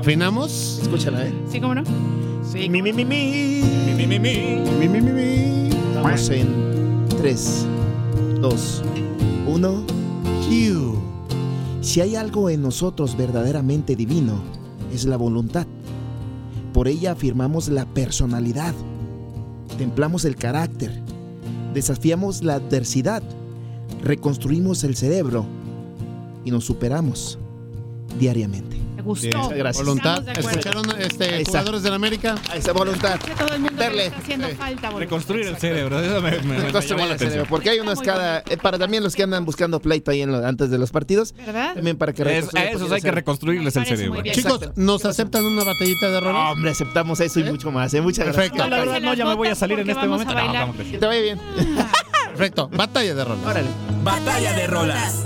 [0.00, 0.80] ¿Afinamos?
[0.82, 1.32] Escúchala, ¿eh?
[1.50, 1.84] ¿Sí, cómo no?
[2.50, 2.68] Sí.
[2.68, 3.62] Mi, mi, mi, mi.
[3.96, 4.18] Mi, mi, mi.
[4.18, 5.70] Mi, mi, mi, mi.
[5.94, 7.66] Vamos en 3,
[8.40, 8.82] 2,
[9.46, 10.02] 1.
[11.80, 14.34] Si hay algo en nosotros verdaderamente divino,
[14.92, 15.66] es la voluntad.
[16.72, 18.74] Por ella afirmamos la personalidad,
[19.82, 20.92] templamos el carácter,
[21.74, 23.20] desafiamos la adversidad,
[24.04, 25.44] reconstruimos el cerebro
[26.44, 27.36] y nos superamos
[28.16, 28.76] diariamente.
[29.02, 29.28] Gustó.
[29.48, 29.84] Bien, gracias.
[29.84, 30.28] Voluntad.
[30.28, 31.50] ¿Escucharon este, Ahí está.
[31.60, 32.34] jugadores del América?
[32.50, 33.18] A esa voluntad.
[33.20, 33.96] Que todo el mundo Verle.
[33.96, 34.64] le está haciendo falta.
[34.88, 34.98] voluntad.
[34.98, 36.00] Reconstruir el cerebro.
[36.00, 37.46] Eso me, me- me Reconstruir llamó la el cerebro, atención.
[37.48, 38.38] porque hay unos Muy cada.
[38.40, 41.34] eh, para también los que andan buscando pleito ahí en lo- antes de los partidos.
[41.34, 41.74] ¿Verdad?
[41.74, 44.22] También para que Es- reconstruyan a esos hay que reconstruirles Me el cerebro.
[44.22, 44.34] bien.
[44.34, 44.80] Chicos, Exacto.
[44.80, 46.42] ¿nos aceptan una batallita de roles?
[46.52, 47.92] Hombre, aceptamos eso y mucho más.
[47.94, 48.00] ¿eh?
[48.00, 48.56] Muchas Perfecto.
[48.56, 48.70] gracias.
[48.70, 50.32] No, la verdad, no, ya me voy a salir en este momento.
[50.34, 50.62] No, bailar.
[50.66, 50.90] ¿cómo crees?
[50.92, 51.40] Que te vaya bien.
[52.28, 52.68] Perfecto.
[52.72, 53.44] Batalla de roles.
[53.46, 53.68] Órale.
[54.02, 55.24] Batalla de rolas.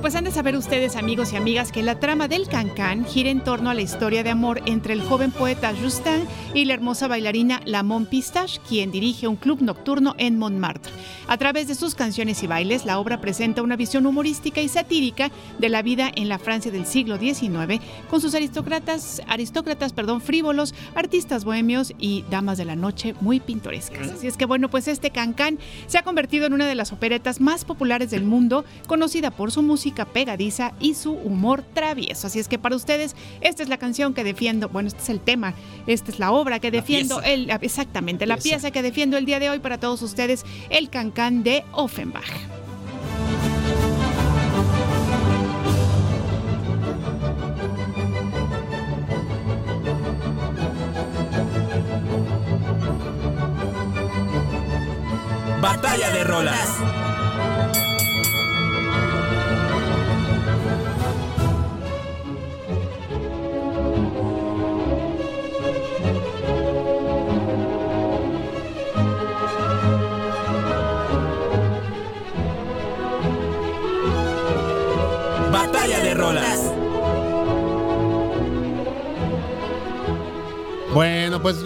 [0.00, 3.28] Bueno, pues han de saber ustedes, amigos y amigas, que la trama del Cancán gira
[3.28, 7.06] en torno a la historia de amor entre el joven poeta Justin y la hermosa
[7.06, 10.90] bailarina Lamont Pistache, quien dirige un club nocturno en Montmartre.
[11.28, 15.30] A través de sus canciones y bailes, la obra presenta una visión humorística y satírica
[15.58, 20.74] de la vida en la Francia del siglo XIX, con sus aristócratas, aristócratas perdón, frívolos,
[20.94, 24.12] artistas bohemios y damas de la noche muy pintorescas.
[24.12, 25.58] Así es que bueno, pues este Cancán
[25.88, 29.60] se ha convertido en una de las operetas más populares del mundo, conocida por su
[29.62, 32.26] música pegadiza y su humor travieso.
[32.26, 35.20] Así es que para ustedes, esta es la canción que defiendo, bueno, este es el
[35.20, 35.54] tema,
[35.86, 39.50] esta es la obra que defiendo, el, exactamente, la pieza que defiendo el día de
[39.50, 42.24] hoy para todos ustedes, el Cancán de Offenbach.
[55.60, 56.89] Batalla de rolas.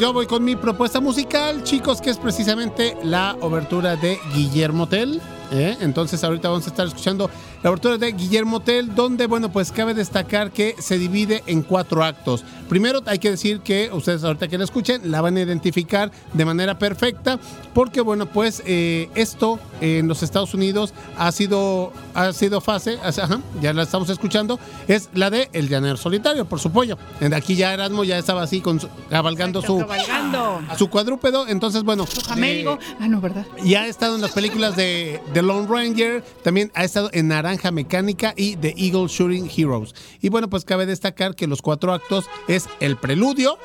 [0.05, 5.19] Yo voy con mi propuesta musical, chicos, que es precisamente la obertura de Guillermo Tell.
[5.51, 5.79] ¿eh?
[5.81, 7.31] Entonces ahorita vamos a estar escuchando
[7.63, 12.05] la obertura de Guillermo Tell, donde, bueno, pues cabe destacar que se divide en cuatro
[12.05, 12.45] actos.
[12.69, 16.45] Primero hay que decir que ustedes ahorita que la escuchen la van a identificar de
[16.45, 17.39] manera perfecta,
[17.73, 23.41] porque, bueno, pues eh, esto en los Estados Unidos ha sido, ha sido fase, ajá,
[23.61, 24.59] ya la estamos escuchando,
[24.89, 26.97] es la de El Llanero Solitario, por su pollo.
[27.35, 30.61] Aquí ya Erasmo ya estaba así con su- cabalgando su, Cabalgando.
[30.79, 32.07] su cuadrúpedo, entonces, bueno.
[32.07, 32.79] Su jamelgo.
[33.01, 33.47] Ah, no, ¿verdad?
[33.63, 37.71] Y ha estado en las películas de The Lone Ranger, también ha estado en Naranja
[37.71, 39.95] Mecánica y The Eagle Shooting Heroes.
[40.21, 43.59] Y bueno, pues cabe destacar que los cuatro actos es el preludio,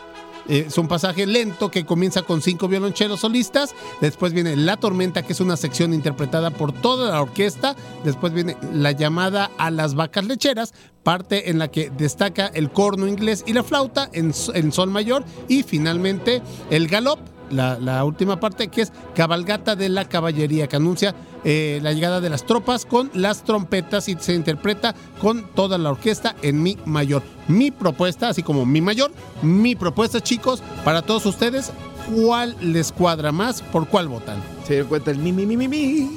[0.49, 3.73] eh, es un pasaje lento que comienza con cinco violonchelos solistas.
[4.01, 7.76] Después viene La Tormenta, que es una sección interpretada por toda la orquesta.
[8.03, 10.73] Después viene La llamada a las vacas lecheras,
[11.03, 15.23] parte en la que destaca el corno inglés y la flauta en, en sol mayor.
[15.47, 17.19] Y finalmente el galop,
[17.49, 22.22] la, la última parte, que es Cabalgata de la Caballería, que anuncia eh, la llegada
[22.22, 26.78] de las tropas con las trompetas y se interpreta con toda la orquesta en mi
[26.86, 27.24] mayor.
[27.48, 29.11] Mi propuesta, así como mi mayor,
[29.41, 31.72] mi propuesta, chicos, para todos ustedes,
[32.14, 33.61] ¿cuál les cuadra más?
[33.61, 34.38] ¿Por cuál votan?
[34.66, 36.10] Se dio cuenta el mi, mi, mi, mi, mi.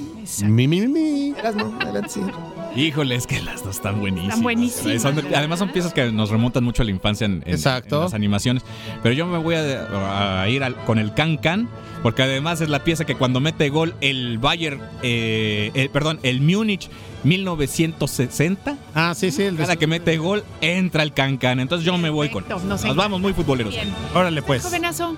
[0.45, 1.35] Mi, mi, mi, mi.
[1.39, 2.21] Erasmo, adelante, sí.
[2.77, 4.31] Híjole, es que las dos están buenísimas.
[4.37, 5.03] Están buenísimas.
[5.03, 7.97] Son- además son piezas que nos remontan mucho a la infancia en, en- Exacto.
[7.97, 8.63] en las animaciones.
[9.03, 11.69] Pero yo me voy a, a ir al- con el Can Can,
[12.03, 16.41] porque además es la pieza que cuando mete gol el Bayern, eh, eh, perdón, el
[16.41, 16.89] Múnich
[17.25, 18.77] 1960.
[18.95, 19.45] Ah, sí, sí.
[19.45, 21.61] El Cada que mete gol entra el Can Can.
[21.61, 22.45] Entonces yo me voy con.
[22.49, 23.73] Nos Nos vamos muy futboleros.
[23.73, 23.93] Bien.
[24.15, 24.63] Órale, pues.
[24.63, 25.17] Jovenazo.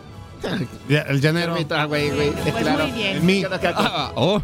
[0.89, 1.57] Ya, El llanero.
[1.71, 2.85] Ah, güey, güey, Pues claro.
[2.85, 3.17] muy bien.
[3.17, 3.35] El mi.
[3.35, 4.43] Me quedo acá con- Ah, oh.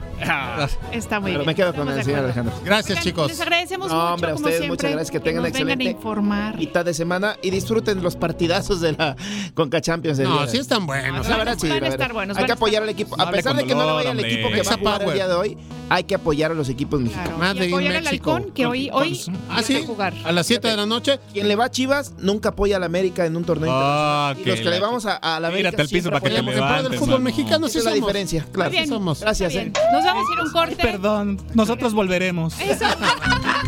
[0.92, 1.46] Está muy Pero bien.
[1.46, 2.40] me quedo con Estamos el de señor acuerdo.
[2.40, 2.64] Alejandro.
[2.64, 3.28] Gracias, Oigan, chicos.
[3.28, 5.68] Les agradecemos No, mucho, hombre, a como ustedes siempre, muchas gracias, que tengan nos vengan
[5.68, 6.56] a excelente informar.
[6.56, 9.16] mitad de semana y disfruten los partidazos de la
[9.54, 10.18] Conca Champions.
[10.18, 10.48] del No, día.
[10.48, 11.28] sí están buenos.
[11.28, 12.00] La verdad, sí, Van a la verdad.
[12.00, 13.20] estar buenos, Hay van que a apoyar al equipo.
[13.20, 14.32] A pesar de que no le dolor, vaya el hombre.
[14.32, 15.14] equipo que va a Exa jugar el Power.
[15.14, 15.58] día de hoy,
[15.88, 17.34] hay que apoyar a los equipos mexicanos.
[17.36, 17.38] Claro.
[17.54, 18.34] Made Y in apoyar al Mexico.
[18.34, 19.20] halcón, que hoy, hoy
[19.50, 20.14] Ah, que jugar.
[20.24, 21.18] A las 7 de la noche.
[21.32, 24.40] Quien le va a Chivas nunca apoya a la América en un torneo Ah, internacional.
[24.40, 26.20] Y que los que la- le vamos a, a la América Tírate al piso para
[26.20, 27.24] que te levantes, fútbol mano.
[27.24, 28.70] mexicano sí es la diferencia, claro.
[28.70, 28.86] Muy bien.
[28.86, 29.20] Sí somos.
[29.20, 29.72] Gracias, ¿eh?
[29.92, 30.76] Nos vamos a ir a un corte.
[30.76, 32.58] Perdón, nosotros volveremos.
[32.60, 32.84] Eso.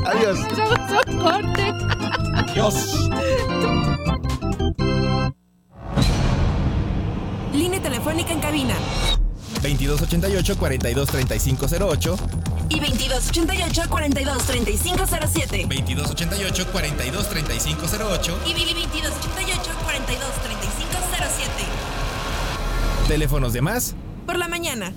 [0.07, 0.39] Adiós.
[0.39, 1.75] Nos vamos a un corte.
[2.55, 3.09] Dios.
[7.53, 8.75] Línea telefónica en cabina
[9.63, 12.17] 2288 423508
[12.71, 21.02] y 2288 423507 2288 423508 y 2288 423507
[23.13, 23.95] Teléfonos de más
[24.25, 24.95] por la mañana.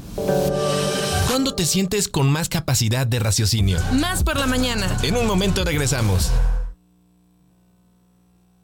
[1.27, 3.77] ¿Cuándo te sientes con más capacidad de raciocinio?
[3.91, 4.87] Más por la mañana.
[5.03, 6.31] En un momento regresamos.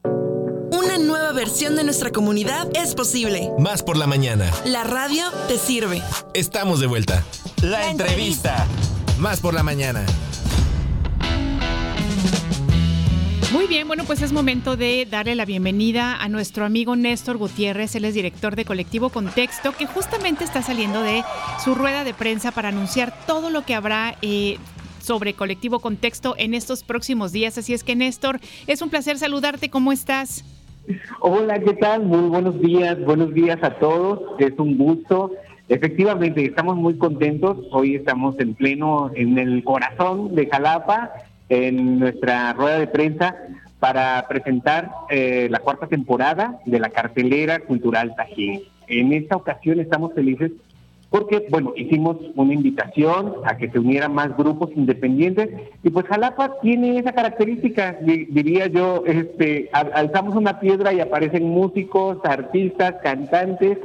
[0.04, 3.50] Una nueva versión de nuestra comunidad es posible.
[3.58, 4.50] Más por la mañana.
[4.64, 6.02] La radio te sirve.
[6.32, 7.22] Estamos de vuelta.
[7.60, 8.66] La entrevista.
[9.18, 10.06] Más por la mañana.
[13.52, 17.94] Muy bien, bueno, pues es momento de darle la bienvenida a nuestro amigo Néstor Gutiérrez,
[17.94, 21.22] él es director de Colectivo Contexto, que justamente está saliendo de
[21.62, 24.56] su rueda de prensa para anunciar todo lo que habrá eh,
[25.02, 27.58] sobre Colectivo Contexto en estos próximos días.
[27.58, 30.46] Así es que Néstor, es un placer saludarte, ¿cómo estás?
[31.20, 32.04] Hola, ¿qué tal?
[32.04, 35.30] Muy buenos días, buenos días a todos, es un gusto.
[35.68, 37.58] Efectivamente, estamos muy contentos.
[37.70, 41.12] Hoy estamos en pleno, en el corazón de Jalapa,
[41.52, 43.36] en nuestra rueda de prensa
[43.78, 48.62] para presentar eh, la cuarta temporada de la cartelera cultural Tajín.
[48.88, 50.52] En esta ocasión estamos felices
[51.10, 55.50] porque, bueno, hicimos una invitación a que se unieran más grupos independientes
[55.82, 61.00] y pues Jalapa tiene esa característica, di- diría yo, este, al- alzamos una piedra y
[61.00, 63.76] aparecen músicos, artistas, cantantes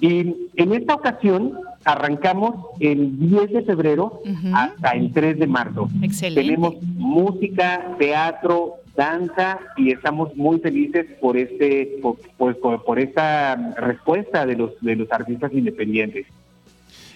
[0.00, 4.20] y en esta ocasión arrancamos el 10 de febrero
[4.52, 5.88] hasta el 3 de marzo.
[6.02, 6.42] Excelente.
[6.42, 13.54] Tenemos música, teatro, danza y estamos muy felices por este por, por- por- por esta
[13.76, 16.26] respuesta de los de los artistas independientes.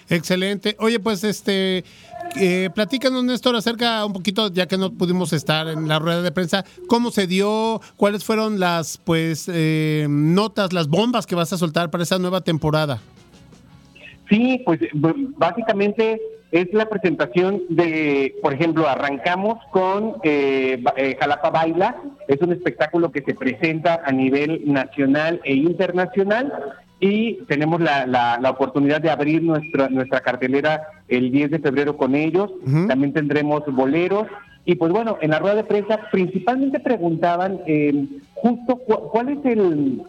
[0.09, 0.75] Excelente.
[0.79, 1.85] Oye, pues este,
[2.35, 6.31] eh, platícanos, Néstor, acerca un poquito, ya que no pudimos estar en la rueda de
[6.33, 11.57] prensa, cómo se dio, cuáles fueron las, pues, eh, notas, las bombas que vas a
[11.57, 12.99] soltar para esa nueva temporada.
[14.31, 16.19] Sí, pues b- básicamente
[16.51, 21.95] es la presentación de, por ejemplo, arrancamos con eh, eh, Jalapa Baila,
[22.27, 26.51] es un espectáculo que se presenta a nivel nacional e internacional
[26.99, 31.97] y tenemos la, la- la oportunidad de abrir nuestra, nuestra cartelera el 10 de febrero
[31.97, 32.51] con ellos,
[32.87, 34.27] también tendremos boleros.
[34.63, 38.05] Y pues bueno, en la rueda de prensa principalmente preguntaban eh,
[38.35, 40.03] justo cu- cuál es el,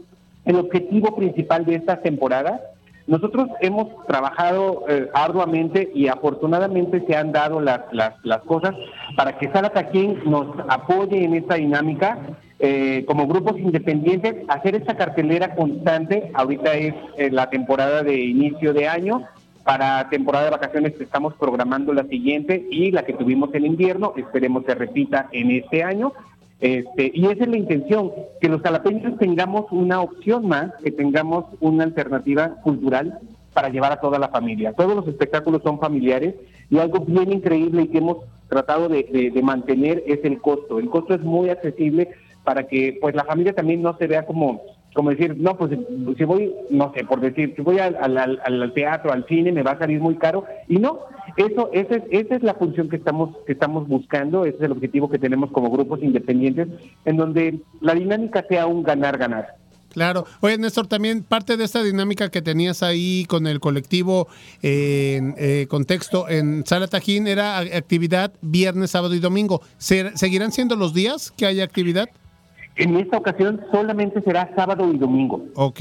[0.44, 2.60] el objetivo principal de esta temporada.
[3.06, 8.74] Nosotros hemos trabajado eh, arduamente y afortunadamente se han dado las, las, las cosas
[9.16, 12.18] para que Sala Taquín nos apoye en esta dinámica.
[12.64, 16.30] eh, como grupos independientes, hacer esta cartelera constante.
[16.32, 19.26] Ahorita es eh, la temporada de inicio de año.
[19.64, 24.64] Para temporada de vacaciones estamos programando la siguiente y la que tuvimos en invierno, esperemos
[24.64, 26.12] se repita en este año.
[26.62, 31.44] Este, y esa es la intención, que los jalapeños tengamos una opción más, que tengamos
[31.58, 33.18] una alternativa cultural
[33.52, 34.72] para llevar a toda la familia.
[34.72, 36.36] Todos los espectáculos son familiares
[36.70, 38.18] y algo bien increíble y que hemos
[38.48, 39.02] tratado de,
[39.34, 40.78] de- mantener es el costo.
[40.78, 42.10] El costo es muy accesible
[42.44, 44.62] para que pues la familia también no se vea como
[44.94, 45.70] como decir, no, pues
[46.18, 49.62] si voy, no sé, por decir, si voy al- al- al teatro, al cine, me
[49.62, 50.44] va a salir muy caro.
[50.68, 51.00] Y no,
[51.36, 54.72] eso, esa es, esa es la función que estamos, que estamos buscando, ese es el
[54.72, 56.68] objetivo que tenemos como grupos independientes,
[57.04, 59.56] en donde la dinámica sea un ganar-ganar.
[59.90, 60.24] Claro.
[60.40, 64.26] Oye, Néstor, también parte de esta dinámica que tenías ahí con el colectivo
[64.62, 69.60] eh, en eh, contexto en Sala Tajín era actividad viernes, sábado y domingo.
[69.76, 72.08] ¿Se- ¿Seguirán siendo los días que haya actividad?
[72.76, 75.44] En esta ocasión solamente será sábado y domingo.
[75.56, 75.80] Ok.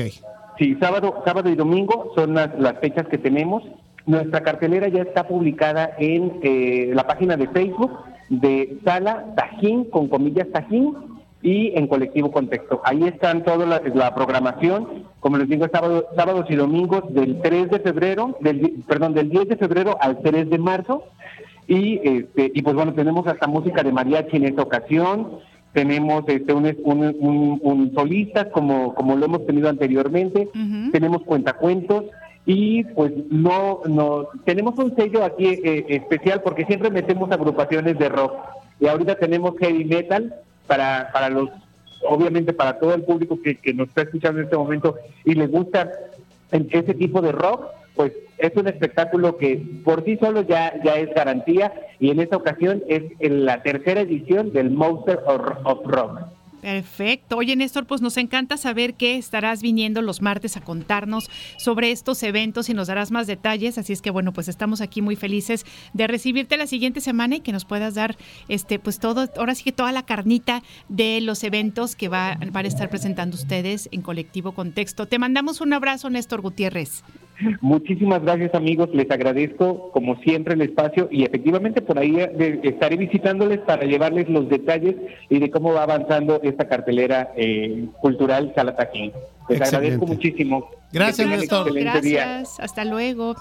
[0.59, 3.63] Sí, sábado, sábado y domingo son las, las fechas que tenemos.
[4.05, 7.91] Nuestra cartelera ya está publicada en eh, la página de Facebook
[8.29, 10.93] de Sala Tajín, con comillas Tajín,
[11.43, 12.81] y en Colectivo Contexto.
[12.83, 17.69] Ahí están toda la, la programación, como les digo, sábado, sábados y domingos del 3
[17.71, 21.03] de febrero, del, perdón, del 10 de febrero al 3 de marzo.
[21.67, 25.39] Y, este, y pues bueno, tenemos hasta música de mariachi en esta ocasión,
[25.73, 30.47] tenemos este, un, un, un- un solista como, como lo hemos tenido anteriormente,
[30.91, 32.03] tenemos cuentacuentos
[32.45, 38.09] y pues no, no tenemos un sello aquí eh, especial porque siempre metemos agrupaciones de
[38.09, 38.33] rock
[38.79, 40.33] y ahorita tenemos heavy metal
[40.67, 41.49] para, para los
[42.07, 45.47] obviamente para todo el público que, que nos está escuchando en este momento y le
[45.47, 45.91] gusta
[46.51, 47.65] ese tipo de rock,
[47.95, 52.37] pues es un espectáculo que por sí solo ya, ya es garantía y en esta
[52.37, 56.21] ocasión es en la tercera edición del Monster of Rock.
[56.61, 57.37] Perfecto.
[57.37, 62.21] Oye, Néstor, pues nos encanta saber que estarás viniendo los martes a contarnos sobre estos
[62.21, 63.79] eventos y nos darás más detalles.
[63.79, 67.39] Así es que, bueno, pues estamos aquí muy felices de recibirte la siguiente semana y
[67.39, 68.15] que nos puedas dar,
[68.47, 72.65] este, pues todo, ahora sí que toda la carnita de los eventos que va, van
[72.65, 75.07] a estar presentando ustedes en Colectivo Contexto.
[75.07, 77.03] Te mandamos un abrazo, Néstor Gutiérrez.
[77.61, 82.97] Muchísimas gracias amigos, les agradezco como siempre el espacio y efectivamente por ahí eh, estaré
[82.97, 84.95] visitándoles para llevarles los detalles
[85.29, 89.11] y de cómo va avanzando esta cartelera eh, cultural Salataquín.
[89.49, 89.75] Les Excelente.
[89.75, 90.69] agradezco muchísimo.
[90.91, 91.71] Gracias, Néstor.
[91.71, 92.25] un excelente día.
[92.25, 93.35] Gracias, hasta luego.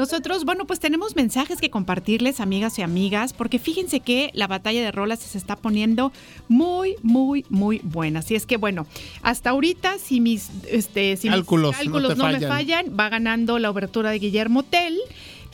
[0.00, 4.80] Nosotros, bueno, pues tenemos mensajes que compartirles, amigas y amigas, porque fíjense que la batalla
[4.80, 6.10] de rolas se está poniendo
[6.48, 8.20] muy, muy, muy buena.
[8.20, 8.86] Así es que, bueno,
[9.20, 12.50] hasta ahorita, si mis, este, si mis Cálculos no cálculos te no, me fallan.
[12.50, 14.96] fallan, va ganando la obertura de Guillermo Tell.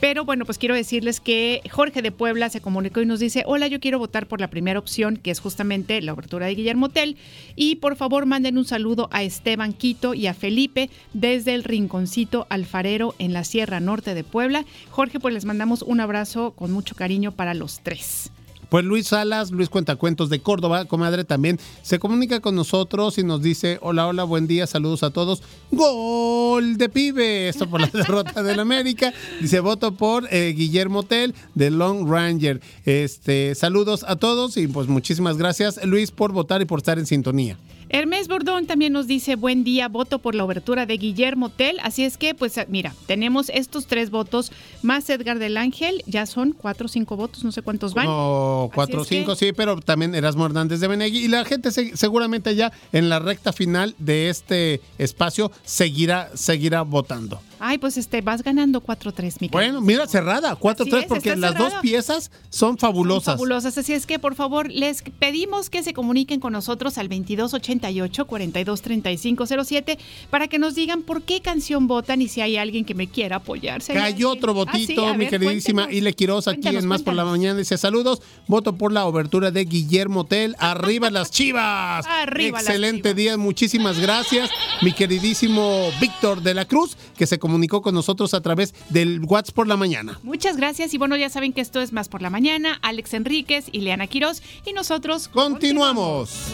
[0.00, 3.66] Pero bueno, pues quiero decirles que Jorge de Puebla se comunicó y nos dice, hola,
[3.66, 7.16] yo quiero votar por la primera opción, que es justamente la obertura de Guillermo Tell.
[7.54, 12.46] Y por favor manden un saludo a Esteban Quito y a Felipe desde el Rinconcito
[12.50, 14.66] Alfarero en la Sierra Norte de Puebla.
[14.90, 18.30] Jorge, pues les mandamos un abrazo con mucho cariño para los tres.
[18.68, 23.42] Pues Luis Salas, Luis Cuentacuentos de Córdoba, comadre, también se comunica con nosotros y nos
[23.42, 25.42] dice, hola, hola, buen día, saludos a todos.
[25.70, 29.12] Gol de pibe, esto por la derrota del América.
[29.40, 32.60] Dice, voto por eh, Guillermo Tell de Long Ranger.
[32.84, 37.06] Este, saludos a todos y pues muchísimas gracias, Luis, por votar y por estar en
[37.06, 37.56] sintonía.
[37.88, 41.78] Hermes Bordón también nos dice, buen día, voto por la obertura de Guillermo Tell.
[41.82, 44.50] Así es que, pues mira, tenemos estos tres votos
[44.82, 48.06] más Edgar del Ángel, ya son cuatro o cinco votos, no sé cuántos van.
[48.06, 51.18] No, cuatro o que- cinco, sí, pero también Erasmo Hernández de Benegui.
[51.24, 56.82] Y la gente se- seguramente ya en la recta final de este espacio seguirá, seguirá
[56.82, 57.40] votando.
[57.58, 61.56] Ay, pues este, vas ganando 4-3, mi Bueno, mira, cerrada, 4-3, Así es, porque las
[61.56, 63.34] dos piezas son fabulosas.
[63.34, 63.76] fabulosas.
[63.78, 69.98] Así es que, por favor, les pedimos que se comuniquen con nosotros al 2288-423507
[70.30, 73.36] para que nos digan por qué canción votan y si hay alguien que me quiera
[73.36, 73.82] apoyar.
[73.82, 75.92] Cayó otro Ah, sí, votito, mi ver, queridísima.
[75.92, 77.24] Ile Quiroz, aquí en Más por la.
[77.24, 77.58] Mañana.
[77.58, 80.54] Dice saludos, voto por la obertura de Guillermo Tell.
[80.58, 82.06] ¡Arriba las chivas!
[82.06, 84.50] Arriba las Excelente día, muchísimas gracias.
[84.82, 89.54] Mi queridísimo Víctor de la Cruz, que se comunicó con nosotros a través del WhatsApp
[89.54, 90.18] por la mañana.
[90.24, 93.66] Muchas gracias y bueno, ya saben que esto es Más por la Mañana, Alex Enríquez
[93.70, 96.48] y Leana Quiroz y nosotros continuamos.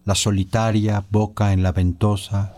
[0.06, 2.56] la solitaria boca en la ventosa,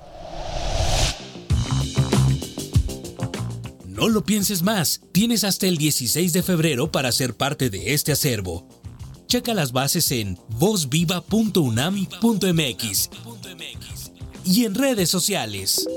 [3.97, 5.01] No lo pienses más.
[5.11, 8.67] Tienes hasta el 16 de febrero para ser parte de este acervo.
[9.25, 13.09] Checa las bases en vozviva.unami.mx
[14.47, 15.87] y en redes sociales.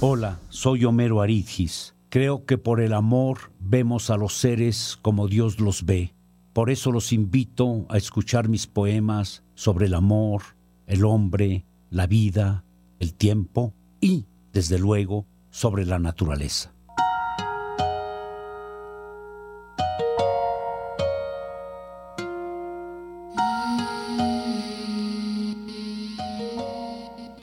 [0.00, 1.94] Hola, soy Homero Aridgis.
[2.10, 6.14] Creo que por el amor vemos a los seres como Dios los ve.
[6.52, 10.42] Por eso los invito a escuchar mis poemas sobre el amor,
[10.86, 12.64] el hombre, la vida,
[13.00, 16.73] el tiempo y, desde luego, sobre la naturaleza.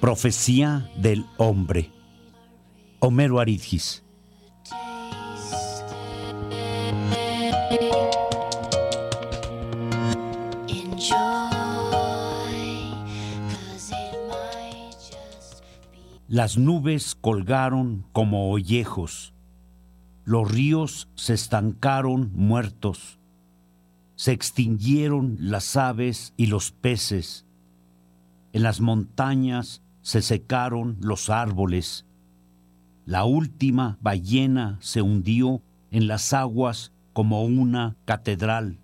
[0.02, 1.92] Profecía del hombre.
[2.98, 4.04] Homero Aridgis.
[16.28, 19.36] Las nubes colgaron como ollejos,
[20.26, 23.20] los ríos se estancaron muertos,
[24.16, 27.46] se extinguieron las aves y los peces,
[28.52, 32.06] en las montañas se secaron los árboles.
[33.06, 35.62] La última ballena se hundió
[35.92, 38.80] en las aguas como una catedral.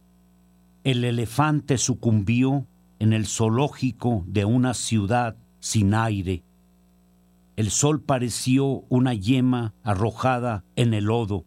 [0.83, 2.67] El elefante sucumbió
[2.99, 6.43] en el zoológico de una ciudad sin aire.
[7.55, 11.45] El sol pareció una yema arrojada en el lodo.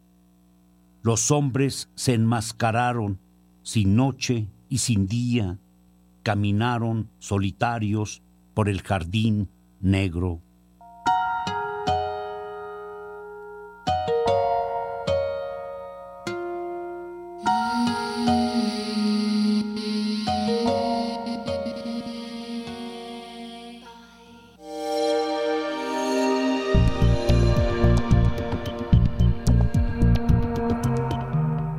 [1.02, 3.20] Los hombres se enmascararon
[3.62, 5.58] sin noche y sin día,
[6.22, 8.22] caminaron solitarios
[8.54, 9.48] por el jardín
[9.80, 10.42] negro.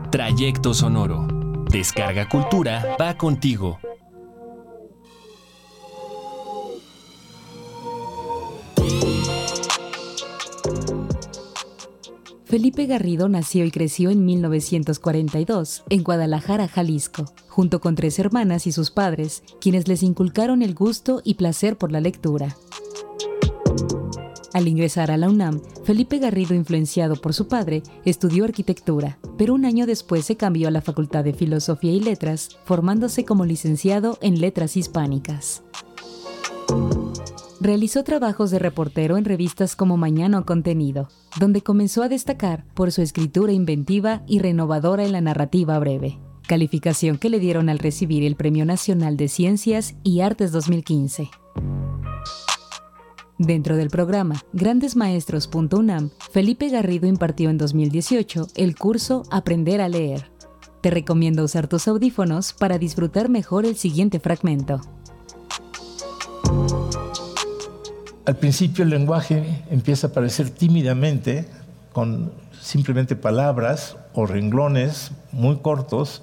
[0.10, 1.28] Trayecto sonoro.
[1.70, 3.80] Descarga Cultura va contigo.
[12.52, 18.74] Felipe Garrido nació y creció en 1942 en Guadalajara, Jalisco, junto con tres hermanas y
[18.74, 22.58] sus padres, quienes les inculcaron el gusto y placer por la lectura.
[24.52, 29.64] Al ingresar a la UNAM, Felipe Garrido, influenciado por su padre, estudió arquitectura, pero un
[29.64, 34.42] año después se cambió a la Facultad de Filosofía y Letras, formándose como licenciado en
[34.42, 35.64] Letras Hispánicas.
[37.62, 41.10] Realizó trabajos de reportero en revistas como Mañana o Contenido,
[41.40, 46.18] donde comenzó a destacar por su escritura inventiva y renovadora en la narrativa breve,
[46.48, 51.30] calificación que le dieron al recibir el Premio Nacional de Ciencias y Artes 2015.
[53.38, 60.32] Dentro del programa Grandesmaestros.unam, Felipe Garrido impartió en 2018 el curso Aprender a leer.
[60.82, 64.82] Te recomiendo usar tus audífonos para disfrutar mejor el siguiente fragmento.
[68.24, 71.48] Al principio el lenguaje empieza a aparecer tímidamente
[71.92, 72.32] con
[72.62, 76.22] simplemente palabras o renglones muy cortos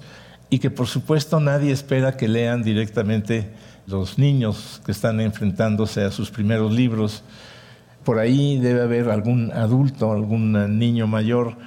[0.49, 3.51] y que por supuesto nadie espera que lean directamente
[3.85, 7.21] los niños que están enfrentándose a sus primeros libros.
[8.05, 11.57] Por ahí debe haber algún adulto, algún niño mayor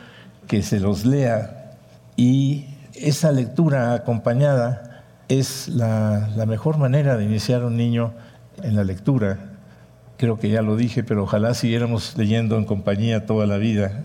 [0.46, 1.76] que se los lea
[2.16, 8.14] y esa lectura acompañada es la, la mejor manera de iniciar a un niño
[8.62, 9.51] en la lectura
[10.22, 14.04] creo que ya lo dije, pero ojalá siguiéramos leyendo en compañía toda la vida.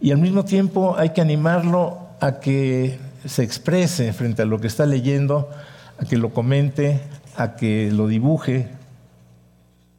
[0.00, 4.66] Y al mismo tiempo hay que animarlo a que se exprese frente a lo que
[4.66, 5.50] está leyendo,
[5.98, 7.02] a que lo comente,
[7.36, 8.68] a que lo dibuje.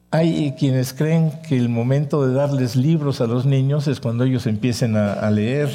[0.10, 4.48] Hay quienes creen que el momento de darles libros a los niños es cuando ellos
[4.48, 5.69] empiecen a, a leer,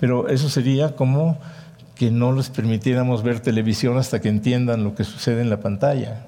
[0.00, 1.38] pero eso sería como
[1.96, 6.24] que no les permitiéramos ver televisión hasta que entiendan lo que sucede en la pantalla.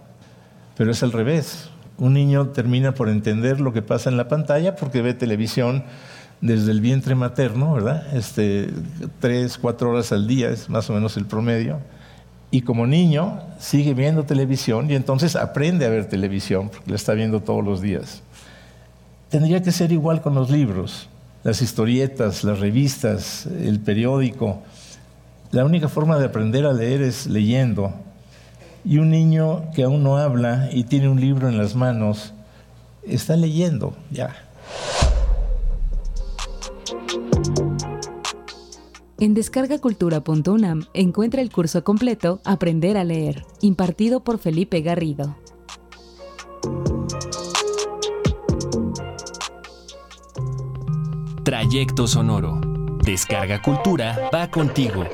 [0.77, 1.71] Pero es al revés
[2.01, 5.85] un niño termina por entender lo que pasa en la pantalla porque ve televisión
[6.41, 8.17] desde el vientre materno, ¿verdad?
[8.17, 8.71] Este,
[9.21, 11.79] tres, cuatro horas al día es más o menos el promedio.
[12.51, 17.13] Y como niño sigue viendo televisión y entonces aprende a ver televisión porque la está
[17.13, 18.23] viendo todos los días.
[19.29, 21.09] Tendría que ser igual con los libros,
[21.45, 24.63] las historietas, las revistas, el periódico.
[25.53, 27.93] La única forma de aprender a leer es leyendo,
[28.85, 32.35] y un niño que aún no habla y tiene un libro en las manos,
[33.03, 34.35] está leyendo ya.
[39.19, 45.37] En descargacultura.unam encuentra el curso completo Aprender a leer, impartido por Felipe Garrido.
[51.45, 52.61] Trayecto sonoro.
[53.05, 55.05] Descarga Cultura va contigo.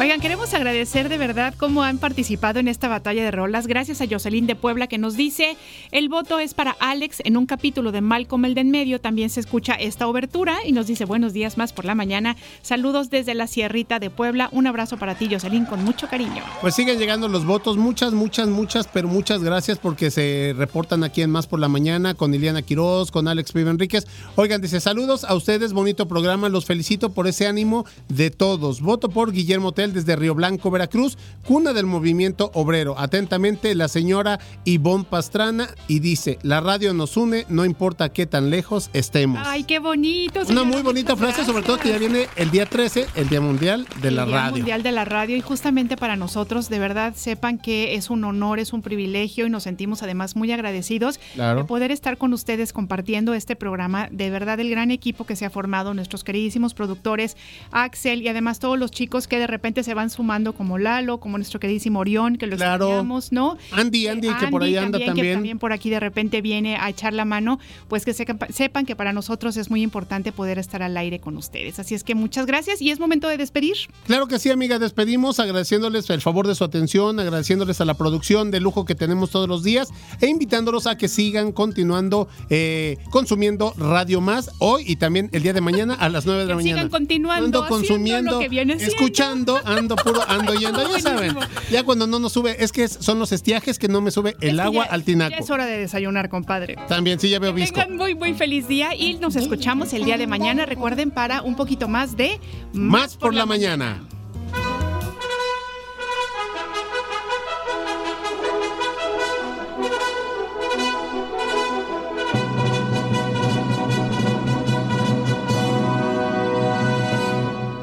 [0.00, 3.66] Oigan, queremos agradecer de verdad cómo han participado en esta batalla de rolas.
[3.66, 5.56] Gracias a Jocelyn de Puebla que nos dice,
[5.90, 9.00] el voto es para Alex en un capítulo de Malcolm el de en medio.
[9.00, 12.36] También se escucha esta obertura y nos dice buenos días más por la mañana.
[12.62, 14.48] Saludos desde la Sierrita de Puebla.
[14.52, 16.44] Un abrazo para ti, Jocelyn, con mucho cariño.
[16.60, 17.76] Pues siguen llegando los votos.
[17.76, 22.14] Muchas, muchas, muchas, pero muchas gracias porque se reportan aquí en Más por la Mañana
[22.14, 24.06] con Iliana Quiroz, con Alex Pibe Enríquez.
[24.36, 26.48] Oigan, dice saludos a ustedes, bonito programa.
[26.48, 28.80] Los felicito por ese ánimo de todos.
[28.80, 32.94] Voto por Guillermo Tel Desde Río Blanco, Veracruz, cuna del movimiento obrero.
[32.98, 38.50] Atentamente, la señora Ivonne Pastrana y dice, la radio nos une, no importa qué tan
[38.50, 39.40] lejos estemos.
[39.46, 40.40] Ay, qué bonito.
[40.48, 43.40] Una muy bonita muchas frase, sobre todo que ya viene el día 13, el Día
[43.40, 44.56] Mundial de la el Día Radio.
[44.56, 48.58] Mundial de la Radio y justamente para nosotros, de verdad, sepan que es un honor,
[48.58, 51.60] es un privilegio y nos sentimos además muy agradecidos Claro.
[51.60, 54.08] de poder estar con ustedes compartiendo este programa.
[54.10, 57.36] De verdad, el gran equipo que se ha formado, nuestros queridísimos productores,
[57.70, 61.38] Axel y además todos los chicos que de repente se van sumando como Lalo, como
[61.38, 63.04] nuestro queridísimo Orión, que lo Claro.
[63.30, 63.56] ¿no?
[63.72, 65.34] Andy, Andy, que por ahí anda que también.
[65.34, 68.96] también por aquí de repente viene a echar la mano, pues que sepan, sepan que
[68.96, 71.78] para nosotros es muy importante poder estar al aire con ustedes.
[71.78, 73.76] Así es que muchas gracias y es momento de despedir.
[74.06, 74.78] Claro que sí, amiga.
[74.78, 79.30] Despedimos agradeciéndoles el favor de su atención, agradeciéndoles a la producción de lujo que tenemos
[79.30, 79.88] todos los días
[80.20, 85.52] e invitándolos a que sigan continuando eh, consumiendo Radio Más hoy y también el día
[85.52, 86.76] de mañana a las 9 de la Que mañana.
[86.78, 88.94] sigan continuando Ando consumiendo, lo que viene siendo.
[88.94, 90.78] escuchando, ando puro, ando yendo.
[90.96, 91.36] Ya saben,
[91.70, 94.58] ya cuando no nos sube, es que son los estiajes que no me sube el
[94.58, 95.34] Es agua ya- al Ya tinaco.
[95.38, 96.76] es hora de desayunar, compadre.
[96.88, 97.78] También, sí, ya veo visco.
[97.80, 100.66] Tengan muy, muy feliz día y nos escuchamos el día de mañana.
[100.66, 102.40] Recuerden para un poquito más de
[102.72, 104.02] Más por la mañana.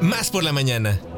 [0.00, 0.98] Más por la mañana.
[1.00, 1.15] Por la mañana.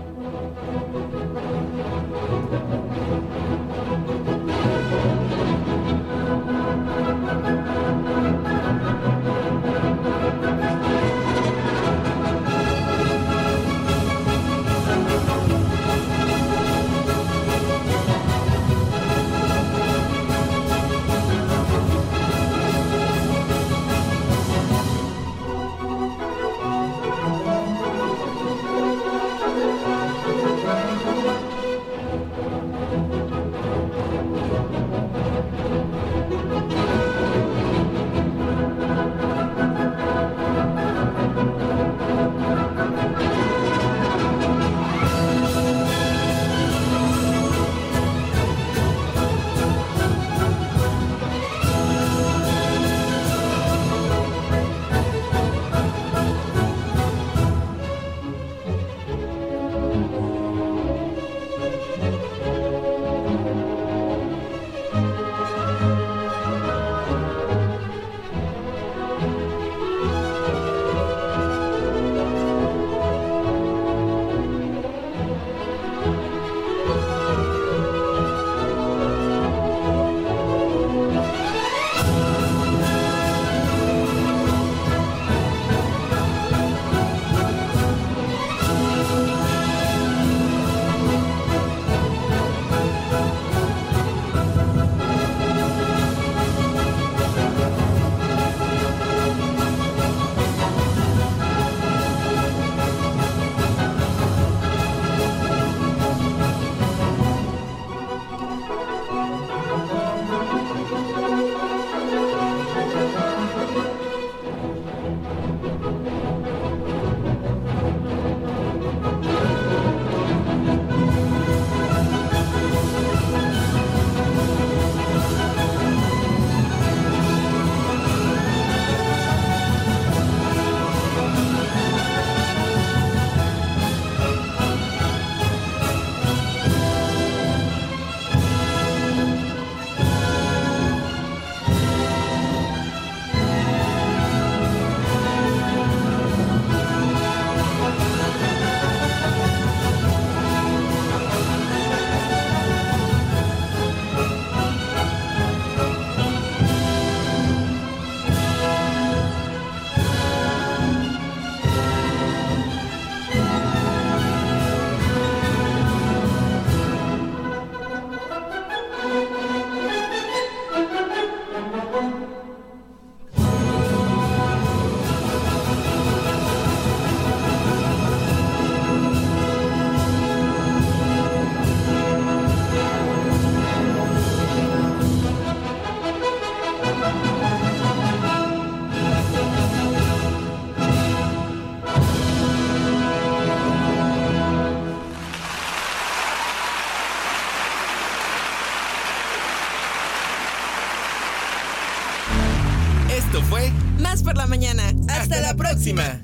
[205.78, 206.17] Hasta la próxima.